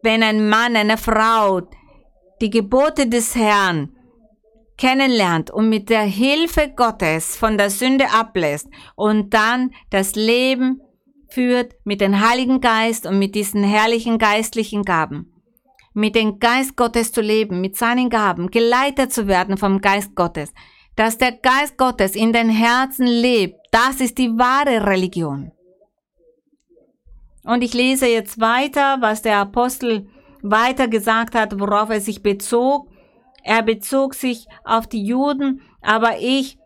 wenn 0.03 0.23
ein 0.23 0.49
Mann, 0.49 0.77
eine 0.77 0.97
Frau 0.97 1.63
die 2.41 2.51
Gebote 2.51 3.07
des 3.07 3.35
Herrn 3.35 3.95
kennenlernt 4.79 5.51
und 5.51 5.69
mit 5.69 5.91
der 5.91 6.03
Hilfe 6.03 6.73
Gottes 6.75 7.37
von 7.37 7.59
der 7.59 7.69
Sünde 7.69 8.07
ablässt 8.13 8.67
und 8.97 9.35
dann 9.35 9.73
das 9.91 10.15
Leben 10.15 10.81
führt 11.29 11.75
mit 11.85 12.01
dem 12.01 12.27
Heiligen 12.27 12.61
Geist 12.61 13.07
und 13.07 13.19
mit 13.19 13.35
diesen 13.35 13.63
herrlichen 13.63 14.19
geistlichen 14.19 14.83
Gaben. 14.83 15.35
Mit 15.93 16.15
dem 16.15 16.39
Geist 16.39 16.77
Gottes 16.77 17.13
zu 17.13 17.21
leben, 17.21 17.61
mit 17.61 17.77
seinen 17.77 18.09
Gaben, 18.09 18.51
geleitet 18.51 19.13
zu 19.13 19.27
werden 19.27 19.59
vom 19.59 19.81
Geist 19.81 20.15
Gottes 20.15 20.53
dass 21.01 21.17
der 21.17 21.33
Geist 21.33 21.79
Gottes 21.79 22.15
in 22.15 22.35
den 22.35 22.51
Herzen 22.51 23.07
lebt, 23.07 23.57
das 23.71 24.03
ist 24.03 24.19
die 24.19 24.29
wahre 24.37 24.87
Religion. 24.87 25.51
Und 27.43 27.63
ich 27.63 27.73
lese 27.73 28.07
jetzt 28.07 28.39
weiter, 28.39 28.99
was 29.01 29.23
der 29.23 29.39
Apostel 29.39 30.11
weiter 30.43 30.89
gesagt 30.89 31.35
hat, 31.35 31.59
worauf 31.59 31.89
er 31.89 32.03
sich 32.03 32.23
bezog. 32.23 32.87
Er 33.43 33.63
bezog 33.63 34.13
sich 34.13 34.47
auf 34.63 34.87
die 34.89 35.03
Juden, 35.03 35.63
aber 35.81 36.19
ich 36.19 36.59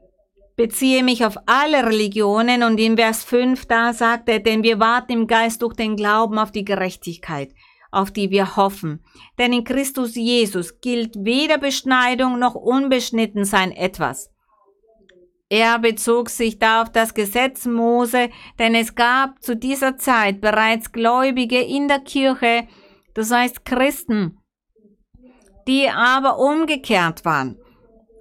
beziehe 0.56 1.04
mich 1.04 1.24
auf 1.24 1.36
alle 1.46 1.86
Religionen 1.86 2.64
und 2.64 2.78
in 2.78 2.96
Vers 2.96 3.22
5 3.22 3.66
da 3.66 3.92
sagt 3.92 4.28
er, 4.28 4.40
denn 4.40 4.64
wir 4.64 4.80
warten 4.80 5.12
im 5.12 5.26
Geist 5.28 5.62
durch 5.62 5.74
den 5.74 5.94
Glauben 5.94 6.40
auf 6.40 6.50
die 6.50 6.64
Gerechtigkeit 6.64 7.54
auf 7.94 8.10
die 8.10 8.30
wir 8.30 8.56
hoffen. 8.56 9.04
Denn 9.38 9.52
in 9.52 9.64
Christus 9.64 10.14
Jesus 10.14 10.80
gilt 10.80 11.24
weder 11.24 11.58
Beschneidung 11.58 12.38
noch 12.38 12.54
Unbeschnittensein 12.54 13.72
etwas. 13.72 14.30
Er 15.48 15.78
bezog 15.78 16.30
sich 16.30 16.58
da 16.58 16.82
auf 16.82 16.90
das 16.90 17.14
Gesetz 17.14 17.66
Mose, 17.66 18.30
denn 18.58 18.74
es 18.74 18.94
gab 18.94 19.42
zu 19.42 19.56
dieser 19.56 19.96
Zeit 19.96 20.40
bereits 20.40 20.90
Gläubige 20.90 21.60
in 21.60 21.86
der 21.86 22.00
Kirche, 22.00 22.66
das 23.14 23.30
heißt 23.30 23.64
Christen, 23.64 24.38
die 25.68 25.88
aber 25.88 26.38
umgekehrt 26.38 27.24
waren 27.24 27.56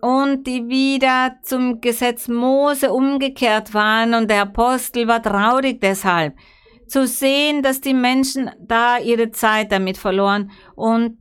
und 0.02 0.48
die 0.48 0.68
wieder 0.68 1.38
zum 1.44 1.80
Gesetz 1.80 2.28
Mose 2.28 2.92
umgekehrt 2.92 3.74
waren 3.74 4.14
und 4.14 4.30
der 4.30 4.42
Apostel 4.42 5.08
war 5.08 5.24
traurig 5.24 5.80
deshalb. 5.80 6.36
Zu 6.94 7.08
sehen, 7.08 7.64
dass 7.64 7.82
die 7.82 7.96
Menschen 7.96 8.52
da 8.60 9.00
ihre 9.00 9.32
Zeit 9.32 9.72
damit 9.72 9.98
verloren 9.98 10.52
und, 10.76 11.18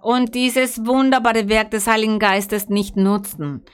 und 0.00 0.34
dieses 0.34 0.86
wunderbare 0.86 1.50
Werk 1.50 1.72
des 1.72 1.86
Heiligen 1.86 2.18
Geistes 2.18 2.70
nicht 2.70 2.96
nutzten. 2.96 3.66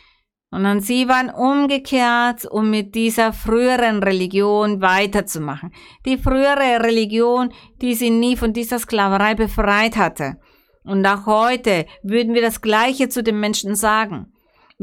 Sondern 0.50 0.80
sie 0.80 1.08
waren 1.08 1.30
umgekehrt, 1.30 2.46
um 2.50 2.68
mit 2.68 2.96
dieser 2.96 3.32
früheren 3.32 4.02
Religion 4.02 4.82
weiterzumachen. 4.82 5.72
Die 6.04 6.18
frühere 6.18 6.82
Religion, 6.82 7.54
die 7.80 7.94
sie 7.94 8.10
nie 8.10 8.36
von 8.36 8.52
dieser 8.52 8.80
Sklaverei 8.80 9.36
befreit 9.36 9.96
hatte. 9.96 10.38
Und 10.82 11.06
auch 11.06 11.26
heute 11.26 11.86
würden 12.02 12.34
wir 12.34 12.42
das 12.42 12.60
Gleiche 12.60 13.08
zu 13.08 13.22
den 13.22 13.38
Menschen 13.38 13.76
sagen. 13.76 14.31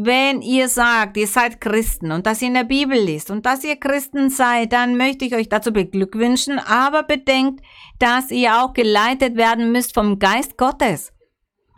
Wenn 0.01 0.41
ihr 0.41 0.69
sagt, 0.69 1.17
ihr 1.17 1.27
seid 1.27 1.59
Christen 1.59 2.13
und 2.13 2.25
dass 2.25 2.41
ihr 2.41 2.47
in 2.47 2.53
der 2.53 2.63
Bibel 2.63 2.97
liest 2.97 3.31
und 3.31 3.45
dass 3.45 3.65
ihr 3.65 3.75
Christen 3.75 4.29
seid, 4.29 4.71
dann 4.71 4.95
möchte 4.95 5.25
ich 5.25 5.35
euch 5.35 5.49
dazu 5.49 5.73
beglückwünschen, 5.73 6.57
aber 6.57 7.03
bedenkt, 7.03 7.61
dass 7.99 8.31
ihr 8.31 8.63
auch 8.63 8.71
geleitet 8.71 9.35
werden 9.35 9.73
müsst 9.73 9.93
vom 9.93 10.17
Geist 10.17 10.57
Gottes. 10.57 11.11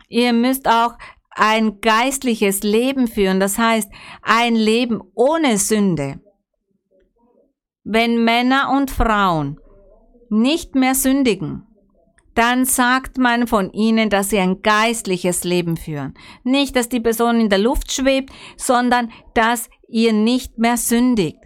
Ihr 0.08 0.32
müsst 0.32 0.68
auch 0.68 0.94
ein 1.30 1.80
geistliches 1.80 2.62
Leben 2.62 3.08
führen, 3.08 3.40
das 3.40 3.58
heißt 3.58 3.90
ein 4.22 4.54
Leben 4.54 5.00
ohne 5.16 5.58
Sünde. 5.58 6.20
Wenn 7.82 8.22
Männer 8.22 8.70
und 8.70 8.92
Frauen 8.92 9.58
nicht 10.28 10.76
mehr 10.76 10.94
sündigen, 10.94 11.66
dann 12.34 12.64
sagt 12.64 13.18
man 13.18 13.46
von 13.46 13.72
ihnen, 13.72 14.08
dass 14.08 14.30
sie 14.30 14.38
ein 14.38 14.62
geistliches 14.62 15.44
Leben 15.44 15.76
führen. 15.76 16.14
Nicht, 16.44 16.76
dass 16.76 16.88
die 16.88 17.00
Person 17.00 17.40
in 17.40 17.48
der 17.48 17.58
Luft 17.58 17.92
schwebt, 17.92 18.30
sondern 18.56 19.10
dass 19.34 19.68
ihr 19.88 20.12
nicht 20.12 20.58
mehr 20.58 20.76
sündigt. 20.76 21.38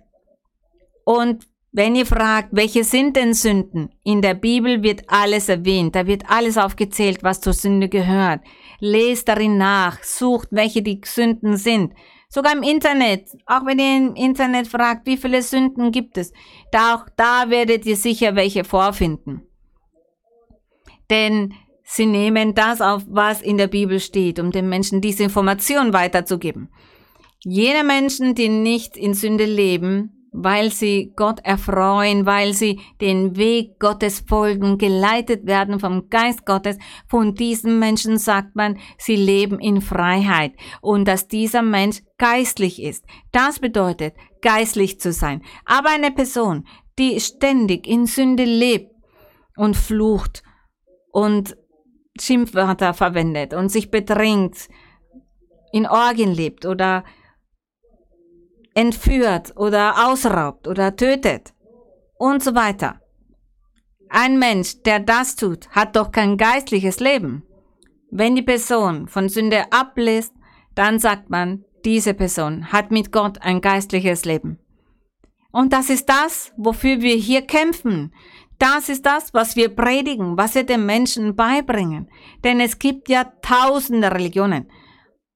Und 1.05 1.47
wenn 1.73 1.95
ihr 1.95 2.07
fragt, 2.07 2.51
welche 2.53 2.85
sind 2.85 3.17
denn 3.17 3.35
Sünden? 3.35 3.91
In 4.03 4.23
der 4.23 4.35
Bibel 4.35 4.83
wird 4.83 5.03
alles 5.09 5.49
erwähnt, 5.49 5.95
da 5.95 6.07
wird 6.07 6.23
alles 6.31 6.57
aufgezählt, 6.57 7.23
was 7.23 7.41
zur 7.41 7.53
Sünde 7.53 7.89
gehört. 7.89 8.41
Lest 8.79 9.29
darin 9.29 9.59
nach, 9.59 10.03
sucht, 10.03 10.49
welche 10.53 10.83
die 10.83 11.01
Sünden 11.05 11.57
sind. 11.57 11.93
Sogar 12.29 12.53
im 12.55 12.63
Internet, 12.63 13.29
auch 13.47 13.67
wenn 13.67 13.79
ihr 13.79 13.97
im 13.97 14.15
Internet 14.15 14.69
fragt, 14.69 15.07
wie 15.07 15.17
viele 15.17 15.43
Sünden 15.43 15.93
gibt 15.93 16.17
es, 16.19 16.33
da 16.73 16.95
auch 16.95 17.07
da 17.17 17.51
werdet 17.51 17.87
ihr 17.87 17.97
sicher 17.97 18.35
welche 18.37 18.65
vorfinden 18.65 19.46
denn 21.11 21.55
sie 21.85 22.07
nehmen 22.07 22.55
das 22.55 22.81
auf, 22.81 23.03
was 23.09 23.43
in 23.43 23.59
der 23.59 23.69
Bibel 23.69 24.01
steht, 24.01 24.39
um 24.39 24.51
den 24.51 24.69
Menschen 24.69 25.01
diese 25.01 25.23
Information 25.23 25.93
weiterzugeben. 25.93 26.69
Jene 27.41 27.85
Menschen, 27.85 28.35
die 28.35 28.49
nicht 28.49 28.97
in 28.97 29.15
Sünde 29.15 29.45
leben, 29.45 30.17
weil 30.37 30.71
sie 30.71 31.13
Gott 31.17 31.41
erfreuen, 31.45 32.27
weil 32.27 32.53
sie 32.53 32.81
den 33.01 33.37
Weg 33.37 33.79
Gottes 33.79 34.23
folgen, 34.27 34.77
geleitet 34.77 35.47
werden 35.47 35.81
vom 35.81 36.11
Geist 36.11 36.45
Gottes, 36.45 36.77
von 37.07 37.35
diesen 37.35 37.79
Menschen 37.79 38.19
sagt 38.19 38.55
man, 38.55 38.79
sie 38.99 39.17
leben 39.17 39.59
in 39.59 39.81
Freiheit 39.81 40.53
und 40.83 41.09
dass 41.09 41.29
dieser 41.29 41.63
Mensch 41.63 42.03
geistlich 42.19 42.83
ist. 42.83 43.05
Das 43.33 43.61
bedeutet, 43.61 44.15
geistlich 44.43 45.01
zu 45.01 45.13
sein. 45.13 45.43
Aber 45.65 45.89
eine 45.89 46.11
Person, 46.11 46.67
die 46.99 47.19
ständig 47.21 47.87
in 47.87 48.07
Sünde 48.07 48.45
lebt 48.45 48.91
und 49.57 49.77
flucht 49.77 50.43
und 51.17 51.57
Schimpfwörter 52.21 52.93
verwendet 52.93 53.55
und 53.55 53.71
sich 53.71 53.91
bedrängt, 53.91 54.69
in 55.73 55.87
Orgien 55.87 56.31
lebt 56.31 56.67
oder 56.67 57.05
entführt 58.75 59.57
oder 59.57 60.09
ausraubt 60.09 60.69
oder 60.69 60.95
tötet 60.95 61.55
und 62.19 62.43
so 62.43 62.55
weiter. 62.55 63.01
Ein 64.11 64.39
Mensch, 64.39 64.83
der 64.83 65.01
das 65.01 65.37
tut, 65.37 65.71
hat 65.71 65.97
doch 65.97 66.13
kein 66.13 66.37
geistliches 66.37 67.01
Leben. 67.01 67.45
Wenn 68.11 68.35
die 68.35 68.43
Person 68.43 69.09
von 69.09 69.31
Sünde 69.31 69.73
ablässt, 69.73 70.35
dann 70.75 70.99
sagt 70.99 71.31
man, 71.31 71.65
diese 71.87 72.13
Person 72.13 72.73
hat 72.73 72.91
mit 72.91 73.11
Gott 73.11 73.41
ein 73.41 73.63
geistliches 73.63 74.27
Leben. 74.27 74.59
Und 75.51 75.73
das 75.73 75.89
ist 75.89 76.11
das, 76.11 76.53
wofür 76.59 77.01
wir 77.01 77.17
hier 77.17 77.41
kämpfen. 77.41 78.13
Das 78.59 78.89
ist 78.89 79.05
das, 79.05 79.35
was 79.35 79.57
wir 79.57 79.69
predigen, 79.69 80.37
was 80.37 80.55
wir 80.55 80.65
den 80.65 80.87
Menschen 80.87 81.37
beibringen. 81.37 82.09
Denn 82.43 82.61
es 82.61 82.79
gibt 82.79 83.09
ja 83.09 83.25
tausende 83.43 84.11
Religionen. 84.11 84.71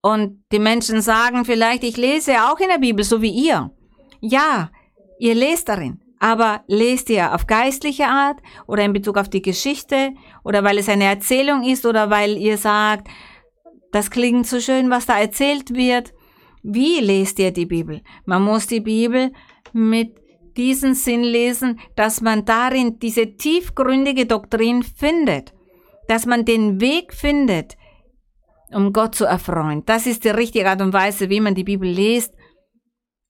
Und 0.03 0.43
die 0.53 0.59
Menschen 0.59 1.03
sagen 1.03 1.45
vielleicht, 1.45 1.85
ich 1.85 1.97
lese 1.97 2.33
auch 2.45 2.59
in 2.59 2.69
der 2.69 2.79
Bibel, 2.79 3.05
so 3.05 3.21
wie 3.21 3.31
ihr. 3.31 3.71
Ja, 4.21 4.71
ihr 5.19 5.35
lest 5.35 5.69
darin. 5.69 6.01
Aber 6.19 6.65
lest 6.67 7.09
ihr 7.09 7.35
auf 7.35 7.47
geistliche 7.47 8.07
Art 8.07 8.39
oder 8.67 8.85
in 8.85 8.93
Bezug 8.93 9.17
auf 9.17 9.29
die 9.29 9.41
Geschichte 9.43 10.13
oder 10.45 10.63
weil 10.63 10.79
es 10.79 10.89
eine 10.89 11.05
Erzählung 11.05 11.63
ist 11.65 11.87
oder 11.87 12.11
weil 12.11 12.37
ihr 12.37 12.59
sagt, 12.59 13.09
das 13.91 14.11
klingt 14.11 14.47
so 14.47 14.61
schön, 14.61 14.91
was 14.91 15.07
da 15.07 15.19
erzählt 15.19 15.75
wird. 15.75 16.13
Wie 16.63 17.01
lest 17.01 17.39
ihr 17.39 17.53
die 17.53 17.65
Bibel? 17.65 18.03
Man 18.27 18.43
muss 18.43 18.67
die 18.67 18.81
Bibel 18.81 19.33
mit 19.73 20.15
diesen 20.57 20.95
Sinn 20.95 21.23
lesen, 21.23 21.81
dass 21.97 22.21
man 22.21 22.45
darin 22.45 22.99
diese 22.99 23.37
tiefgründige 23.37 24.27
Doktrin 24.27 24.83
findet, 24.83 25.53
dass 26.09 26.27
man 26.27 26.45
den 26.45 26.81
Weg 26.81 27.13
findet, 27.15 27.77
um 28.73 28.93
Gott 28.93 29.15
zu 29.15 29.25
erfreuen. 29.25 29.85
Das 29.87 30.07
ist 30.07 30.25
die 30.25 30.31
richtige 30.31 30.69
Art 30.69 30.81
und 30.81 30.93
Weise, 30.93 31.31
wie 31.31 31.41
man 31.41 31.55
die 31.55 31.65
Bibel 31.65 31.89
liest. 31.89 32.35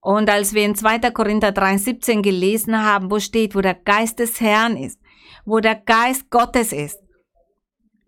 Und 0.00 0.30
als 0.30 0.54
wir 0.54 0.64
in 0.64 0.74
2. 0.74 1.10
Korinther 1.10 1.50
3,17 1.50 2.22
gelesen 2.22 2.82
haben, 2.82 3.10
wo 3.10 3.18
steht, 3.18 3.54
wo 3.54 3.60
der 3.60 3.74
Geist 3.74 4.18
des 4.18 4.40
Herrn 4.40 4.76
ist, 4.76 4.98
wo 5.44 5.60
der 5.60 5.74
Geist 5.74 6.30
Gottes 6.30 6.72
ist. 6.72 6.98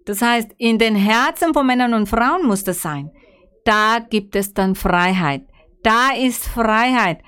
Das 0.07 0.23
heißt, 0.23 0.51
in 0.59 0.79
den 0.79 0.97
Herzen 0.97 1.53
von 1.53 1.67
Männern 1.67 1.95
und 1.95 2.09
Frauen 2.09 2.47
muss 2.47 2.65
das 2.65 2.83
sein. 2.83 3.11
Da 3.65 3.99
gibt 3.99 4.35
es 4.35 4.53
dann 4.53 4.75
Freiheit. 4.75 5.43
Da 5.83 6.11
ist 6.13 6.45
Freiheit. 6.45 7.23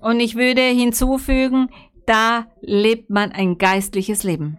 Und 0.00 0.20
ich 0.20 0.34
würde 0.34 0.62
hinzufügen, 0.62 1.70
da 2.06 2.46
lebt 2.60 3.10
man 3.10 3.32
ein 3.32 3.58
geistliches 3.58 4.22
Leben. 4.22 4.58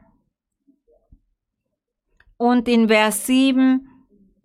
Und 2.37 2.67
in 2.67 2.87
Vers 2.87 3.25
7, 3.27 3.87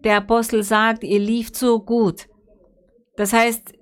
der 0.00 0.18
Apostel 0.18 0.62
sagt, 0.62 1.04
ihr 1.04 1.18
lief 1.18 1.50
so 1.54 1.80
gut. 1.80 2.28
Das 3.16 3.32
heißt, 3.32 3.72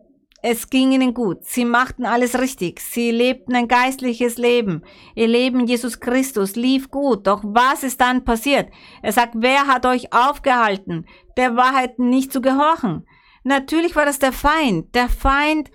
es 0.47 0.69
ging 0.69 0.93
ihnen 0.93 1.15
gut. 1.15 1.39
Sie 1.45 1.65
machten 1.65 2.05
alles 2.05 2.39
richtig. 2.39 2.81
Sie 2.81 3.11
lebten 3.11 3.57
ein 3.57 3.67
geistliches 3.67 4.37
Leben. 4.37 4.83
Ihr 5.15 5.27
Leben 5.27 5.67
Jesus 5.67 6.01
Christus 6.01 6.55
lief 6.55 6.91
gut. 6.91 7.27
Doch 7.27 7.43
was 7.43 7.83
ist 7.83 8.01
dann 8.03 8.25
passiert? 8.25 8.69
Er 9.01 9.13
sagt, 9.13 9.37
wer 9.39 9.67
hat 9.67 9.87
euch 9.87 10.13
aufgehalten, 10.13 11.07
der 11.39 11.57
Wahrheit 11.57 11.99
nicht 11.99 12.31
zu 12.31 12.43
gehorchen? 12.43 13.07
Natürlich 13.43 13.97
war 13.97 14.05
das 14.05 14.19
der 14.19 14.33
Feind. 14.33 14.95
Der 14.95 15.09
Feind 15.09 15.71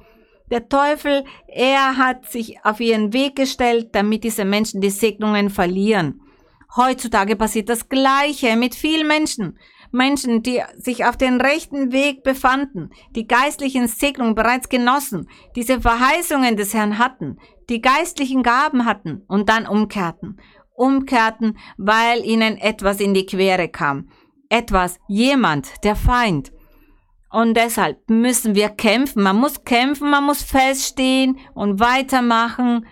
der 0.49 0.69
Teufel, 0.69 1.23
er 1.47 1.97
hat 1.97 2.29
sich 2.29 2.63
auf 2.63 2.79
ihren 2.79 3.13
Weg 3.13 3.35
gestellt, 3.35 3.89
damit 3.93 4.23
diese 4.23 4.45
Menschen 4.45 4.81
die 4.81 4.89
Segnungen 4.89 5.49
verlieren. 5.49 6.21
Heutzutage 6.75 7.35
passiert 7.35 7.69
das 7.69 7.89
Gleiche 7.89 8.55
mit 8.55 8.75
vielen 8.75 9.07
Menschen. 9.07 9.57
Menschen, 9.91 10.43
die 10.43 10.61
sich 10.77 11.05
auf 11.05 11.17
den 11.17 11.41
rechten 11.41 11.91
Weg 11.91 12.23
befanden, 12.23 12.91
die 13.15 13.27
geistlichen 13.27 13.87
Segnungen 13.87 14.35
bereits 14.35 14.69
genossen, 14.69 15.27
diese 15.55 15.81
Verheißungen 15.81 16.57
des 16.57 16.75
Herrn 16.75 16.99
hatten, 16.99 17.37
die 17.69 17.81
geistlichen 17.81 18.43
Gaben 18.43 18.85
hatten 18.85 19.23
und 19.27 19.49
dann 19.49 19.67
umkehrten. 19.67 20.39
Umkehrten, 20.75 21.57
weil 21.77 22.23
ihnen 22.23 22.57
etwas 22.57 22.99
in 22.99 23.13
die 23.13 23.25
Quere 23.25 23.67
kam. 23.67 24.09
Etwas, 24.47 24.99
jemand, 25.07 25.83
der 25.83 25.95
Feind. 25.95 26.51
Und 27.32 27.55
deshalb 27.55 28.09
müssen 28.09 28.55
wir 28.55 28.69
kämpfen. 28.69 29.23
Man 29.23 29.36
muss 29.36 29.63
kämpfen, 29.63 30.09
man 30.09 30.25
muss 30.25 30.41
feststehen 30.41 31.38
und 31.53 31.80
weitermachen 31.80 32.86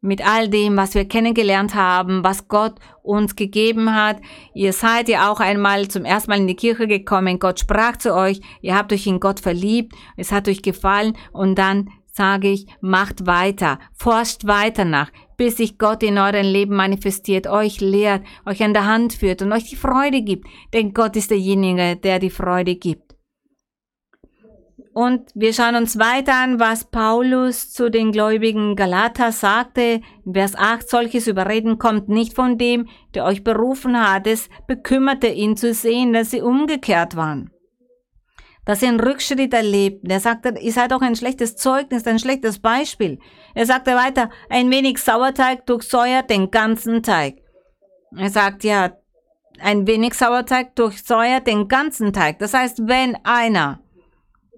mit 0.00 0.26
all 0.26 0.48
dem, 0.48 0.76
was 0.76 0.94
wir 0.94 1.06
kennengelernt 1.06 1.74
haben, 1.74 2.24
was 2.24 2.48
Gott 2.48 2.76
uns 3.02 3.36
gegeben 3.36 3.94
hat. 3.94 4.20
Ihr 4.54 4.72
seid 4.72 5.08
ja 5.08 5.30
auch 5.30 5.40
einmal 5.40 5.88
zum 5.88 6.04
ersten 6.04 6.30
Mal 6.30 6.38
in 6.38 6.46
die 6.46 6.56
Kirche 6.56 6.86
gekommen. 6.86 7.38
Gott 7.38 7.60
sprach 7.60 7.96
zu 7.96 8.14
euch. 8.14 8.40
Ihr 8.62 8.74
habt 8.74 8.92
euch 8.92 9.06
in 9.06 9.20
Gott 9.20 9.40
verliebt. 9.40 9.94
Es 10.16 10.32
hat 10.32 10.48
euch 10.48 10.62
gefallen. 10.62 11.16
Und 11.32 11.56
dann 11.58 11.90
sage 12.12 12.48
ich, 12.48 12.66
macht 12.80 13.26
weiter, 13.26 13.78
forscht 13.94 14.46
weiter 14.46 14.84
nach, 14.84 15.10
bis 15.36 15.58
sich 15.58 15.78
Gott 15.78 16.02
in 16.02 16.18
eurem 16.18 16.46
Leben 16.46 16.74
manifestiert, 16.74 17.46
euch 17.46 17.80
lehrt, 17.80 18.24
euch 18.44 18.62
an 18.62 18.74
der 18.74 18.86
Hand 18.86 19.12
führt 19.12 19.42
und 19.42 19.52
euch 19.52 19.68
die 19.70 19.76
Freude 19.76 20.22
gibt. 20.22 20.46
Denn 20.72 20.92
Gott 20.92 21.14
ist 21.16 21.30
derjenige, 21.30 21.96
der 21.96 22.18
die 22.18 22.30
Freude 22.30 22.74
gibt. 22.74 23.09
Und 24.92 25.30
wir 25.34 25.52
schauen 25.52 25.76
uns 25.76 25.98
weiter 26.00 26.34
an, 26.34 26.58
was 26.58 26.84
Paulus 26.84 27.70
zu 27.70 27.90
den 27.90 28.10
gläubigen 28.10 28.74
Galater 28.74 29.30
sagte. 29.30 30.00
Vers 30.30 30.56
8, 30.56 30.88
solches 30.88 31.28
Überreden 31.28 31.78
kommt 31.78 32.08
nicht 32.08 32.34
von 32.34 32.58
dem, 32.58 32.88
der 33.14 33.24
euch 33.24 33.44
berufen 33.44 33.96
hat. 34.00 34.26
Es 34.26 34.48
bekümmerte 34.66 35.28
ihn 35.28 35.56
zu 35.56 35.72
sehen, 35.74 36.12
dass 36.12 36.32
sie 36.32 36.42
umgekehrt 36.42 37.14
waren. 37.16 37.50
dass 38.66 38.80
sie 38.80 38.86
einen 38.86 39.00
Rückschritt 39.00 39.54
erlebten. 39.54 40.10
Er 40.10 40.20
sagte, 40.20 40.54
ihr 40.60 40.72
seid 40.72 40.92
doch 40.92 41.00
ein 41.00 41.16
schlechtes 41.16 41.56
Zeugnis, 41.56 42.06
ein 42.06 42.18
schlechtes 42.18 42.60
Beispiel. 42.60 43.18
Er 43.54 43.66
sagte 43.66 43.94
weiter, 43.96 44.30
ein 44.48 44.70
wenig 44.70 44.98
Sauerteig 44.98 45.66
durchsäuert 45.66 46.30
den 46.30 46.50
ganzen 46.50 47.02
Teig. 47.02 47.36
Er 48.16 48.30
sagt, 48.30 48.62
ja, 48.62 48.92
ein 49.60 49.86
wenig 49.86 50.14
Sauerteig 50.14 50.76
durchsäuert 50.76 51.46
den 51.46 51.68
ganzen 51.68 52.12
Teig. 52.12 52.38
Das 52.38 52.54
heißt, 52.54 52.86
wenn 52.86 53.16
einer, 53.24 53.80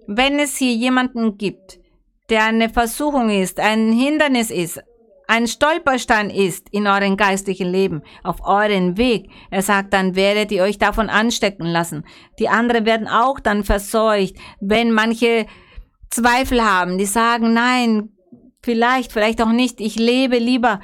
wenn 0.07 0.39
es 0.39 0.57
hier 0.57 0.73
jemanden 0.73 1.37
gibt, 1.37 1.79
der 2.29 2.45
eine 2.45 2.69
Versuchung 2.69 3.29
ist, 3.29 3.59
ein 3.59 3.91
Hindernis 3.91 4.49
ist, 4.49 4.81
ein 5.27 5.47
Stolperstein 5.47 6.29
ist 6.29 6.67
in 6.71 6.85
eurem 6.85 7.17
geistlichen 7.17 7.71
Leben, 7.71 8.03
auf 8.23 8.45
euren 8.45 8.97
Weg. 8.97 9.29
Er 9.51 9.61
sagt, 9.61 9.93
dann 9.93 10.15
werdet 10.15 10.51
ihr 10.51 10.63
euch 10.63 10.77
davon 10.77 11.09
anstecken 11.09 11.65
lassen. 11.65 12.05
Die 12.39 12.49
anderen 12.49 12.85
werden 12.85 13.07
auch 13.07 13.39
dann 13.39 13.63
verseucht, 13.63 14.35
wenn 14.59 14.91
manche 14.91 15.45
Zweifel 16.09 16.63
haben, 16.63 16.97
die 16.97 17.05
sagen, 17.05 17.53
nein, 17.53 18.09
vielleicht, 18.61 19.11
vielleicht 19.11 19.41
auch 19.41 19.51
nicht, 19.51 19.81
ich 19.81 19.95
lebe 19.95 20.37
lieber 20.37 20.81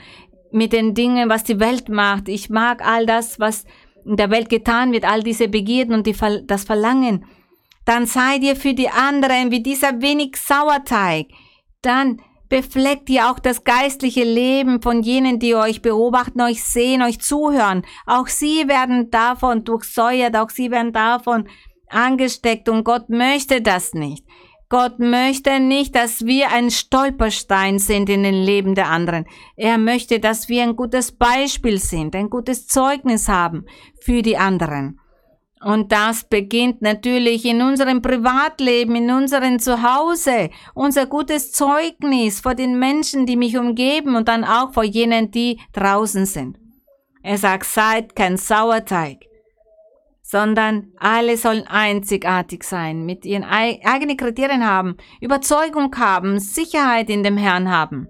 mit 0.52 0.74
den 0.74 0.94
Dingen, 0.94 1.30
was 1.30 1.44
die 1.44 1.60
Welt 1.60 1.90
macht. 1.90 2.30
Ich 2.30 2.50
mag 2.50 2.86
all 2.86 3.06
das, 3.06 3.40
was 3.40 3.66
in 4.06 4.16
der 4.16 4.32
Welt 4.32 4.50
getan 4.50 4.92
wird, 4.92 5.06
all 5.06 5.22
diese 5.22 5.48
Begierden 5.48 5.94
und 5.94 6.08
die, 6.08 6.16
das 6.46 6.64
Verlangen. 6.64 7.26
Dann 7.90 8.06
seid 8.06 8.44
ihr 8.44 8.56
für 8.56 8.76
die 8.76 8.92
anderen 8.92 9.50
wie 9.50 9.64
dieser 9.64 10.00
wenig 10.00 10.36
Sauerteig. 10.36 11.26
Dann 11.82 12.22
befleckt 12.48 13.10
ihr 13.10 13.32
auch 13.32 13.40
das 13.40 13.64
geistliche 13.64 14.24
Leben 14.24 14.80
von 14.84 15.02
jenen, 15.02 15.40
die 15.40 15.56
euch 15.56 15.82
beobachten, 15.82 16.40
euch 16.40 16.64
sehen, 16.64 17.02
euch 17.02 17.20
zuhören. 17.20 17.84
Auch 18.06 18.28
sie 18.28 18.68
werden 18.68 19.10
davon 19.10 19.64
durchsäuert, 19.64 20.36
auch 20.36 20.52
sie 20.52 20.70
werden 20.70 20.94
davon 20.94 21.48
angesteckt 21.88 22.70
und 22.70 22.84
Gott 22.84 23.10
möchte 23.10 23.60
das 23.60 23.96
nicht. 23.96 24.24
Gott 24.70 25.00
möchte 25.00 25.60
nicht, 25.60 25.96
dass 25.96 26.28
wir 26.28 26.52
ein 26.52 26.70
Stolperstein 26.70 27.80
sind 27.80 28.08
in 28.08 28.22
den 28.22 28.36
Leben 28.36 28.76
der 28.76 28.90
anderen. 28.90 29.26
Er 29.56 29.80
möchte, 29.80 30.20
dass 30.20 30.48
wir 30.48 30.62
ein 30.62 30.76
gutes 30.76 31.12
Beispiel 31.12 31.80
sind, 31.80 32.16
ein 32.16 32.30
gutes 32.30 32.68
Zeugnis 32.68 33.28
haben 33.28 33.66
für 34.00 34.22
die 34.22 34.38
anderen. 34.38 34.99
Und 35.62 35.92
das 35.92 36.24
beginnt 36.24 36.82
natürlich 36.82 37.44
in 37.44 37.62
unserem 37.62 38.02
Privatleben, 38.02 38.96
in 38.96 39.12
unserem 39.12 39.60
Zuhause, 39.60 40.50
unser 40.74 41.06
gutes 41.06 41.52
Zeugnis 41.52 42.40
vor 42.40 42.56
den 42.56 42.80
Menschen, 42.80 43.26
die 43.26 43.36
mich 43.36 43.58
umgeben 43.58 44.16
und 44.16 44.30
dann 44.30 44.46
auch 44.46 44.72
vor 44.74 44.86
jenen, 44.86 45.32
die 45.32 45.60
draußen 45.74 46.26
sind. 46.26 46.58
Er 47.24 47.38
sagt, 47.38 47.66
seid 47.66 48.16
kein 48.16 48.38
Sauerteig, 48.38 49.18
sondern 50.22 50.94
alle 50.98 51.36
sollen 51.36 51.68
einzigartig 51.68 52.64
sein, 52.64 53.06
mit 53.06 53.26
ihren 53.26 53.44
eigenen 53.44 54.16
Kriterien 54.16 54.66
haben, 54.66 54.96
Überzeugung 55.20 55.94
haben, 55.98 56.40
Sicherheit 56.40 57.10
in 57.10 57.24
dem 57.24 57.36
Herrn 57.36 57.70
haben. 57.70 58.08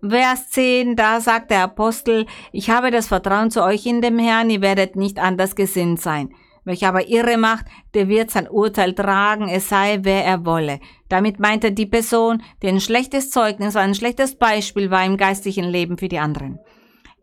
Vers 0.00 0.50
10, 0.50 0.94
da 0.94 1.20
sagt 1.20 1.50
der 1.50 1.64
Apostel, 1.64 2.26
ich 2.52 2.70
habe 2.70 2.92
das 2.92 3.08
Vertrauen 3.08 3.50
zu 3.50 3.64
euch 3.64 3.84
in 3.84 4.00
dem 4.00 4.20
Herrn, 4.20 4.48
ihr 4.48 4.60
werdet 4.60 4.94
nicht 4.94 5.18
anders 5.18 5.56
gesinnt 5.56 6.00
sein. 6.00 6.32
Welcher 6.64 6.90
aber 6.90 7.08
irre 7.08 7.36
macht, 7.36 7.64
der 7.94 8.08
wird 8.08 8.30
sein 8.30 8.48
Urteil 8.48 8.94
tragen, 8.94 9.48
es 9.48 9.68
sei, 9.68 9.98
wer 10.02 10.24
er 10.24 10.44
wolle. 10.46 10.78
Damit 11.08 11.40
meint 11.40 11.64
er 11.64 11.72
die 11.72 11.86
Person, 11.86 12.42
die 12.62 12.68
ein 12.68 12.80
schlechtes 12.80 13.30
Zeugnis, 13.30 13.74
ein 13.74 13.94
schlechtes 13.96 14.36
Beispiel 14.36 14.90
war 14.92 15.04
im 15.04 15.16
geistlichen 15.16 15.64
Leben 15.64 15.98
für 15.98 16.08
die 16.08 16.20
anderen. 16.20 16.60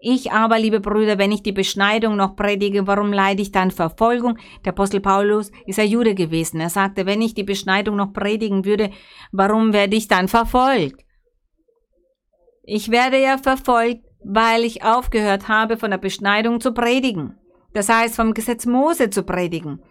Ich 0.02 0.34
aber, 0.34 0.60
liebe 0.60 0.82
Brüder, 0.82 1.18
wenn 1.18 1.32
ich 1.32 1.44
die 1.44 1.54
Beschneidung 1.54 2.18
noch 2.18 2.36
predige, 2.36 2.88
warum 2.88 3.14
leide 3.14 3.42
ich 3.42 3.54
dann 3.54 3.72
Verfolgung? 3.72 4.38
Der 4.66 4.74
Apostel 4.74 5.00
Paulus 5.00 5.50
ist 5.66 5.80
ein 5.80 5.88
Jude 5.88 6.14
gewesen. 6.14 6.60
Er 6.60 6.70
sagte, 6.70 7.06
wenn 7.06 7.22
ich 7.22 7.34
die 7.34 7.44
Beschneidung 7.44 7.96
noch 7.96 8.12
predigen 8.12 8.66
würde, 8.66 8.90
warum 9.32 9.72
werde 9.72 9.96
ich 9.96 10.10
dann 10.10 10.28
verfolgt? 10.28 11.05
Ich 12.68 12.90
werde 12.90 13.22
ja 13.22 13.38
verfolgt, 13.38 14.04
weil 14.24 14.64
ich 14.64 14.84
aufgehört 14.84 15.48
habe, 15.48 15.78
von 15.78 15.92
der 15.92 16.00
Beschneidung 16.00 16.60
zu 16.60 16.74
predigen. 16.74 17.38
Das 17.74 17.90
heißt, 17.90 18.16
vom 18.16 18.34
Gesetz 18.34 18.66
Mose 18.66 19.10
zu 19.12 19.24
predigen. 19.24 19.84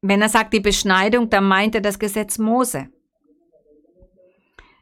Wenn 0.00 0.22
er 0.22 0.28
sagt 0.28 0.52
die 0.52 0.60
Beschneidung, 0.60 1.30
dann 1.30 1.44
meint 1.44 1.74
er 1.74 1.80
das 1.80 1.98
Gesetz 1.98 2.38
Mose. 2.38 2.88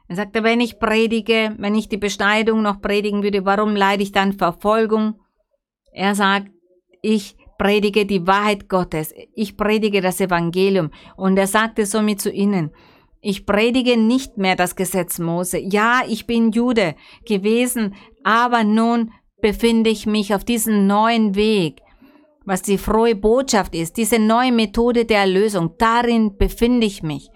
Er 0.09 0.17
sagte, 0.17 0.43
wenn 0.43 0.61
ich 0.61 0.79
predige, 0.79 1.55
wenn 1.59 1.75
ich 1.75 1.89
die 1.89 1.97
Beschneidung 1.97 2.61
noch 2.61 2.83
predigen 2.83 3.23
würde, 3.23 3.47
warum 3.47 3.75
leide 3.75 4.03
ich 4.03 4.13
dann 4.13 4.35
Verfolgung? 4.35 5.21
Er 5.93 6.15
sagt, 6.15 6.51
ich 7.01 7.37
predige 7.57 8.05
die 8.05 8.27
Wahrheit 8.27 8.69
Gottes, 8.69 9.15
ich 9.35 9.57
predige 9.57 10.03
das 10.03 10.21
Evangelium. 10.21 10.91
Und 11.17 11.39
er 11.39 11.47
sagte 11.47 11.87
somit 11.87 12.21
zu 12.21 12.31
ihnen, 12.31 12.73
ich 13.23 13.47
predige 13.47 13.97
nicht 13.97 14.37
mehr 14.37 14.57
das 14.57 14.75
Gesetz 14.75 15.21
Mose. 15.21 15.59
Ja, 15.59 16.03
ich 16.07 16.27
bin 16.27 16.51
Jude 16.51 16.97
gewesen, 17.25 17.95
aber 18.25 18.65
nun 18.65 19.13
befinde 19.41 19.91
ich 19.91 20.07
mich 20.07 20.35
auf 20.35 20.45
diesem 20.45 20.89
neuen 20.89 21.37
Weg, 21.37 21.81
was 22.45 22.63
die 22.63 22.79
frohe 22.79 23.15
Botschaft 23.15 23.77
ist, 23.77 23.97
diese 23.97 24.19
neue 24.19 24.51
Methode 24.51 25.05
der 25.05 25.21
Erlösung. 25.21 25.77
Darin 25.79 26.37
befinde 26.37 26.85
ich 26.85 27.05
mich. 27.05 27.31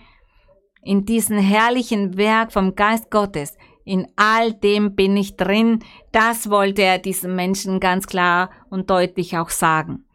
In 0.82 1.04
diesem 1.04 1.38
herrlichen 1.38 2.16
Werk 2.16 2.52
vom 2.52 2.74
Geist 2.74 3.10
Gottes. 3.10 3.56
In 3.84 4.08
all 4.16 4.52
dem 4.52 4.96
bin 4.96 5.16
ich 5.16 5.36
drin. 5.36 5.84
Das 6.10 6.50
wollte 6.50 6.82
er 6.82 6.98
diesen 6.98 7.36
Menschen 7.36 7.78
ganz 7.78 8.08
klar 8.08 8.50
und 8.70 8.90
deutlich 8.90 9.38
auch 9.38 9.50
sagen. 9.50 10.05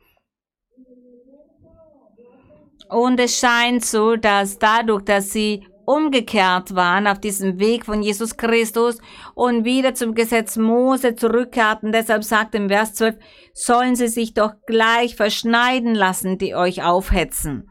Und 2.91 3.21
es 3.21 3.39
scheint 3.39 3.85
so, 3.85 4.17
dass 4.17 4.59
dadurch, 4.59 5.03
dass 5.03 5.31
sie 5.31 5.65
umgekehrt 5.85 6.75
waren 6.75 7.07
auf 7.07 7.19
diesem 7.19 7.57
Weg 7.57 7.85
von 7.85 8.03
Jesus 8.03 8.35
Christus 8.35 8.97
und 9.33 9.63
wieder 9.63 9.93
zum 9.93 10.13
Gesetz 10.13 10.57
Mose 10.57 11.15
zurückkehrten. 11.15 11.93
Deshalb 11.93 12.25
sagt 12.25 12.53
im 12.53 12.67
Vers 12.67 12.93
12, 12.95 13.15
sollen 13.53 13.95
sie 13.95 14.09
sich 14.09 14.33
doch 14.33 14.51
gleich 14.67 15.15
verschneiden 15.15 15.95
lassen, 15.95 16.37
die 16.37 16.53
euch 16.53 16.83
aufhetzen. 16.83 17.69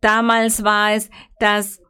Damals 0.00 0.62
war 0.62 0.92
es, 0.92 1.10
dass 1.40 1.80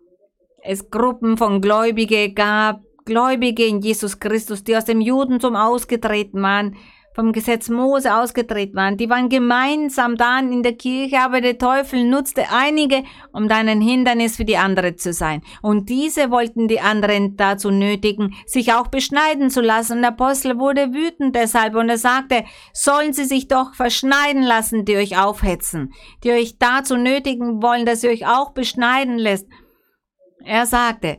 es 0.62 0.89
Gruppen 0.89 1.37
von 1.37 1.61
Gläubige 1.61 2.33
gab, 2.33 2.81
Gläubige 3.05 3.67
in 3.67 3.81
Jesus 3.81 4.19
Christus, 4.21 4.65
die 4.65 4.75
aus 4.75 4.87
dem 4.87 5.03
Judentum 5.03 5.55
ausgetreten 5.55 6.41
waren, 6.41 6.77
vom 7.15 7.33
Gesetz 7.33 7.69
Mose 7.69 8.15
ausgetreten 8.15 8.75
waren. 8.75 8.97
Die 8.97 9.09
waren 9.09 9.29
gemeinsam 9.29 10.17
dann 10.17 10.53
in 10.53 10.62
der 10.62 10.75
Kirche, 10.75 11.21
aber 11.21 11.41
der 11.41 11.59
Teufel 11.59 12.05
nutzte 12.05 12.45
einige, 12.53 13.05
um 13.33 13.49
dann 13.49 13.69
ein 13.69 13.81
Hindernis 13.81 14.37
für 14.37 14.45
die 14.45 14.57
andere 14.57 14.97
zu 14.97 15.12
sein. 15.12 15.43
Und 15.62 15.89
diese 15.89 16.31
wollten 16.31 16.67
die 16.67 16.81
anderen 16.81 17.37
dazu 17.37 17.71
nötigen, 17.71 18.35
sich 18.47 18.73
auch 18.73 18.89
beschneiden 18.89 19.49
zu 19.49 19.61
lassen. 19.61 19.95
Und 19.95 20.03
der 20.03 20.11
Apostel 20.11 20.59
wurde 20.59 20.93
wütend 20.93 21.37
deshalb 21.37 21.77
und 21.77 21.89
er 21.89 21.99
sagte, 21.99 22.45
sollen 22.73 23.12
sie 23.12 23.25
sich 23.25 23.47
doch 23.47 23.75
verschneiden 23.75 24.43
lassen, 24.43 24.85
die 24.85 24.97
euch 24.97 25.17
aufhetzen, 25.17 25.93
die 26.25 26.33
euch 26.33 26.59
dazu 26.59 26.97
nötigen 26.97 27.62
wollen, 27.62 27.87
dass 27.87 28.03
ihr 28.03 28.11
euch 28.11 28.27
auch 28.27 28.51
beschneiden 28.53 29.19
lässt. 29.19 29.47
Er 30.45 30.67
sagte, 30.67 31.19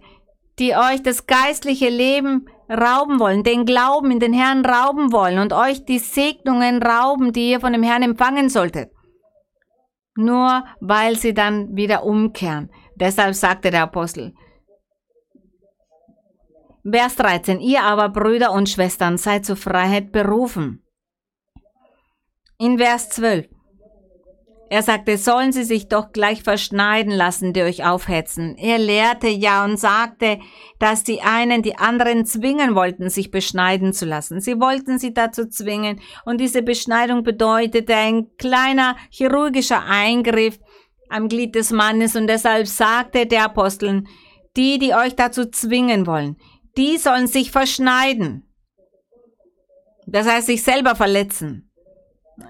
die 0.59 0.75
euch 0.75 1.01
das 1.03 1.25
geistliche 1.25 1.89
Leben 1.89 2.47
rauben 2.69 3.19
wollen, 3.19 3.43
den 3.43 3.65
Glauben 3.65 4.11
in 4.11 4.19
den 4.19 4.33
Herrn 4.33 4.65
rauben 4.65 5.11
wollen 5.11 5.39
und 5.39 5.53
euch 5.53 5.85
die 5.85 5.99
Segnungen 5.99 6.81
rauben, 6.81 7.33
die 7.33 7.51
ihr 7.51 7.59
von 7.59 7.73
dem 7.73 7.83
Herrn 7.83 8.03
empfangen 8.03 8.49
solltet. 8.49 8.91
Nur 10.15 10.65
weil 10.79 11.17
sie 11.17 11.33
dann 11.33 11.75
wieder 11.75 12.03
umkehren. 12.03 12.71
Deshalb 12.95 13.35
sagte 13.35 13.71
der 13.71 13.83
Apostel. 13.83 14.33
Vers 16.89 17.15
13. 17.15 17.59
Ihr 17.59 17.83
aber, 17.83 18.09
Brüder 18.09 18.51
und 18.51 18.69
Schwestern, 18.69 19.17
seid 19.17 19.45
zur 19.45 19.55
Freiheit 19.55 20.11
berufen. 20.11 20.83
In 22.57 22.77
Vers 22.77 23.09
12. 23.09 23.47
Er 24.67 24.81
sagte, 24.81 25.17
sollen 25.17 25.51
sie 25.51 25.63
sich 25.63 25.89
doch 25.89 26.11
gleich 26.11 26.41
verschneiden 26.41 27.11
lassen, 27.11 27.53
die 27.53 27.61
euch 27.61 27.85
aufhetzen. 27.85 28.55
Er 28.57 28.79
lehrte 28.79 29.27
ja 29.27 29.63
und 29.63 29.79
sagte, 29.79 30.39
dass 30.79 31.03
die 31.03 31.21
einen 31.21 31.61
die 31.61 31.77
anderen 31.77 32.25
zwingen 32.25 32.73
wollten, 32.73 33.09
sich 33.09 33.29
beschneiden 33.29 33.93
zu 33.93 34.05
lassen. 34.05 34.41
Sie 34.41 34.59
wollten 34.59 34.97
sie 34.97 35.13
dazu 35.13 35.47
zwingen 35.47 36.01
und 36.25 36.41
diese 36.41 36.63
Beschneidung 36.63 37.23
bedeutete 37.23 37.95
ein 37.95 38.35
kleiner 38.37 38.95
chirurgischer 39.11 39.83
Eingriff 39.85 40.59
am 41.09 41.29
Glied 41.29 41.53
des 41.53 41.71
Mannes 41.71 42.15
und 42.15 42.25
deshalb 42.25 42.65
sagte 42.67 43.27
der 43.27 43.45
Apostel, 43.45 44.03
die, 44.57 44.79
die 44.79 44.95
euch 44.95 45.15
dazu 45.15 45.45
zwingen 45.45 46.07
wollen, 46.07 46.37
die 46.75 46.97
sollen 46.97 47.27
sich 47.27 47.51
verschneiden. 47.51 48.49
Das 50.07 50.27
heißt, 50.27 50.47
sich 50.47 50.63
selber 50.63 50.95
verletzen 50.95 51.64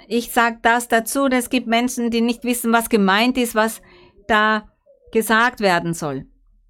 ich 0.07 0.31
sage 0.31 0.59
das 0.61 0.87
dazu, 0.87 1.27
es 1.27 1.49
gibt 1.49 1.67
Menschen, 1.67 2.09
die 2.11 2.21
nicht 2.21 2.43
wissen, 2.43 2.73
was 2.73 2.89
gemeint 2.89 3.37
ist, 3.37 3.55
was 3.55 3.81
da 4.27 4.69
gesagt 5.11 5.59
werden 5.59 5.93
soll. 5.93 6.25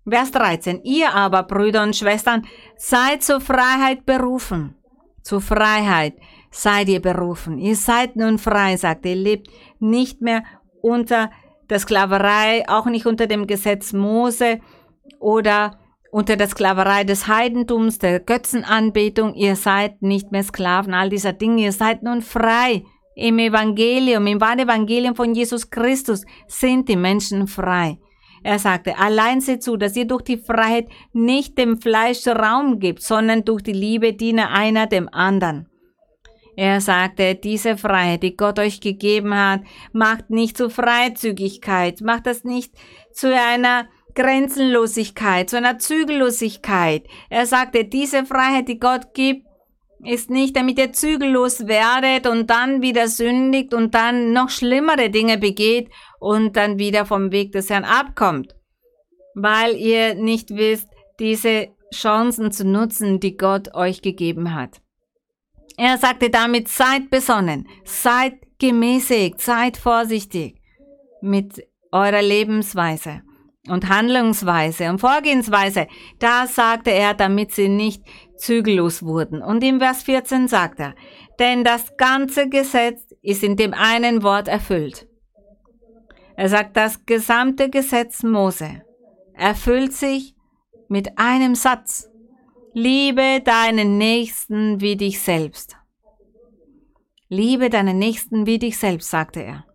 Vers 0.07 0.31
13. 0.31 0.81
Ihr 0.83 1.13
aber, 1.13 1.43
Brüder 1.43 1.83
und 1.83 1.95
Schwestern, 1.95 2.45
seid 2.77 3.23
zur 3.23 3.41
Freiheit 3.41 4.05
berufen. 4.05 4.75
Zur 5.23 5.41
Freiheit 5.41 6.13
seid 6.51 6.87
ihr 6.89 7.01
berufen. 7.01 7.57
Ihr 7.57 7.75
seid 7.75 8.15
nun 8.15 8.37
frei, 8.37 8.77
sagt 8.77 9.05
ihr, 9.05 9.15
lebt 9.15 9.49
nicht 9.79 10.21
mehr 10.21 10.43
unter 10.81 11.31
der 11.69 11.79
Sklaverei, 11.79 12.63
auch 12.67 12.85
nicht 12.85 13.07
unter 13.07 13.25
dem 13.25 13.47
Gesetz 13.47 13.93
Mose 13.93 14.59
oder 15.19 15.79
unter 16.11 16.37
der 16.37 16.47
Sklaverei 16.47 17.03
des 17.03 17.27
Heidentums, 17.27 17.97
der 17.97 18.19
Götzenanbetung. 18.19 19.33
Ihr 19.33 19.55
seid 19.55 20.01
nicht 20.01 20.31
mehr 20.31 20.43
Sklaven 20.43 20.93
all 20.93 21.09
dieser 21.09 21.33
Dinge. 21.33 21.63
Ihr 21.63 21.71
seid 21.71 22.03
nun 22.03 22.21
frei. 22.21 22.83
Im 23.15 23.39
Evangelium, 23.39 24.27
im 24.27 24.41
wahren 24.41 24.59
Evangelium 24.59 25.15
von 25.15 25.33
Jesus 25.33 25.69
Christus 25.69 26.25
sind 26.47 26.89
die 26.89 26.97
Menschen 26.97 27.47
frei. 27.47 27.97
Er 28.43 28.59
sagte, 28.59 28.97
allein 28.99 29.41
seht 29.41 29.63
zu, 29.63 29.77
dass 29.77 29.95
ihr 29.95 30.05
durch 30.05 30.21
die 30.21 30.37
Freiheit 30.37 30.87
nicht 31.13 31.57
dem 31.57 31.81
Fleisch 31.81 32.27
Raum 32.27 32.79
gibt, 32.79 33.01
sondern 33.01 33.43
durch 33.43 33.63
die 33.63 33.73
Liebe 33.73 34.13
diene 34.13 34.51
einer 34.51 34.85
dem 34.85 35.09
anderen. 35.11 35.67
Er 36.57 36.79
sagte, 36.79 37.35
diese 37.35 37.77
Freiheit, 37.77 38.23
die 38.23 38.37
Gott 38.37 38.59
euch 38.59 38.81
gegeben 38.81 39.33
hat, 39.33 39.61
macht 39.93 40.29
nicht 40.29 40.57
zu 40.57 40.69
Freizügigkeit, 40.69 42.01
macht 42.01 42.27
das 42.27 42.43
nicht 42.43 42.73
zu 43.11 43.33
einer 43.33 43.87
Grenzenlosigkeit, 44.13 45.49
zu 45.49 45.57
einer 45.57 45.79
Zügellosigkeit. 45.79 47.07
Er 47.29 47.45
sagte, 47.45 47.83
diese 47.83 48.25
Freiheit, 48.25 48.67
die 48.67 48.79
Gott 48.79 49.13
gibt, 49.13 49.45
ist 50.03 50.29
nicht, 50.29 50.55
damit 50.55 50.77
ihr 50.77 50.93
zügellos 50.93 51.67
werdet 51.67 52.27
und 52.27 52.49
dann 52.49 52.81
wieder 52.81 53.07
sündigt 53.07 53.73
und 53.73 53.95
dann 53.95 54.33
noch 54.33 54.49
schlimmere 54.49 55.09
Dinge 55.09 55.37
begeht 55.37 55.89
und 56.19 56.55
dann 56.55 56.77
wieder 56.79 57.05
vom 57.05 57.31
Weg 57.31 57.51
des 57.51 57.69
Herrn 57.69 57.85
abkommt, 57.85 58.55
weil 59.33 59.75
ihr 59.75 60.15
nicht 60.15 60.49
wisst, 60.51 60.89
diese 61.19 61.69
Chancen 61.93 62.51
zu 62.51 62.65
nutzen, 62.65 63.19
die 63.19 63.37
Gott 63.37 63.73
euch 63.73 64.01
gegeben 64.01 64.53
hat. 64.53 64.81
Er 65.77 65.97
sagte 65.97 66.29
damit, 66.29 66.67
seid 66.67 67.09
besonnen, 67.09 67.67
seid 67.83 68.33
gemäßigt, 68.59 69.41
seid 69.41 69.77
vorsichtig 69.77 70.61
mit 71.21 71.65
eurer 71.91 72.21
Lebensweise 72.21 73.21
und 73.67 73.89
Handlungsweise 73.89 74.89
und 74.89 74.99
Vorgehensweise. 74.99 75.87
Da 76.19 76.47
sagte 76.47 76.91
er, 76.91 77.13
damit 77.13 77.51
sie 77.53 77.67
nicht 77.67 78.03
zügellos 78.37 79.03
wurden. 79.03 79.41
Und 79.41 79.63
im 79.63 79.79
Vers 79.79 80.03
14 80.03 80.47
sagt 80.47 80.79
er, 80.79 80.95
denn 81.39 81.63
das 81.63 81.97
ganze 81.97 82.49
Gesetz 82.49 83.01
ist 83.21 83.43
in 83.43 83.55
dem 83.55 83.73
einen 83.73 84.23
Wort 84.23 84.47
erfüllt. 84.47 85.07
Er 86.35 86.49
sagt, 86.49 86.75
das 86.75 87.05
gesamte 87.05 87.69
Gesetz 87.69 88.23
Mose 88.23 88.81
erfüllt 89.33 89.93
sich 89.93 90.35
mit 90.89 91.17
einem 91.17 91.55
Satz. 91.55 92.09
Liebe 92.73 93.41
deinen 93.43 93.97
Nächsten 93.97 94.81
wie 94.81 94.97
dich 94.97 95.21
selbst. 95.21 95.77
Liebe 97.29 97.69
deinen 97.69 97.97
Nächsten 97.97 98.45
wie 98.45 98.59
dich 98.59 98.77
selbst, 98.77 99.09
sagte 99.09 99.41
er. 99.41 99.65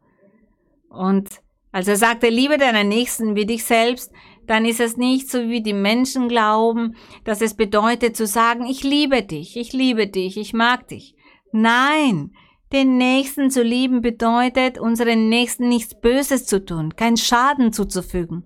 Und 0.90 1.40
als 1.72 1.88
er 1.88 1.96
sagte, 1.96 2.28
liebe 2.28 2.58
deinen 2.58 2.88
Nächsten 2.88 3.36
wie 3.36 3.46
dich 3.46 3.64
selbst, 3.64 4.12
dann 4.50 4.64
ist 4.64 4.80
es 4.80 4.96
nicht 4.96 5.30
so, 5.30 5.48
wie 5.48 5.62
die 5.62 5.72
Menschen 5.72 6.28
glauben, 6.28 6.96
dass 7.22 7.40
es 7.40 7.54
bedeutet 7.54 8.16
zu 8.16 8.26
sagen, 8.26 8.66
ich 8.66 8.82
liebe 8.82 9.22
dich, 9.22 9.56
ich 9.56 9.72
liebe 9.72 10.08
dich, 10.08 10.36
ich 10.36 10.52
mag 10.52 10.88
dich. 10.88 11.14
Nein, 11.52 12.32
den 12.72 12.98
Nächsten 12.98 13.52
zu 13.52 13.62
lieben 13.62 14.00
bedeutet, 14.00 14.76
unseren 14.76 15.28
Nächsten 15.28 15.68
nichts 15.68 15.94
Böses 16.00 16.46
zu 16.46 16.64
tun, 16.64 16.96
keinen 16.96 17.16
Schaden 17.16 17.72
zuzufügen 17.72 18.44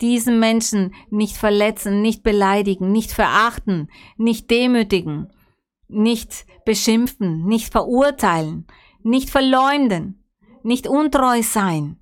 diesen 0.00 0.38
Menschen 0.38 0.94
nicht 1.08 1.38
verletzen, 1.38 2.02
nicht 2.02 2.22
beleidigen, 2.22 2.92
nicht 2.92 3.10
verachten, 3.10 3.88
nicht 4.18 4.50
demütigen, 4.50 5.32
nicht 5.88 6.44
beschimpfen, 6.66 7.46
nicht 7.46 7.72
verurteilen, 7.72 8.66
nicht 9.02 9.30
verleumden, 9.30 10.22
nicht 10.62 10.86
untreu 10.86 11.42
sein, 11.42 11.96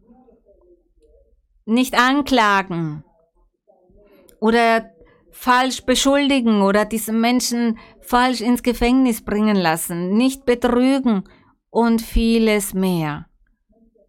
nicht 1.65 1.95
anklagen 1.95 3.05
oder 4.45 4.91
falsch 5.31 5.87
beschuldigen 5.87 6.61
oder 6.61 6.85
diesen 6.85 7.19
Menschen 7.19 7.79
falsch 8.03 8.43
ins 8.43 8.63
Gefängnis 8.63 9.25
bringen 9.25 9.57
lassen, 9.57 10.11
nicht 10.19 10.45
betrügen 10.45 11.25
und 11.71 12.03
vieles 12.03 12.75
mehr. 12.75 13.25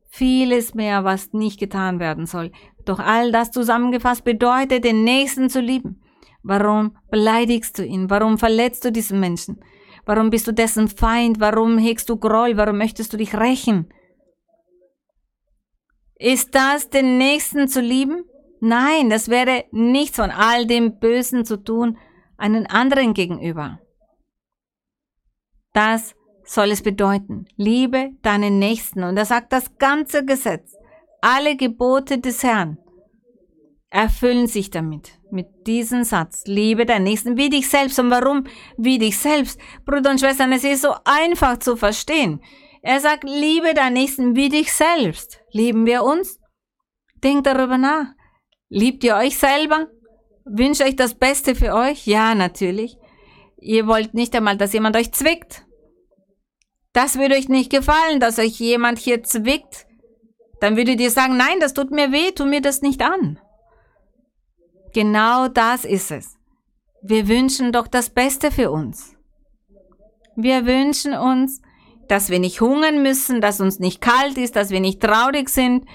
Vieles 0.10 0.76
mehr, 0.76 1.06
was 1.06 1.32
nicht 1.32 1.58
getan 1.58 2.02
werden 2.02 2.26
soll. 2.26 2.52
Doch 2.84 3.00
all 3.00 3.32
das 3.32 3.52
zusammengefasst 3.52 4.26
bedeutet, 4.26 4.84
den 4.84 5.06
Nächsten 5.06 5.50
zu 5.50 5.62
lieben. 5.62 6.02
Warum 6.44 6.98
beleidigst 7.10 7.80
du 7.80 7.86
ihn? 7.86 8.10
Warum 8.10 8.38
verletzt 8.38 8.84
du 8.84 8.92
diesen 8.92 9.22
Menschen? 9.22 9.64
Warum 10.06 10.30
bist 10.32 10.48
du 10.48 10.52
dessen 10.52 10.90
Feind? 10.90 11.40
Warum 11.40 11.78
hegst 11.78 12.10
du 12.10 12.18
Groll? 12.18 12.58
Warum 12.58 12.78
möchtest 12.78 13.14
du 13.14 13.18
dich 13.18 13.36
rächen? 13.38 13.88
Ist 16.18 16.54
das, 16.56 16.90
den 16.90 17.18
Nächsten 17.18 17.70
zu 17.70 17.80
lieben? 17.80 18.26
Nein, 18.60 19.10
das 19.10 19.30
wäre 19.30 19.66
nichts 19.72 20.18
von 20.18 20.32
all 20.32 20.66
dem 20.66 21.00
Bösen 21.00 21.46
zu 21.46 21.58
tun, 21.58 21.98
einen 22.38 22.66
anderen 22.66 23.14
gegenüber. 23.14 23.80
Das 25.74 26.16
soll 26.44 26.72
es 26.72 26.82
bedeuten. 26.82 27.46
Liebe 27.58 28.12
deinen 28.22 28.60
Nächsten. 28.60 29.04
Und 29.04 29.18
er 29.18 29.26
sagt 29.26 29.52
das 29.52 29.78
ganze 29.78 30.26
Gesetz 30.26 30.76
alle 31.26 31.56
Gebote 31.56 32.20
des 32.20 32.44
Herrn 32.44 32.78
erfüllen 33.90 34.46
sich 34.46 34.70
damit, 34.70 35.20
mit 35.32 35.48
diesem 35.66 36.04
Satz. 36.04 36.44
Liebe 36.46 36.86
deinen 36.86 37.06
Nächsten 37.06 37.36
wie 37.36 37.50
dich 37.50 37.68
selbst. 37.68 37.98
Und 37.98 38.12
warum 38.12 38.44
wie 38.78 39.00
dich 39.00 39.18
selbst? 39.18 39.60
Brüder 39.86 40.12
und 40.12 40.20
Schwestern, 40.20 40.52
es 40.52 40.64
ist 40.64 40.84
so 40.84 40.94
einfach 41.04 41.58
zu 41.58 41.78
verstehen. 41.78 42.44
Er 42.84 43.00
sagt, 43.00 43.24
liebe 43.24 43.74
deinen 43.74 43.94
Nächsten 43.94 44.36
wie 44.36 44.50
dich 44.50 44.72
selbst. 44.72 45.42
Lieben 45.52 45.88
wir 45.88 46.04
uns? 46.04 46.40
Denkt 47.24 47.48
darüber 47.48 47.80
nach. 47.80 48.14
Liebt 48.76 49.04
ihr 49.04 49.16
euch 49.16 49.38
selber? 49.38 49.88
Wünscht 50.44 50.82
euch 50.82 50.96
das 50.96 51.16
Beste 51.16 51.56
für 51.56 51.74
euch? 51.74 52.06
Ja, 52.06 52.36
natürlich. 52.36 52.98
Ihr 53.58 53.88
wollt 53.88 54.14
nicht 54.14 54.36
einmal, 54.36 54.58
dass 54.58 54.74
jemand 54.74 54.96
euch 54.96 55.12
zwickt. 55.12 55.66
Das 56.94 57.18
würde 57.18 57.36
euch 57.36 57.50
nicht 57.50 57.72
gefallen, 57.72 58.20
dass 58.20 58.38
euch 58.38 58.60
jemand 58.60 59.00
hier 59.00 59.24
zwickt 59.24 59.86
dann 60.60 60.78
würdet 60.78 61.00
ihr 61.00 61.12
sagen, 61.12 61.38
nein, 61.38 61.60
das 61.60 61.74
tut 61.74 61.92
mir 61.92 62.12
weh, 62.12 62.32
tu 62.32 62.46
mir 62.46 62.62
das 62.62 62.82
nicht 62.82 63.02
an. 63.02 63.40
Genau 64.94 65.48
das 65.48 65.86
ist 65.86 66.12
es. 66.12 66.38
Wir 67.02 67.28
wünschen 67.28 67.72
doch 67.72 67.88
das 67.88 68.10
Beste 68.10 68.52
für 68.52 68.72
uns. 68.72 69.16
Wir 70.36 70.66
wünschen 70.66 71.14
uns, 71.14 71.62
dass 72.08 72.30
wir 72.30 72.40
nicht 72.40 72.62
hungern 72.62 73.04
müssen, 73.04 73.42
dass 73.42 73.60
uns 73.60 73.80
nicht 73.80 74.02
kalt 74.02 74.38
ist, 74.38 74.56
dass 74.56 74.70
wir 74.70 74.80
nicht 74.80 75.02
traurig 75.02 75.50
sind, 75.50 75.86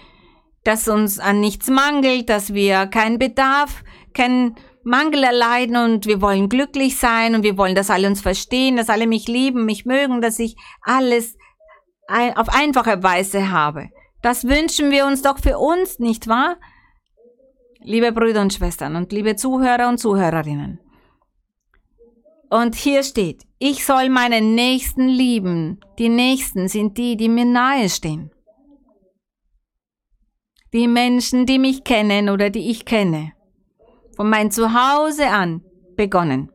dass 0.64 0.88
uns 0.88 1.18
an 1.18 1.40
nichts 1.40 1.68
mangelt, 1.68 2.28
dass 2.28 2.52
wir 2.52 2.86
keinen 2.86 3.18
Bedarf, 3.18 3.82
keinen 4.14 4.56
Mangel 4.82 5.24
erleiden 5.24 5.76
und 5.76 6.06
wir 6.06 6.20
wollen 6.20 6.48
glücklich 6.48 6.96
sein 6.96 7.34
und 7.34 7.42
wir 7.42 7.56
wollen, 7.58 7.74
dass 7.74 7.90
alle 7.90 8.08
uns 8.08 8.20
verstehen, 8.20 8.76
dass 8.76 8.88
alle 8.88 9.06
mich 9.06 9.28
lieben, 9.28 9.64
mich 9.64 9.84
mögen, 9.84 10.20
dass 10.20 10.38
ich 10.38 10.56
alles 10.82 11.36
auf 12.34 12.48
einfache 12.48 13.02
Weise 13.02 13.50
habe. 13.50 13.88
Das 14.22 14.44
wünschen 14.44 14.90
wir 14.90 15.06
uns 15.06 15.22
doch 15.22 15.38
für 15.38 15.58
uns, 15.58 15.98
nicht 15.98 16.28
wahr? 16.28 16.56
Liebe 17.82 18.12
Brüder 18.12 18.42
und 18.42 18.52
Schwestern 18.52 18.96
und 18.96 19.12
liebe 19.12 19.36
Zuhörer 19.36 19.88
und 19.88 19.98
Zuhörerinnen. 19.98 20.80
Und 22.50 22.74
hier 22.74 23.04
steht, 23.04 23.44
ich 23.58 23.86
soll 23.86 24.10
meinen 24.10 24.54
Nächsten 24.54 25.06
lieben. 25.06 25.80
Die 25.98 26.08
Nächsten 26.08 26.68
sind 26.68 26.98
die, 26.98 27.16
die 27.16 27.28
mir 27.28 27.44
nahe 27.44 27.88
stehen. 27.88 28.32
Die 30.72 30.86
Menschen, 30.86 31.46
die 31.46 31.58
mich 31.58 31.84
kennen 31.84 32.28
oder 32.28 32.50
die 32.50 32.70
ich 32.70 32.84
kenne. 32.84 33.32
Von 34.16 34.30
mein 34.30 34.50
Zuhause 34.50 35.26
an 35.28 35.62
begonnen. 35.96 36.50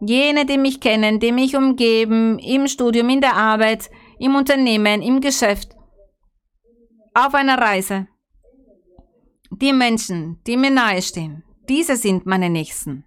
Jene, 0.00 0.46
die 0.46 0.58
mich 0.58 0.80
kennen, 0.80 1.20
die 1.20 1.32
mich 1.32 1.56
umgeben, 1.56 2.38
im 2.38 2.66
Studium, 2.66 3.08
in 3.10 3.20
der 3.20 3.36
Arbeit, 3.36 3.90
im 4.18 4.34
Unternehmen, 4.34 5.02
im 5.02 5.20
Geschäft 5.20 5.76
auf 7.14 7.34
einer 7.34 7.58
Reise. 7.58 8.06
Die 9.50 9.72
Menschen, 9.72 10.40
die 10.46 10.56
mir 10.56 10.70
nahestehen, 10.70 11.44
diese 11.68 11.96
sind 11.96 12.24
meine 12.24 12.48
Nächsten. 12.48 13.04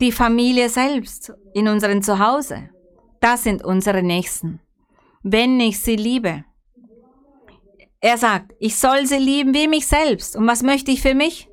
Die 0.00 0.12
Familie 0.12 0.68
selbst 0.68 1.32
in 1.54 1.66
unserem 1.68 2.02
Zuhause, 2.02 2.70
das 3.20 3.42
sind 3.42 3.64
unsere 3.64 4.02
Nächsten. 4.02 4.60
Wenn 5.22 5.58
ich 5.60 5.80
sie 5.80 5.96
liebe. 5.96 6.44
Er 8.00 8.16
sagt, 8.16 8.52
ich 8.60 8.76
soll 8.76 9.06
sie 9.06 9.18
lieben 9.18 9.54
wie 9.54 9.68
mich 9.68 9.86
selbst. 9.86 10.36
Und 10.36 10.46
was 10.46 10.62
möchte 10.62 10.90
ich 10.90 11.02
für 11.02 11.14
mich? 11.14 11.48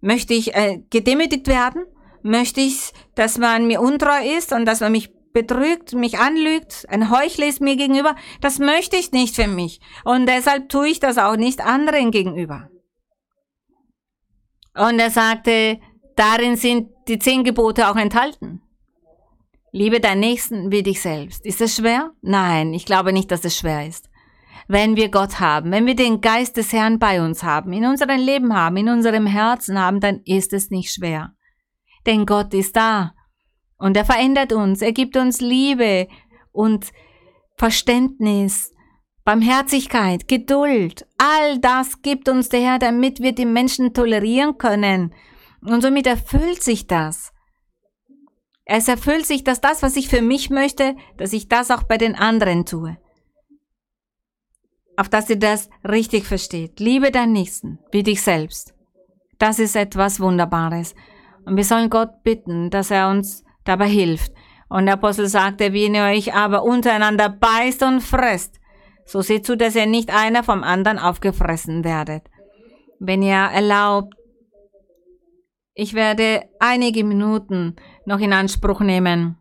Möchte 0.00 0.34
ich 0.34 0.54
äh, 0.54 0.82
gedemütigt 0.90 1.46
werden? 1.46 1.84
Möchte 2.22 2.60
ich, 2.60 2.92
dass 3.14 3.38
man 3.38 3.66
mir 3.66 3.80
untreu 3.80 4.36
ist 4.36 4.52
und 4.52 4.64
dass 4.64 4.80
man 4.80 4.92
mich 4.92 5.12
betrügt, 5.32 5.94
mich 5.94 6.18
anlügt, 6.18 6.86
ein 6.88 7.10
Heuchler 7.10 7.46
ist 7.46 7.60
mir 7.60 7.76
gegenüber, 7.76 8.14
das 8.40 8.58
möchte 8.58 8.96
ich 8.96 9.12
nicht 9.12 9.34
für 9.34 9.46
mich. 9.46 9.80
Und 10.04 10.26
deshalb 10.26 10.68
tue 10.68 10.88
ich 10.88 11.00
das 11.00 11.18
auch 11.18 11.36
nicht 11.36 11.60
anderen 11.60 12.10
gegenüber. 12.10 12.68
Und 14.74 14.98
er 14.98 15.10
sagte, 15.10 15.80
darin 16.16 16.56
sind 16.56 16.90
die 17.08 17.18
zehn 17.18 17.44
Gebote 17.44 17.90
auch 17.90 17.96
enthalten. 17.96 18.62
Liebe 19.70 20.00
deinen 20.00 20.20
Nächsten 20.20 20.70
wie 20.70 20.82
dich 20.82 21.00
selbst. 21.00 21.46
Ist 21.46 21.60
es 21.60 21.76
schwer? 21.76 22.10
Nein, 22.20 22.74
ich 22.74 22.84
glaube 22.84 23.12
nicht, 23.12 23.30
dass 23.30 23.44
es 23.44 23.56
schwer 23.56 23.86
ist. 23.86 24.10
Wenn 24.68 24.96
wir 24.96 25.10
Gott 25.10 25.40
haben, 25.40 25.70
wenn 25.70 25.86
wir 25.86 25.96
den 25.96 26.20
Geist 26.20 26.56
des 26.56 26.72
Herrn 26.72 26.98
bei 26.98 27.22
uns 27.22 27.42
haben, 27.42 27.72
in 27.72 27.84
unserem 27.84 28.20
Leben 28.20 28.54
haben, 28.54 28.76
in 28.76 28.88
unserem 28.88 29.26
Herzen 29.26 29.78
haben, 29.78 30.00
dann 30.00 30.20
ist 30.24 30.52
es 30.52 30.70
nicht 30.70 30.92
schwer. 30.92 31.34
Denn 32.06 32.26
Gott 32.26 32.52
ist 32.54 32.76
da 32.76 33.12
und 33.78 33.96
er 33.96 34.04
verändert 34.04 34.52
uns, 34.52 34.82
er 34.82 34.92
gibt 34.92 35.16
uns 35.16 35.40
Liebe 35.40 36.08
und 36.52 36.92
Verständnis, 37.56 38.72
Barmherzigkeit, 39.24 40.26
Geduld. 40.26 41.06
All 41.18 41.58
das 41.58 42.02
gibt 42.02 42.28
uns 42.28 42.48
der 42.48 42.60
Herr, 42.60 42.78
damit 42.78 43.20
wir 43.20 43.32
die 43.32 43.46
Menschen 43.46 43.94
tolerieren 43.94 44.58
können. 44.58 45.14
Und 45.60 45.80
somit 45.80 46.06
erfüllt 46.06 46.62
sich 46.62 46.86
das. 46.86 47.32
Es 48.64 48.88
erfüllt 48.88 49.26
sich, 49.26 49.44
dass 49.44 49.60
das, 49.60 49.82
was 49.82 49.96
ich 49.96 50.08
für 50.08 50.22
mich 50.22 50.50
möchte, 50.50 50.96
dass 51.18 51.32
ich 51.32 51.48
das 51.48 51.70
auch 51.70 51.82
bei 51.82 51.98
den 51.98 52.14
anderen 52.14 52.64
tue. 52.64 52.96
Auf 54.96 55.08
dass 55.08 55.30
ihr 55.30 55.38
das 55.38 55.70
richtig 55.88 56.26
versteht. 56.26 56.80
Liebe 56.80 57.10
deinen 57.10 57.32
Nächsten 57.32 57.78
wie 57.90 58.02
dich 58.02 58.22
selbst. 58.22 58.74
Das 59.38 59.58
ist 59.58 59.74
etwas 59.74 60.20
Wunderbares. 60.20 60.94
Und 61.44 61.56
wir 61.56 61.64
sollen 61.64 61.90
Gott 61.90 62.22
bitten, 62.22 62.70
dass 62.70 62.90
er 62.90 63.08
uns 63.08 63.44
dabei 63.64 63.88
hilft. 63.88 64.32
Und 64.68 64.86
der 64.86 64.94
Apostel 64.94 65.26
sagte, 65.26 65.72
wenn 65.72 65.94
ihr 65.94 66.04
euch 66.04 66.34
aber 66.34 66.62
untereinander 66.62 67.28
beißt 67.28 67.82
und 67.82 68.00
fresst, 68.00 68.60
so 69.04 69.20
seht 69.20 69.44
zu, 69.44 69.56
dass 69.56 69.74
ihr 69.74 69.86
nicht 69.86 70.14
einer 70.14 70.42
vom 70.44 70.62
anderen 70.62 70.98
aufgefressen 70.98 71.84
werdet. 71.84 72.22
Wenn 72.98 73.22
ihr 73.22 73.34
erlaubt, 73.34 74.14
ich 75.74 75.94
werde 75.94 76.44
einige 76.60 77.02
Minuten 77.02 77.76
noch 78.06 78.20
in 78.20 78.32
Anspruch 78.32 78.80
nehmen, 78.80 79.36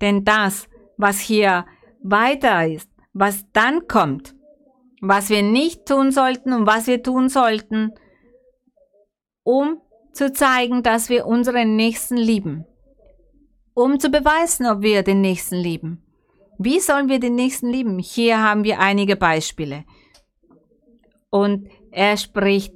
denn 0.00 0.24
das, 0.24 0.68
was 0.96 1.18
hier 1.18 1.66
weiter 2.02 2.66
ist, 2.66 2.90
was 3.12 3.44
dann 3.52 3.86
kommt, 3.88 4.34
was 5.00 5.30
wir 5.30 5.42
nicht 5.42 5.86
tun 5.86 6.12
sollten 6.12 6.52
und 6.52 6.66
was 6.66 6.86
wir 6.86 7.02
tun 7.02 7.28
sollten, 7.28 7.92
um 9.42 9.80
zu 10.12 10.32
zeigen, 10.32 10.82
dass 10.82 11.08
wir 11.08 11.26
unseren 11.26 11.76
Nächsten 11.76 12.16
lieben, 12.16 12.66
um 13.74 13.98
zu 13.98 14.10
beweisen, 14.10 14.66
ob 14.66 14.82
wir 14.82 15.02
den 15.02 15.20
Nächsten 15.20 15.56
lieben. 15.56 16.02
Wie 16.58 16.80
sollen 16.80 17.08
wir 17.08 17.20
den 17.20 17.36
Nächsten 17.36 17.70
lieben? 17.70 17.98
Hier 17.98 18.42
haben 18.42 18.64
wir 18.64 18.80
einige 18.80 19.16
Beispiele. 19.16 19.84
Und 21.30 21.68
er 21.90 22.16
spricht 22.18 22.74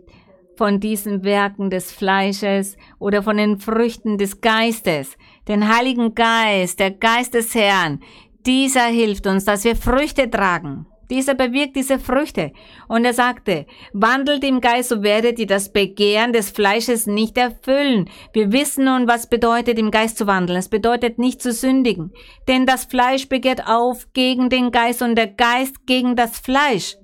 von 0.57 0.81
diesen 0.81 1.25
Werken 1.25 1.69
des 1.69 1.93
Fleisches 1.93 2.77
oder 2.99 3.23
von 3.23 3.37
den 3.37 3.59
Früchten 3.59 4.17
des 4.17 4.41
Geistes, 4.41 5.17
den 5.49 5.69
Heiligen 5.69 6.15
Geist, 6.15 6.81
der 6.81 6.93
Geist 6.93 7.35
des 7.35 7.55
Herrn. 7.55 8.01
Dieser 8.47 8.85
hilft 8.85 9.27
uns, 9.27 9.45
dass 9.45 9.65
wir 9.65 9.77
Früchte 9.77 10.31
tragen. 10.31 10.87
Dieser 11.15 11.35
bewirkt 11.35 11.77
diese 11.77 12.01
Früchte. 12.01 12.51
Und 12.89 13.05
er 13.05 13.15
sagte, 13.15 13.67
wandelt 13.93 14.43
im 14.43 14.61
Geist, 14.61 14.89
so 14.89 15.05
werdet 15.05 15.39
ihr 15.39 15.47
das 15.47 15.73
Begehren 15.73 16.33
des 16.33 16.51
Fleisches 16.51 17.07
nicht 17.07 17.39
erfüllen. 17.39 18.11
Wir 18.33 18.51
wissen 18.51 18.87
nun, 18.87 19.07
was 19.07 19.29
bedeutet, 19.29 19.79
im 19.79 19.93
Geist 19.93 20.19
zu 20.19 20.27
wandeln. 20.27 20.59
Es 20.59 20.69
bedeutet 20.69 21.21
nicht 21.21 21.41
zu 21.41 21.53
sündigen. 21.53 22.13
Denn 22.49 22.67
das 22.67 22.87
Fleisch 22.87 23.29
begehrt 23.29 23.69
auf 23.69 24.13
gegen 24.13 24.49
den 24.49 24.73
Geist 24.73 25.03
und 25.03 25.15
der 25.15 25.29
Geist 25.29 25.87
gegen 25.87 26.17
das 26.17 26.41
Fleisch. 26.41 26.97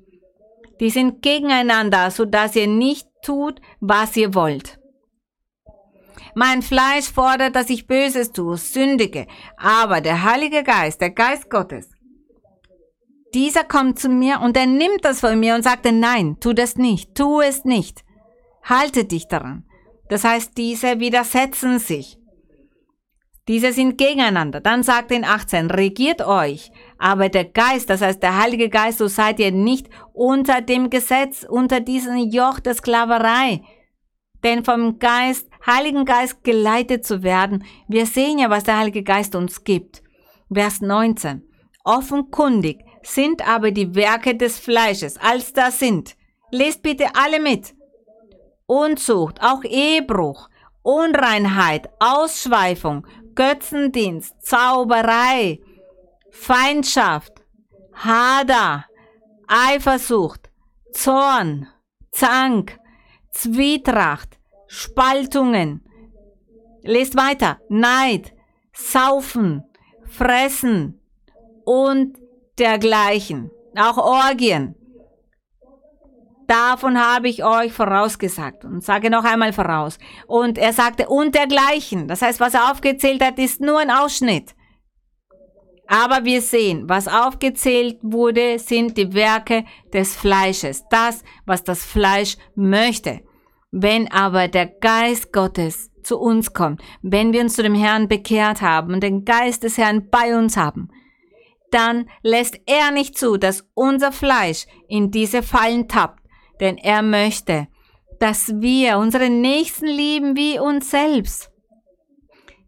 Die 0.80 0.90
sind 0.90 1.22
gegeneinander, 1.22 2.10
so 2.10 2.24
dass 2.24 2.56
ihr 2.56 2.66
nicht 2.66 3.06
tut, 3.24 3.60
was 3.78 4.16
ihr 4.16 4.34
wollt. 4.34 4.80
Mein 6.34 6.62
Fleisch 6.62 7.12
fordert, 7.12 7.54
dass 7.54 7.70
ich 7.70 7.86
Böses 7.86 8.32
tue, 8.32 8.56
sündige, 8.56 9.28
aber 9.56 10.00
der 10.00 10.24
Heilige 10.24 10.64
Geist, 10.64 11.00
der 11.00 11.10
Geist 11.10 11.48
Gottes, 11.48 11.90
dieser 13.34 13.64
kommt 13.64 13.98
zu 13.98 14.08
mir 14.08 14.40
und 14.40 14.56
er 14.56 14.66
nimmt 14.66 15.04
das 15.04 15.20
von 15.20 15.38
mir 15.38 15.54
und 15.54 15.62
sagt, 15.62 15.86
nein, 15.90 16.36
tu 16.40 16.52
das 16.52 16.76
nicht, 16.76 17.14
tu 17.14 17.40
es 17.40 17.64
nicht, 17.64 18.04
halte 18.62 19.04
dich 19.04 19.28
daran. 19.28 19.64
Das 20.08 20.24
heißt, 20.24 20.56
diese 20.56 20.98
widersetzen 20.98 21.78
sich. 21.78 22.18
Diese 23.48 23.72
sind 23.72 23.98
gegeneinander. 23.98 24.60
Dann 24.60 24.82
sagt 24.82 25.10
in 25.10 25.24
18, 25.24 25.70
regiert 25.70 26.24
euch, 26.24 26.70
aber 26.98 27.28
der 27.28 27.44
Geist, 27.46 27.90
das 27.90 28.00
heißt 28.00 28.22
der 28.22 28.40
Heilige 28.40 28.68
Geist, 28.68 28.98
so 28.98 29.08
seid 29.08 29.40
ihr 29.40 29.50
nicht 29.50 29.88
unter 30.12 30.60
dem 30.60 30.90
Gesetz, 30.90 31.44
unter 31.48 31.80
diesem 31.80 32.16
Joch 32.30 32.60
der 32.60 32.74
Sklaverei. 32.74 33.62
Denn 34.44 34.64
vom 34.64 34.98
Geist, 34.98 35.48
Heiligen 35.66 36.04
Geist 36.04 36.44
geleitet 36.44 37.04
zu 37.04 37.22
werden, 37.22 37.64
wir 37.88 38.06
sehen 38.06 38.38
ja, 38.38 38.50
was 38.50 38.64
der 38.64 38.78
Heilige 38.78 39.02
Geist 39.02 39.34
uns 39.34 39.64
gibt. 39.64 40.02
Vers 40.52 40.80
19. 40.80 41.42
Offenkundig 41.84 42.78
sind 43.02 43.46
aber 43.48 43.70
die 43.70 43.94
Werke 43.94 44.36
des 44.36 44.58
Fleisches, 44.58 45.16
als 45.16 45.52
das 45.52 45.78
sind. 45.78 46.16
Lest 46.50 46.82
bitte 46.82 47.06
alle 47.14 47.40
mit. 47.40 47.74
Unzucht, 48.66 49.40
auch 49.42 49.64
Ehebruch, 49.64 50.48
Unreinheit, 50.82 51.90
Ausschweifung, 51.98 53.06
Götzendienst, 53.34 54.34
Zauberei, 54.42 55.60
Feindschaft, 56.30 57.32
Hader, 57.94 58.84
Eifersucht, 59.46 60.50
Zorn, 60.92 61.68
Zank, 62.12 62.78
Zwietracht, 63.30 64.38
Spaltungen. 64.66 65.84
Lest 66.82 67.16
weiter. 67.16 67.58
Neid, 67.68 68.32
Saufen, 68.72 69.64
Fressen 70.04 71.00
und 71.64 72.19
dergleichen. 72.60 73.50
Auch 73.76 73.96
Orgien. 73.96 74.74
Davon 76.46 76.98
habe 76.98 77.28
ich 77.28 77.44
euch 77.44 77.72
vorausgesagt 77.72 78.64
und 78.64 78.82
sage 78.82 79.08
noch 79.08 79.24
einmal 79.24 79.52
voraus. 79.52 79.98
Und 80.26 80.58
er 80.58 80.72
sagte, 80.72 81.08
und 81.08 81.36
dergleichen. 81.36 82.08
Das 82.08 82.22
heißt, 82.22 82.40
was 82.40 82.54
er 82.54 82.72
aufgezählt 82.72 83.24
hat, 83.24 83.38
ist 83.38 83.60
nur 83.60 83.78
ein 83.78 83.90
Ausschnitt. 83.90 84.56
Aber 85.86 86.24
wir 86.24 86.42
sehen, 86.42 86.88
was 86.88 87.08
aufgezählt 87.08 87.98
wurde, 88.02 88.58
sind 88.58 88.96
die 88.96 89.12
Werke 89.14 89.64
des 89.92 90.16
Fleisches. 90.16 90.84
Das, 90.90 91.22
was 91.46 91.62
das 91.62 91.84
Fleisch 91.84 92.36
möchte. 92.56 93.20
Wenn 93.70 94.10
aber 94.10 94.48
der 94.48 94.66
Geist 94.66 95.32
Gottes 95.32 95.90
zu 96.02 96.18
uns 96.18 96.52
kommt, 96.52 96.82
wenn 97.02 97.32
wir 97.32 97.42
uns 97.42 97.54
zu 97.54 97.62
dem 97.62 97.74
Herrn 97.74 98.08
bekehrt 98.08 98.60
haben 98.60 98.94
und 98.94 99.02
den 99.02 99.24
Geist 99.24 99.62
des 99.62 99.78
Herrn 99.78 100.10
bei 100.10 100.36
uns 100.36 100.56
haben, 100.56 100.88
dann 101.70 102.08
lässt 102.22 102.58
er 102.66 102.90
nicht 102.90 103.16
zu, 103.16 103.36
dass 103.36 103.68
unser 103.74 104.12
Fleisch 104.12 104.66
in 104.88 105.10
diese 105.10 105.42
Fallen 105.42 105.88
tappt 105.88 106.20
denn 106.60 106.76
er 106.76 107.02
möchte, 107.02 107.66
dass 108.20 108.52
wir 108.60 108.98
unseren 108.98 109.40
Nächsten 109.40 109.86
lieben 109.86 110.36
wie 110.36 110.58
uns 110.58 110.90
selbst, 110.90 111.50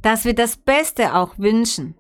dass 0.01 0.25
wir 0.25 0.35
das 0.35 0.57
Beste 0.57 1.15
auch 1.15 1.39
wünschen. 1.39 1.95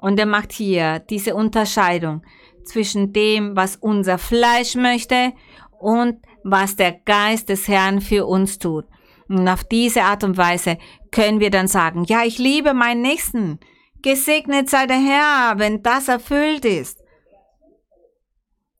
Und 0.00 0.18
er 0.18 0.26
macht 0.26 0.52
hier 0.52 0.98
diese 0.98 1.34
Unterscheidung 1.34 2.22
zwischen 2.64 3.12
dem, 3.12 3.56
was 3.56 3.76
unser 3.76 4.18
Fleisch 4.18 4.74
möchte 4.74 5.32
und 5.78 6.18
was 6.42 6.76
der 6.76 6.92
Geist 6.92 7.48
des 7.48 7.68
Herrn 7.68 8.00
für 8.00 8.26
uns 8.26 8.58
tut. 8.58 8.84
Und 9.28 9.48
auf 9.48 9.64
diese 9.64 10.02
Art 10.02 10.22
und 10.24 10.36
Weise 10.36 10.78
können 11.10 11.40
wir 11.40 11.50
dann 11.50 11.68
sagen, 11.68 12.04
ja, 12.04 12.24
ich 12.24 12.38
liebe 12.38 12.74
meinen 12.74 13.02
Nächsten. 13.02 13.58
Gesegnet 14.06 14.70
sei 14.70 14.86
der 14.86 14.98
Herr, 15.00 15.58
wenn 15.58 15.82
das 15.82 16.06
erfüllt 16.06 16.64
ist. 16.64 17.02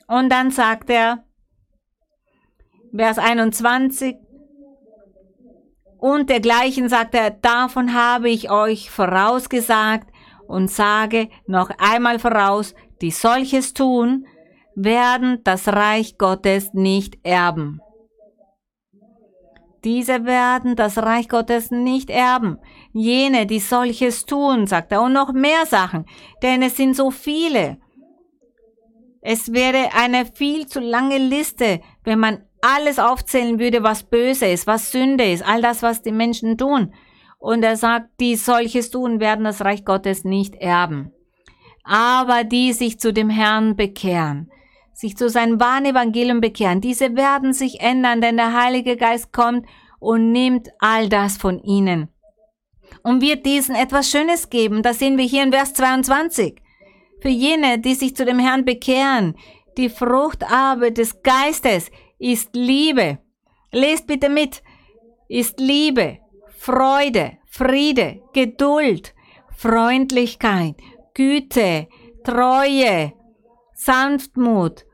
Und 0.06 0.30
dann 0.30 0.52
sagt 0.52 0.88
er, 0.88 1.24
Vers 2.94 3.18
21. 3.18 4.14
Und 5.98 6.30
dergleichen 6.30 6.88
sagt 6.88 7.16
er, 7.16 7.32
davon 7.32 7.92
habe 7.92 8.30
ich 8.30 8.52
euch 8.52 8.88
vorausgesagt 8.88 10.08
und 10.46 10.70
sage 10.70 11.28
noch 11.48 11.70
einmal 11.76 12.20
voraus, 12.20 12.76
die 13.00 13.10
solches 13.10 13.74
tun, 13.74 14.28
werden 14.76 15.40
das 15.42 15.66
Reich 15.66 16.18
Gottes 16.18 16.72
nicht 16.72 17.18
erben. 17.24 17.80
Diese 19.86 20.24
werden 20.24 20.74
das 20.74 20.98
Reich 20.98 21.28
Gottes 21.28 21.70
nicht 21.70 22.10
erben. 22.10 22.58
Jene, 22.96 23.44
die 23.44 23.60
solches 23.60 24.24
tun, 24.24 24.66
sagt 24.66 24.90
er, 24.90 25.02
und 25.02 25.12
noch 25.12 25.32
mehr 25.34 25.66
Sachen, 25.66 26.06
denn 26.42 26.62
es 26.62 26.76
sind 26.76 26.96
so 26.96 27.10
viele. 27.10 27.76
Es 29.20 29.52
wäre 29.52 29.90
eine 29.94 30.24
viel 30.24 30.66
zu 30.66 30.80
lange 30.80 31.18
Liste, 31.18 31.82
wenn 32.04 32.18
man 32.18 32.44
alles 32.62 32.98
aufzählen 32.98 33.58
würde, 33.58 33.82
was 33.82 34.04
böse 34.04 34.46
ist, 34.46 34.66
was 34.66 34.92
Sünde 34.92 35.30
ist, 35.30 35.46
all 35.46 35.60
das, 35.60 35.82
was 35.82 36.00
die 36.00 36.12
Menschen 36.12 36.56
tun. 36.56 36.94
Und 37.38 37.62
er 37.62 37.76
sagt, 37.76 38.18
die 38.18 38.34
solches 38.34 38.90
tun, 38.90 39.20
werden 39.20 39.44
das 39.44 39.62
Reich 39.62 39.84
Gottes 39.84 40.24
nicht 40.24 40.54
erben. 40.54 41.12
Aber 41.84 42.44
die 42.44 42.72
sich 42.72 42.98
zu 42.98 43.12
dem 43.12 43.28
Herrn 43.28 43.76
bekehren, 43.76 44.50
sich 44.94 45.18
zu 45.18 45.28
seinem 45.28 45.60
wahren 45.60 45.84
Evangelium 45.84 46.40
bekehren, 46.40 46.80
diese 46.80 47.14
werden 47.14 47.52
sich 47.52 47.80
ändern, 47.80 48.22
denn 48.22 48.38
der 48.38 48.54
Heilige 48.54 48.96
Geist 48.96 49.34
kommt 49.34 49.66
und 50.00 50.32
nimmt 50.32 50.68
all 50.78 51.10
das 51.10 51.36
von 51.36 51.58
ihnen 51.60 52.08
und 53.06 53.20
wird 53.20 53.46
diesen 53.46 53.76
etwas 53.76 54.10
Schönes 54.10 54.50
geben. 54.50 54.82
Das 54.82 54.98
sehen 54.98 55.16
wir 55.16 55.24
hier 55.24 55.44
in 55.44 55.52
Vers 55.52 55.72
22. 55.74 56.60
Für 57.20 57.28
jene, 57.28 57.78
die 57.78 57.94
sich 57.94 58.16
zu 58.16 58.24
dem 58.24 58.40
Herrn 58.40 58.64
bekehren, 58.64 59.36
Die 59.76 59.88
Frucht 59.88 60.42
aber 60.50 60.90
des 60.90 61.22
Geistes 61.22 61.92
ist 62.18 62.56
Liebe. 62.56 63.18
Lest 63.70 64.08
bitte 64.08 64.28
mit. 64.28 64.60
Ist 65.28 65.60
Liebe, 65.60 66.18
Freude, 66.58 67.38
Friede, 67.46 68.22
Geduld, 68.32 69.14
Freundlichkeit, 69.56 70.74
Güte, 71.14 71.86
Treue, 72.24 73.12
Sanftmut, 73.74 74.84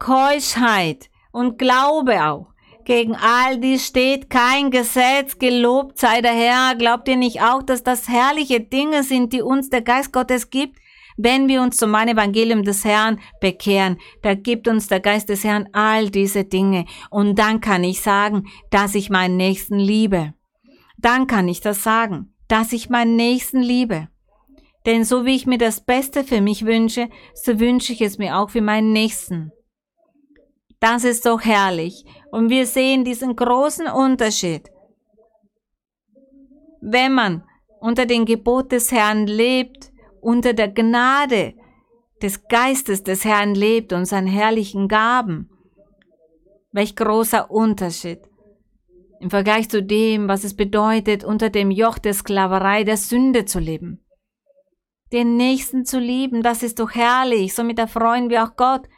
Keuschheit 0.00 1.10
und 1.30 1.58
Glaube 1.58 2.24
auch. 2.24 2.51
Gegen 2.84 3.14
all 3.14 3.58
dies 3.58 3.86
steht 3.86 4.28
kein 4.28 4.70
Gesetz, 4.70 5.38
gelobt 5.38 5.98
sei 5.98 6.20
der 6.20 6.32
Herr. 6.32 6.74
Glaubt 6.74 7.08
ihr 7.08 7.16
nicht 7.16 7.40
auch, 7.40 7.62
dass 7.62 7.82
das 7.82 8.08
herrliche 8.08 8.60
Dinge 8.60 9.02
sind, 9.02 9.32
die 9.32 9.42
uns 9.42 9.70
der 9.70 9.82
Geist 9.82 10.12
Gottes 10.12 10.50
gibt? 10.50 10.78
Wenn 11.16 11.46
wir 11.46 11.62
uns 11.62 11.76
zum 11.76 11.94
Evangelium 11.94 12.64
des 12.64 12.84
Herrn 12.84 13.20
bekehren, 13.40 13.98
da 14.22 14.34
gibt 14.34 14.66
uns 14.66 14.88
der 14.88 15.00
Geist 15.00 15.28
des 15.28 15.44
Herrn 15.44 15.68
all 15.72 16.10
diese 16.10 16.44
Dinge. 16.44 16.86
Und 17.10 17.38
dann 17.38 17.60
kann 17.60 17.84
ich 17.84 18.00
sagen, 18.00 18.48
dass 18.70 18.94
ich 18.94 19.10
meinen 19.10 19.36
Nächsten 19.36 19.78
liebe. 19.78 20.34
Dann 20.98 21.26
kann 21.26 21.48
ich 21.48 21.60
das 21.60 21.82
sagen, 21.82 22.34
dass 22.48 22.72
ich 22.72 22.88
meinen 22.88 23.16
Nächsten 23.16 23.62
liebe. 23.62 24.08
Denn 24.86 25.04
so 25.04 25.24
wie 25.24 25.36
ich 25.36 25.46
mir 25.46 25.58
das 25.58 25.84
Beste 25.84 26.24
für 26.24 26.40
mich 26.40 26.64
wünsche, 26.64 27.08
so 27.34 27.60
wünsche 27.60 27.92
ich 27.92 28.00
es 28.00 28.18
mir 28.18 28.38
auch 28.38 28.50
für 28.50 28.62
meinen 28.62 28.92
Nächsten. 28.92 29.52
Das 30.80 31.04
ist 31.04 31.26
doch 31.26 31.42
herrlich. 31.42 32.04
Und 32.32 32.48
wir 32.48 32.66
sehen 32.66 33.04
diesen 33.04 33.36
großen 33.36 33.88
Unterschied. 33.88 34.70
Wenn 36.80 37.12
man 37.12 37.44
unter 37.78 38.06
dem 38.06 38.24
Gebot 38.24 38.72
des 38.72 38.90
Herrn 38.90 39.26
lebt, 39.26 39.92
unter 40.22 40.54
der 40.54 40.68
Gnade 40.68 41.52
des 42.22 42.48
Geistes 42.48 43.02
des 43.02 43.26
Herrn 43.26 43.54
lebt 43.54 43.92
und 43.92 44.06
seinen 44.06 44.28
herrlichen 44.28 44.88
Gaben, 44.88 45.50
welch 46.72 46.96
großer 46.96 47.50
Unterschied 47.50 48.20
im 49.20 49.28
Vergleich 49.28 49.68
zu 49.68 49.82
dem, 49.82 50.26
was 50.26 50.42
es 50.42 50.56
bedeutet, 50.56 51.24
unter 51.24 51.50
dem 51.50 51.70
Joch 51.70 51.98
der 51.98 52.14
Sklaverei 52.14 52.82
der 52.82 52.96
Sünde 52.96 53.44
zu 53.44 53.58
leben. 53.58 54.02
Den 55.12 55.36
Nächsten 55.36 55.84
zu 55.84 55.98
lieben, 55.98 56.42
das 56.42 56.62
ist 56.62 56.80
doch 56.80 56.92
herrlich, 56.92 57.54
somit 57.54 57.78
erfreuen 57.78 58.30
wir 58.30 58.42
auch 58.42 58.56
Gott. 58.56 58.88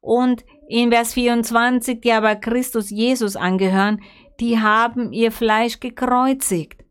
Und 0.00 0.44
in 0.70 0.90
Vers 0.92 1.14
24, 1.14 2.00
die 2.00 2.12
aber 2.12 2.36
Christus 2.36 2.90
Jesus 2.90 3.34
angehören, 3.34 4.00
die 4.38 4.60
haben 4.60 5.12
ihr 5.12 5.32
Fleisch 5.32 5.80
gekreuzigt. 5.80 6.84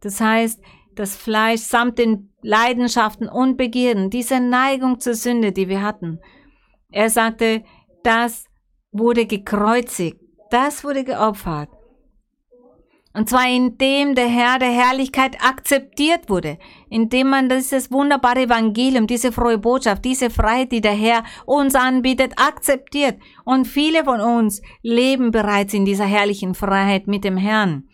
Das 0.00 0.20
heißt, 0.20 0.60
das 0.94 1.14
Fleisch 1.14 1.60
samt 1.60 1.98
den 1.98 2.32
Leidenschaften 2.40 3.28
und 3.28 3.56
Begierden, 3.56 4.08
diese 4.08 4.40
Neigung 4.40 4.98
zur 4.98 5.14
Sünde, 5.14 5.52
die 5.52 5.68
wir 5.68 5.82
hatten. 5.82 6.20
Er 6.90 7.10
sagte, 7.10 7.62
das 8.02 8.46
wurde 8.90 9.26
gekreuzigt, 9.26 10.18
das 10.50 10.82
wurde 10.82 11.04
geopfert. 11.04 11.68
Und 13.14 13.28
zwar 13.28 13.46
indem 13.46 14.14
der 14.14 14.28
Herr 14.28 14.58
der 14.58 14.72
Herrlichkeit 14.72 15.36
akzeptiert 15.44 16.30
wurde, 16.30 16.58
indem 16.92 17.30
man 17.30 17.48
dieses 17.48 17.90
wunderbare 17.90 18.42
Evangelium, 18.42 19.06
diese 19.06 19.32
frohe 19.32 19.56
Botschaft, 19.56 20.04
diese 20.04 20.28
Freiheit, 20.28 20.72
die 20.72 20.82
der 20.82 20.92
Herr 20.92 21.24
uns 21.46 21.74
anbietet, 21.74 22.34
akzeptiert. 22.36 23.18
Und 23.44 23.66
viele 23.66 24.04
von 24.04 24.20
uns 24.20 24.60
leben 24.82 25.30
bereits 25.30 25.72
in 25.72 25.86
dieser 25.86 26.04
herrlichen 26.04 26.54
Freiheit 26.54 27.06
mit 27.06 27.24
dem 27.24 27.38
Herrn. 27.38 27.84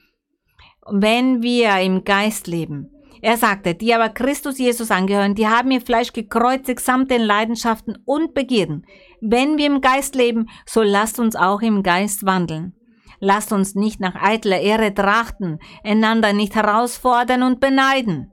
Wenn 0.91 1.43
wir 1.43 1.79
im 1.79 2.03
Geist 2.03 2.49
leben. 2.49 2.91
Er 3.23 3.37
sagte, 3.37 3.75
die 3.75 3.95
aber 3.95 4.09
Christus 4.09 4.59
Jesus 4.59 4.91
angehören, 4.91 5.37
die 5.37 5.47
haben 5.47 5.71
ihr 5.71 5.81
Fleisch 5.81 6.13
gekreuzigt 6.13 6.81
samt 6.81 7.11
den 7.11 7.23
Leidenschaften 7.23 7.99
und 8.05 8.35
Begierden. 8.35 8.85
Wenn 9.21 9.59
wir 9.59 9.67
im 9.67 9.81
Geist 9.81 10.17
leben, 10.17 10.49
so 10.67 10.83
lasst 10.83 11.21
uns 11.21 11.37
auch 11.37 11.63
im 11.63 11.85
Geist 11.85 12.27
wandeln. 12.27 12.75
Lasst 13.21 13.53
uns 13.53 13.77
nicht 13.77 14.01
nach 14.01 14.17
eitler 14.17 14.61
Ehre 14.61 14.93
trachten, 14.93 15.59
einander 15.85 16.33
nicht 16.33 16.57
herausfordern 16.57 17.45
und 17.45 17.61
beneiden. 17.61 18.33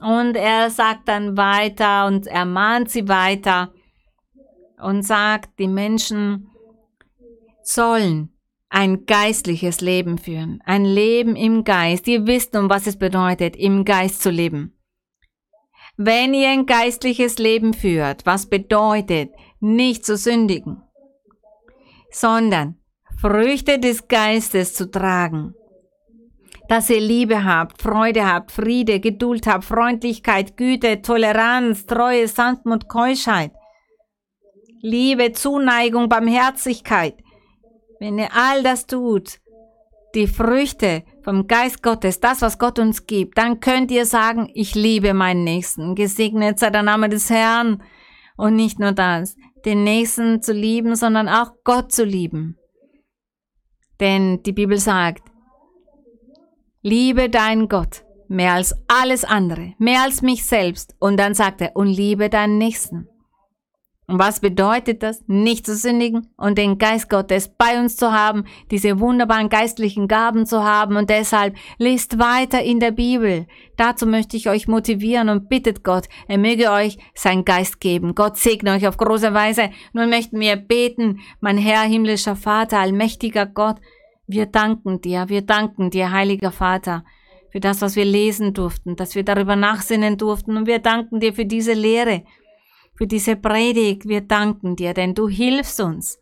Und 0.00 0.36
er 0.36 0.70
sagt 0.70 1.08
dann 1.08 1.36
weiter 1.36 2.06
und 2.06 2.26
ermahnt 2.26 2.90
sie 2.90 3.08
weiter 3.08 3.72
und 4.80 5.02
sagt, 5.02 5.58
die 5.58 5.68
Menschen 5.68 6.50
sollen 7.62 8.32
ein 8.70 9.06
geistliches 9.06 9.80
Leben 9.80 10.18
führen, 10.18 10.60
ein 10.64 10.84
Leben 10.84 11.36
im 11.36 11.64
Geist. 11.64 12.06
Ihr 12.06 12.26
wisst, 12.26 12.54
um 12.54 12.68
was 12.68 12.86
es 12.86 12.98
bedeutet, 12.98 13.56
im 13.56 13.84
Geist 13.84 14.22
zu 14.22 14.30
leben. 14.30 14.78
Wenn 15.96 16.32
ihr 16.32 16.50
ein 16.50 16.66
geistliches 16.66 17.38
Leben 17.38 17.74
führt, 17.74 18.24
was 18.24 18.46
bedeutet, 18.46 19.32
nicht 19.58 20.06
zu 20.06 20.16
sündigen, 20.16 20.82
sondern 22.10 22.76
Früchte 23.20 23.80
des 23.80 24.06
Geistes 24.06 24.74
zu 24.74 24.90
tragen. 24.90 25.54
Dass 26.68 26.90
ihr 26.90 27.00
Liebe 27.00 27.44
habt, 27.44 27.80
Freude 27.80 28.26
habt, 28.26 28.52
Friede, 28.52 29.00
Geduld 29.00 29.46
habt, 29.46 29.64
Freundlichkeit, 29.64 30.56
Güte, 30.58 31.00
Toleranz, 31.00 31.86
Treue, 31.86 32.28
Sanftmut, 32.28 32.88
Keuschheit. 32.88 33.52
Liebe, 34.82 35.32
Zuneigung, 35.32 36.08
Barmherzigkeit. 36.08 37.14
Wenn 37.98 38.18
ihr 38.18 38.28
all 38.34 38.62
das 38.62 38.86
tut, 38.86 39.40
die 40.14 40.26
Früchte 40.26 41.04
vom 41.22 41.46
Geist 41.46 41.82
Gottes, 41.82 42.20
das, 42.20 42.42
was 42.42 42.58
Gott 42.58 42.78
uns 42.78 43.06
gibt, 43.06 43.38
dann 43.38 43.60
könnt 43.60 43.90
ihr 43.90 44.06
sagen, 44.06 44.50
ich 44.54 44.74
liebe 44.74 45.14
meinen 45.14 45.44
Nächsten. 45.44 45.94
Gesegnet 45.94 46.58
sei 46.58 46.70
der 46.70 46.82
Name 46.82 47.08
des 47.08 47.30
Herrn. 47.30 47.82
Und 48.36 48.54
nicht 48.54 48.78
nur 48.78 48.92
das, 48.92 49.36
den 49.64 49.82
Nächsten 49.82 50.42
zu 50.42 50.52
lieben, 50.52 50.94
sondern 50.94 51.28
auch 51.28 51.52
Gott 51.64 51.90
zu 51.90 52.04
lieben. 52.04 52.56
Denn 54.00 54.42
die 54.44 54.52
Bibel 54.52 54.78
sagt, 54.78 55.28
liebe 56.82 57.28
deinen 57.28 57.68
Gott 57.68 58.04
mehr 58.28 58.52
als 58.52 58.74
alles 58.86 59.24
andere, 59.24 59.74
mehr 59.78 60.02
als 60.02 60.22
mich 60.22 60.44
selbst. 60.44 60.94
Und 60.98 61.16
dann 61.16 61.34
sagt 61.34 61.60
er, 61.60 61.74
und 61.74 61.88
liebe 61.88 62.28
deinen 62.28 62.58
Nächsten. 62.58 63.08
Und 64.06 64.18
was 64.18 64.40
bedeutet 64.40 65.02
das? 65.02 65.22
Nicht 65.26 65.66
zu 65.66 65.76
sündigen 65.76 66.28
und 66.38 66.56
den 66.56 66.78
Geist 66.78 67.10
Gottes 67.10 67.50
bei 67.58 67.78
uns 67.78 67.96
zu 67.96 68.10
haben, 68.10 68.44
diese 68.70 69.00
wunderbaren 69.00 69.50
geistlichen 69.50 70.08
Gaben 70.08 70.46
zu 70.46 70.64
haben 70.64 70.96
und 70.96 71.10
deshalb 71.10 71.56
lest 71.76 72.18
weiter 72.18 72.62
in 72.62 72.80
der 72.80 72.90
Bibel. 72.90 73.46
Dazu 73.76 74.06
möchte 74.06 74.38
ich 74.38 74.48
euch 74.48 74.66
motivieren 74.66 75.28
und 75.28 75.50
bittet 75.50 75.84
Gott, 75.84 76.08
er 76.26 76.38
möge 76.38 76.70
euch 76.70 76.96
seinen 77.14 77.44
Geist 77.44 77.80
geben. 77.80 78.14
Gott 78.14 78.38
segne 78.38 78.72
euch 78.72 78.88
auf 78.88 78.96
große 78.96 79.34
Weise. 79.34 79.68
Nun 79.92 80.08
möchten 80.08 80.40
wir 80.40 80.56
beten, 80.56 81.20
mein 81.40 81.58
Herr, 81.58 81.82
himmlischer 81.82 82.34
Vater, 82.34 82.78
allmächtiger 82.78 83.44
Gott, 83.44 83.76
wir 84.28 84.46
danken 84.46 85.00
dir, 85.00 85.28
wir 85.28 85.42
danken 85.42 85.90
dir, 85.90 86.12
heiliger 86.12 86.52
Vater, 86.52 87.04
für 87.50 87.60
das, 87.60 87.80
was 87.80 87.96
wir 87.96 88.04
lesen 88.04 88.52
durften, 88.52 88.94
dass 88.94 89.14
wir 89.14 89.24
darüber 89.24 89.56
nachsinnen 89.56 90.18
durften 90.18 90.56
und 90.58 90.66
wir 90.66 90.80
danken 90.80 91.18
dir 91.18 91.32
für 91.32 91.46
diese 91.46 91.72
Lehre, 91.72 92.24
für 92.94 93.06
diese 93.06 93.36
Predigt. 93.36 94.06
Wir 94.06 94.20
danken 94.20 94.76
dir, 94.76 94.92
denn 94.92 95.14
du 95.14 95.28
hilfst 95.28 95.80
uns. 95.80 96.20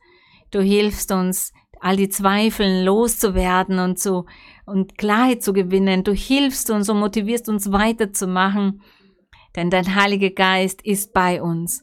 Du 0.52 0.60
hilfst 0.60 1.10
uns, 1.10 1.52
all 1.80 1.96
die 1.96 2.08
Zweifel 2.08 2.84
loszuwerden 2.84 3.80
und 3.80 3.98
zu, 3.98 4.24
und 4.66 4.96
Klarheit 4.96 5.42
zu 5.42 5.52
gewinnen. 5.52 6.04
Du 6.04 6.12
hilfst 6.12 6.70
uns 6.70 6.88
und 6.88 7.00
motivierst 7.00 7.48
uns 7.48 7.72
weiterzumachen, 7.72 8.82
denn 9.56 9.68
dein 9.68 9.96
Heiliger 9.96 10.30
Geist 10.30 10.80
ist 10.82 11.12
bei 11.12 11.42
uns. 11.42 11.82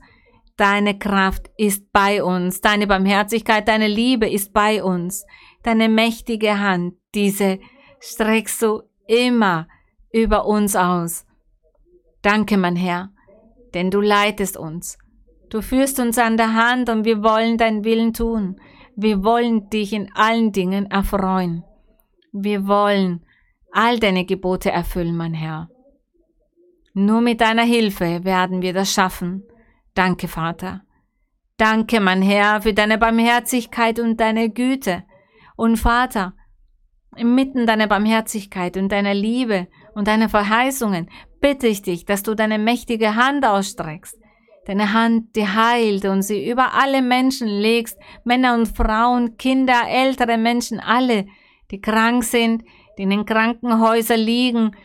Deine 0.55 0.97
Kraft 0.97 1.49
ist 1.57 1.91
bei 1.91 2.23
uns. 2.23 2.61
Deine 2.61 2.87
Barmherzigkeit, 2.87 3.67
deine 3.67 3.87
Liebe 3.87 4.29
ist 4.29 4.53
bei 4.53 4.83
uns. 4.83 5.25
Deine 5.63 5.89
mächtige 5.89 6.59
Hand, 6.59 6.95
diese 7.15 7.59
streckst 7.99 8.61
du 8.61 8.83
immer 9.07 9.67
über 10.11 10.45
uns 10.45 10.75
aus. 10.75 11.25
Danke, 12.21 12.57
mein 12.57 12.75
Herr 12.75 13.13
denn 13.73 13.89
du 13.91 14.01
leitest 14.01 14.57
uns. 14.57 14.97
Du 15.49 15.61
führst 15.61 15.99
uns 15.99 16.17
an 16.17 16.37
der 16.37 16.53
Hand 16.53 16.89
und 16.89 17.05
wir 17.05 17.23
wollen 17.23 17.57
deinen 17.57 17.83
Willen 17.83 18.13
tun. 18.13 18.59
Wir 18.95 19.23
wollen 19.23 19.69
dich 19.69 19.93
in 19.93 20.11
allen 20.15 20.51
Dingen 20.51 20.89
erfreuen. 20.89 21.63
Wir 22.31 22.67
wollen 22.67 23.25
all 23.71 23.99
deine 23.99 24.25
Gebote 24.25 24.71
erfüllen, 24.71 25.15
mein 25.15 25.33
Herr. 25.33 25.69
Nur 26.93 27.21
mit 27.21 27.41
deiner 27.41 27.63
Hilfe 27.63 28.23
werden 28.23 28.61
wir 28.61 28.73
das 28.73 28.93
schaffen. 28.93 29.43
Danke, 29.95 30.27
Vater. 30.27 30.81
Danke, 31.57 31.99
mein 31.99 32.21
Herr, 32.21 32.61
für 32.61 32.73
deine 32.73 32.97
Barmherzigkeit 32.97 33.99
und 33.99 34.19
deine 34.19 34.49
Güte. 34.49 35.03
Und 35.55 35.77
Vater, 35.77 36.33
inmitten 37.15 37.65
deiner 37.65 37.87
Barmherzigkeit 37.87 38.77
und 38.77 38.91
deiner 38.91 39.13
Liebe 39.13 39.67
und 39.93 40.07
deiner 40.07 40.29
Verheißungen 40.29 41.09
bitte 41.41 41.67
ich 41.67 41.81
dich, 41.81 42.05
dass 42.05 42.23
du 42.23 42.35
deine 42.35 42.57
mächtige 42.57 43.15
Hand 43.15 43.45
ausstreckst, 43.45 44.17
deine 44.65 44.93
Hand, 44.93 45.35
die 45.35 45.47
heilt 45.47 46.05
und 46.05 46.21
sie 46.21 46.49
über 46.49 46.73
alle 46.73 47.01
Menschen 47.01 47.47
legst, 47.47 47.97
Männer 48.23 48.55
und 48.55 48.67
Frauen, 48.67 49.37
Kinder, 49.37 49.83
ältere 49.87 50.37
Menschen, 50.37 50.79
alle, 50.79 51.27
die 51.71 51.81
krank 51.81 52.23
sind, 52.23 52.63
die 52.97 53.03
in 53.03 53.09
den 53.09 53.25
Krankenhäusern 53.25 54.19
liegen, 54.19 54.75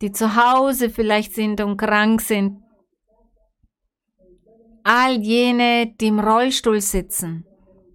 die 0.00 0.12
zu 0.12 0.36
Hause 0.36 0.90
vielleicht 0.90 1.34
sind 1.34 1.60
und 1.60 1.76
krank 1.76 2.20
sind. 2.20 2.62
all 4.84 5.20
jene, 5.20 5.94
die 6.00 6.08
im 6.08 6.18
Rollstuhl 6.18 6.80
sitzen, 6.80 7.46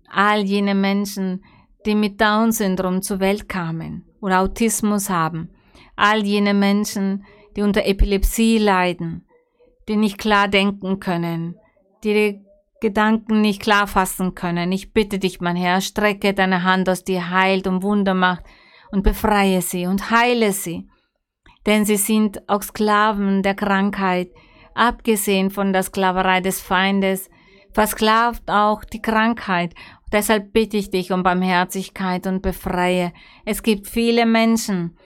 all 0.09 0.41
jene 0.41 0.75
Menschen, 0.75 1.43
die 1.43 1.56
mit 1.85 2.19
Down-Syndrom 2.19 3.01
zur 3.01 3.19
Welt 3.19 3.47
kamen 3.47 4.05
oder 4.19 4.41
Autismus 4.41 5.09
haben, 5.09 5.49
all 5.95 6.25
jene 6.25 6.53
Menschen, 6.53 7.25
die 7.55 7.61
unter 7.61 7.85
Epilepsie 7.85 8.57
leiden, 8.57 9.25
die 9.87 9.95
nicht 9.95 10.17
klar 10.17 10.47
denken 10.47 10.99
können, 10.99 11.55
die 12.03 12.13
die 12.13 12.47
Gedanken 12.79 13.41
nicht 13.41 13.61
klar 13.61 13.87
fassen 13.87 14.35
können. 14.35 14.71
Ich 14.71 14.93
bitte 14.93 15.17
dich, 15.17 15.41
mein 15.41 15.55
Herr, 15.55 15.81
strecke 15.81 16.33
deine 16.33 16.63
Hand 16.63 16.87
aus, 16.89 17.03
die 17.03 17.21
heilt 17.21 17.65
und 17.65 17.81
Wunder 17.81 18.13
macht 18.13 18.43
und 18.91 19.03
befreie 19.03 19.61
sie 19.61 19.87
und 19.87 20.11
heile 20.11 20.51
sie. 20.51 20.87
Denn 21.65 21.85
sie 21.85 21.97
sind 21.97 22.47
auch 22.47 22.61
Sklaven 22.61 23.41
der 23.41 23.55
Krankheit, 23.55 24.29
abgesehen 24.75 25.49
von 25.49 25.73
der 25.73 25.83
Sklaverei 25.83 26.39
des 26.39 26.61
Feindes, 26.61 27.29
versklavt 27.73 28.49
auch 28.49 28.83
die 28.83 29.01
Krankheit. 29.01 29.73
Deshalb 30.11 30.53
bitte 30.53 30.77
ich 30.77 30.89
dich 30.89 31.11
um 31.11 31.23
Barmherzigkeit 31.23 32.27
und 32.27 32.41
befreie. 32.41 33.11
Es 33.45 33.61
gibt 33.61 33.87
viele 33.87 34.25
Menschen, 34.25 34.97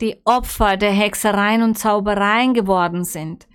die 0.00 0.16
Opfer 0.24 0.76
der 0.76 0.92
Hexereien 0.92 1.62
und 1.62 1.78
Zaubereien 1.78 2.54
geworden 2.54 3.04
sind. 3.04 3.46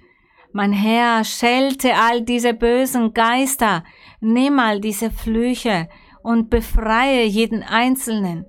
Mein 0.51 0.71
Herr, 0.71 1.23
schelte 1.23 1.95
all 1.95 2.21
diese 2.21 2.53
bösen 2.53 3.13
Geister, 3.13 3.83
nimm 4.19 4.59
all 4.59 4.79
diese 4.79 5.09
Flüche 5.09 5.89
und 6.21 6.51
befreie 6.51 7.25
jeden 7.25 7.63
Einzelnen. 7.63 8.45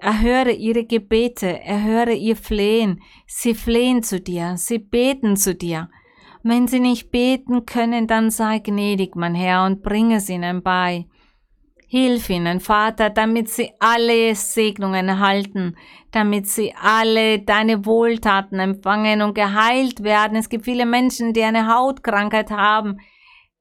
Erhöre 0.00 0.50
ihre 0.50 0.84
Gebete, 0.84 1.60
erhöre 1.60 2.12
ihr 2.12 2.36
Flehen. 2.36 3.00
Sie 3.26 3.54
flehen 3.54 4.02
zu 4.02 4.20
dir, 4.20 4.56
sie 4.56 4.78
beten 4.78 5.36
zu 5.36 5.54
dir. 5.54 5.88
Wenn 6.42 6.66
sie 6.66 6.80
nicht 6.80 7.10
beten 7.10 7.64
können, 7.64 8.06
dann 8.06 8.30
sei 8.30 8.58
gnädig, 8.58 9.14
mein 9.14 9.34
Herr, 9.34 9.64
und 9.64 9.82
bringe 9.82 10.16
es 10.16 10.28
ihnen 10.28 10.62
bei. 10.62 11.06
Hilf 11.96 12.28
ihnen, 12.28 12.58
Vater, 12.58 13.08
damit 13.08 13.48
sie 13.48 13.70
alle 13.78 14.34
Segnungen 14.34 15.08
erhalten, 15.08 15.76
damit 16.10 16.48
sie 16.48 16.74
alle 16.74 17.38
deine 17.38 17.86
Wohltaten 17.86 18.58
empfangen 18.58 19.22
und 19.22 19.36
geheilt 19.36 20.02
werden. 20.02 20.36
Es 20.36 20.48
gibt 20.48 20.64
viele 20.64 20.86
Menschen, 20.86 21.32
die 21.34 21.44
eine 21.44 21.72
Hautkrankheit 21.72 22.50
haben, 22.50 22.98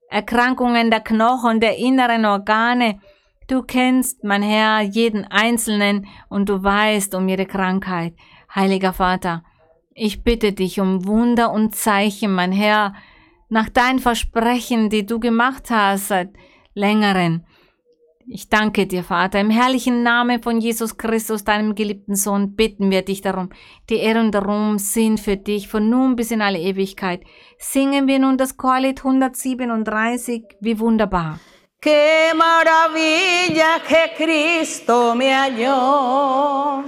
Erkrankungen 0.09 0.89
der 0.89 1.01
Knochen, 1.01 1.59
der 1.59 1.77
inneren 1.77 2.25
Organe. 2.25 2.99
Du 3.47 3.61
kennst, 3.61 4.23
mein 4.23 4.41
Herr, 4.41 4.81
jeden 4.81 5.25
Einzelnen 5.25 6.07
und 6.27 6.49
du 6.49 6.63
weißt 6.63 7.13
um 7.13 7.27
ihre 7.27 7.45
Krankheit. 7.45 8.15
Heiliger 8.55 8.93
Vater, 8.93 9.43
ich 9.93 10.23
bitte 10.23 10.53
dich 10.53 10.79
um 10.79 11.05
Wunder 11.05 11.51
und 11.51 11.75
Zeichen, 11.75 12.33
mein 12.33 12.51
Herr, 12.51 12.95
nach 13.49 13.69
deinen 13.69 13.99
Versprechen, 13.99 14.89
die 14.89 15.05
du 15.05 15.19
gemacht 15.19 15.69
hast 15.69 16.07
seit 16.07 16.31
längeren. 16.73 17.45
Ich 18.27 18.49
danke 18.49 18.87
dir, 18.87 19.03
Vater. 19.03 19.39
Im 19.39 19.49
herrlichen 19.49 20.01
Namen 20.03 20.41
von 20.41 20.59
Jesus 20.59 20.97
Christus, 20.97 21.43
deinem 21.43 21.75
geliebten 21.75 22.15
Sohn, 22.15 22.55
bitten 22.55 22.89
wir 22.89 23.01
dich 23.01 23.21
darum. 23.21 23.49
Die 23.89 23.97
Ehre 23.97 24.21
und 24.21 24.31
der 24.31 24.43
Ruhm 24.43 24.77
sind 24.77 25.19
für 25.19 25.35
dich 25.37 25.67
von 25.67 25.89
nun 25.89 26.15
bis 26.15 26.31
in 26.31 26.41
alle 26.41 26.59
Ewigkeit. 26.59 27.21
Singen 27.57 28.07
wir 28.07 28.19
nun 28.19 28.37
das 28.37 28.55
Chorlied 28.57 28.99
137. 28.99 30.43
Wie 30.61 30.79
wunderbar. 30.79 31.39
Qué 31.81 32.33
maravilla 32.33 33.81
que 33.85 34.13
Cristo 34.15 35.15
me 35.15 35.33
halló 35.35 36.83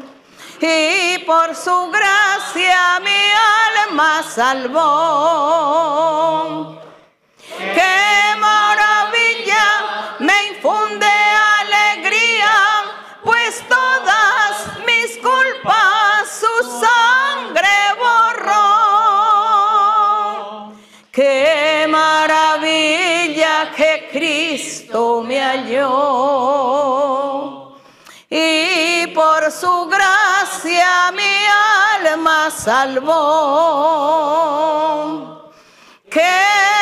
y 0.61 1.19
por 1.25 1.53
su 1.53 1.91
gracia 1.91 2.99
mi 3.03 3.33
alma 3.83 4.23
salvó. 4.23 4.81
Qué 7.57 8.35
maravilla 8.39 9.65
me 10.19 10.33
infunde 10.47 11.14
Cristo 24.95 25.23
me 25.23 25.41
halló 25.41 25.91
y 28.29 29.07
por 29.07 29.51
su 29.51 29.87
gracia 29.87 31.11
mi 31.11 31.35
alma 31.99 32.49
salvó. 32.49 33.11
Qué 36.09 36.74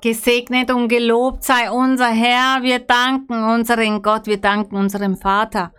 Gesegnet 0.00 0.70
und 0.70 0.88
gelobt 0.88 1.44
sei 1.44 1.70
unser 1.70 2.08
Herr. 2.08 2.62
Wir 2.62 2.78
danken 2.78 3.44
unseren 3.44 4.02
Gott, 4.02 4.26
wir 4.26 4.38
danken 4.38 4.76
unserem 4.76 5.16
Vater 5.16 5.72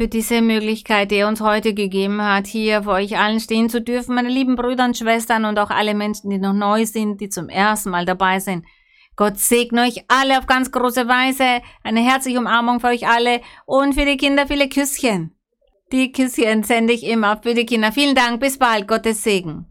für 0.00 0.08
diese 0.08 0.40
Möglichkeit, 0.40 1.10
die 1.10 1.16
er 1.16 1.28
uns 1.28 1.42
heute 1.42 1.74
gegeben 1.74 2.22
hat, 2.22 2.46
hier 2.46 2.84
vor 2.84 2.94
euch 2.94 3.18
allen 3.18 3.38
stehen 3.38 3.68
zu 3.68 3.82
dürfen, 3.82 4.14
meine 4.14 4.30
lieben 4.30 4.56
Brüder 4.56 4.86
und 4.86 4.96
Schwestern 4.96 5.44
und 5.44 5.58
auch 5.58 5.68
alle 5.68 5.94
Menschen, 5.94 6.30
die 6.30 6.38
noch 6.38 6.54
neu 6.54 6.86
sind, 6.86 7.20
die 7.20 7.28
zum 7.28 7.50
ersten 7.50 7.90
Mal 7.90 8.06
dabei 8.06 8.40
sind. 8.40 8.64
Gott 9.14 9.38
segne 9.38 9.82
euch 9.82 10.04
alle 10.08 10.38
auf 10.38 10.46
ganz 10.46 10.72
große 10.72 11.06
Weise. 11.06 11.60
Eine 11.84 12.00
herzliche 12.00 12.38
Umarmung 12.38 12.80
für 12.80 12.86
euch 12.86 13.06
alle 13.06 13.42
und 13.66 13.92
für 13.92 14.06
die 14.06 14.16
Kinder 14.16 14.46
viele 14.46 14.70
Küsschen. 14.70 15.36
Die 15.92 16.12
Küsschen 16.12 16.62
sende 16.62 16.94
ich 16.94 17.04
immer 17.04 17.38
für 17.42 17.52
die 17.52 17.66
Kinder. 17.66 17.92
Vielen 17.92 18.14
Dank, 18.14 18.40
bis 18.40 18.56
bald, 18.56 18.88
Gottes 18.88 19.22
Segen. 19.22 19.69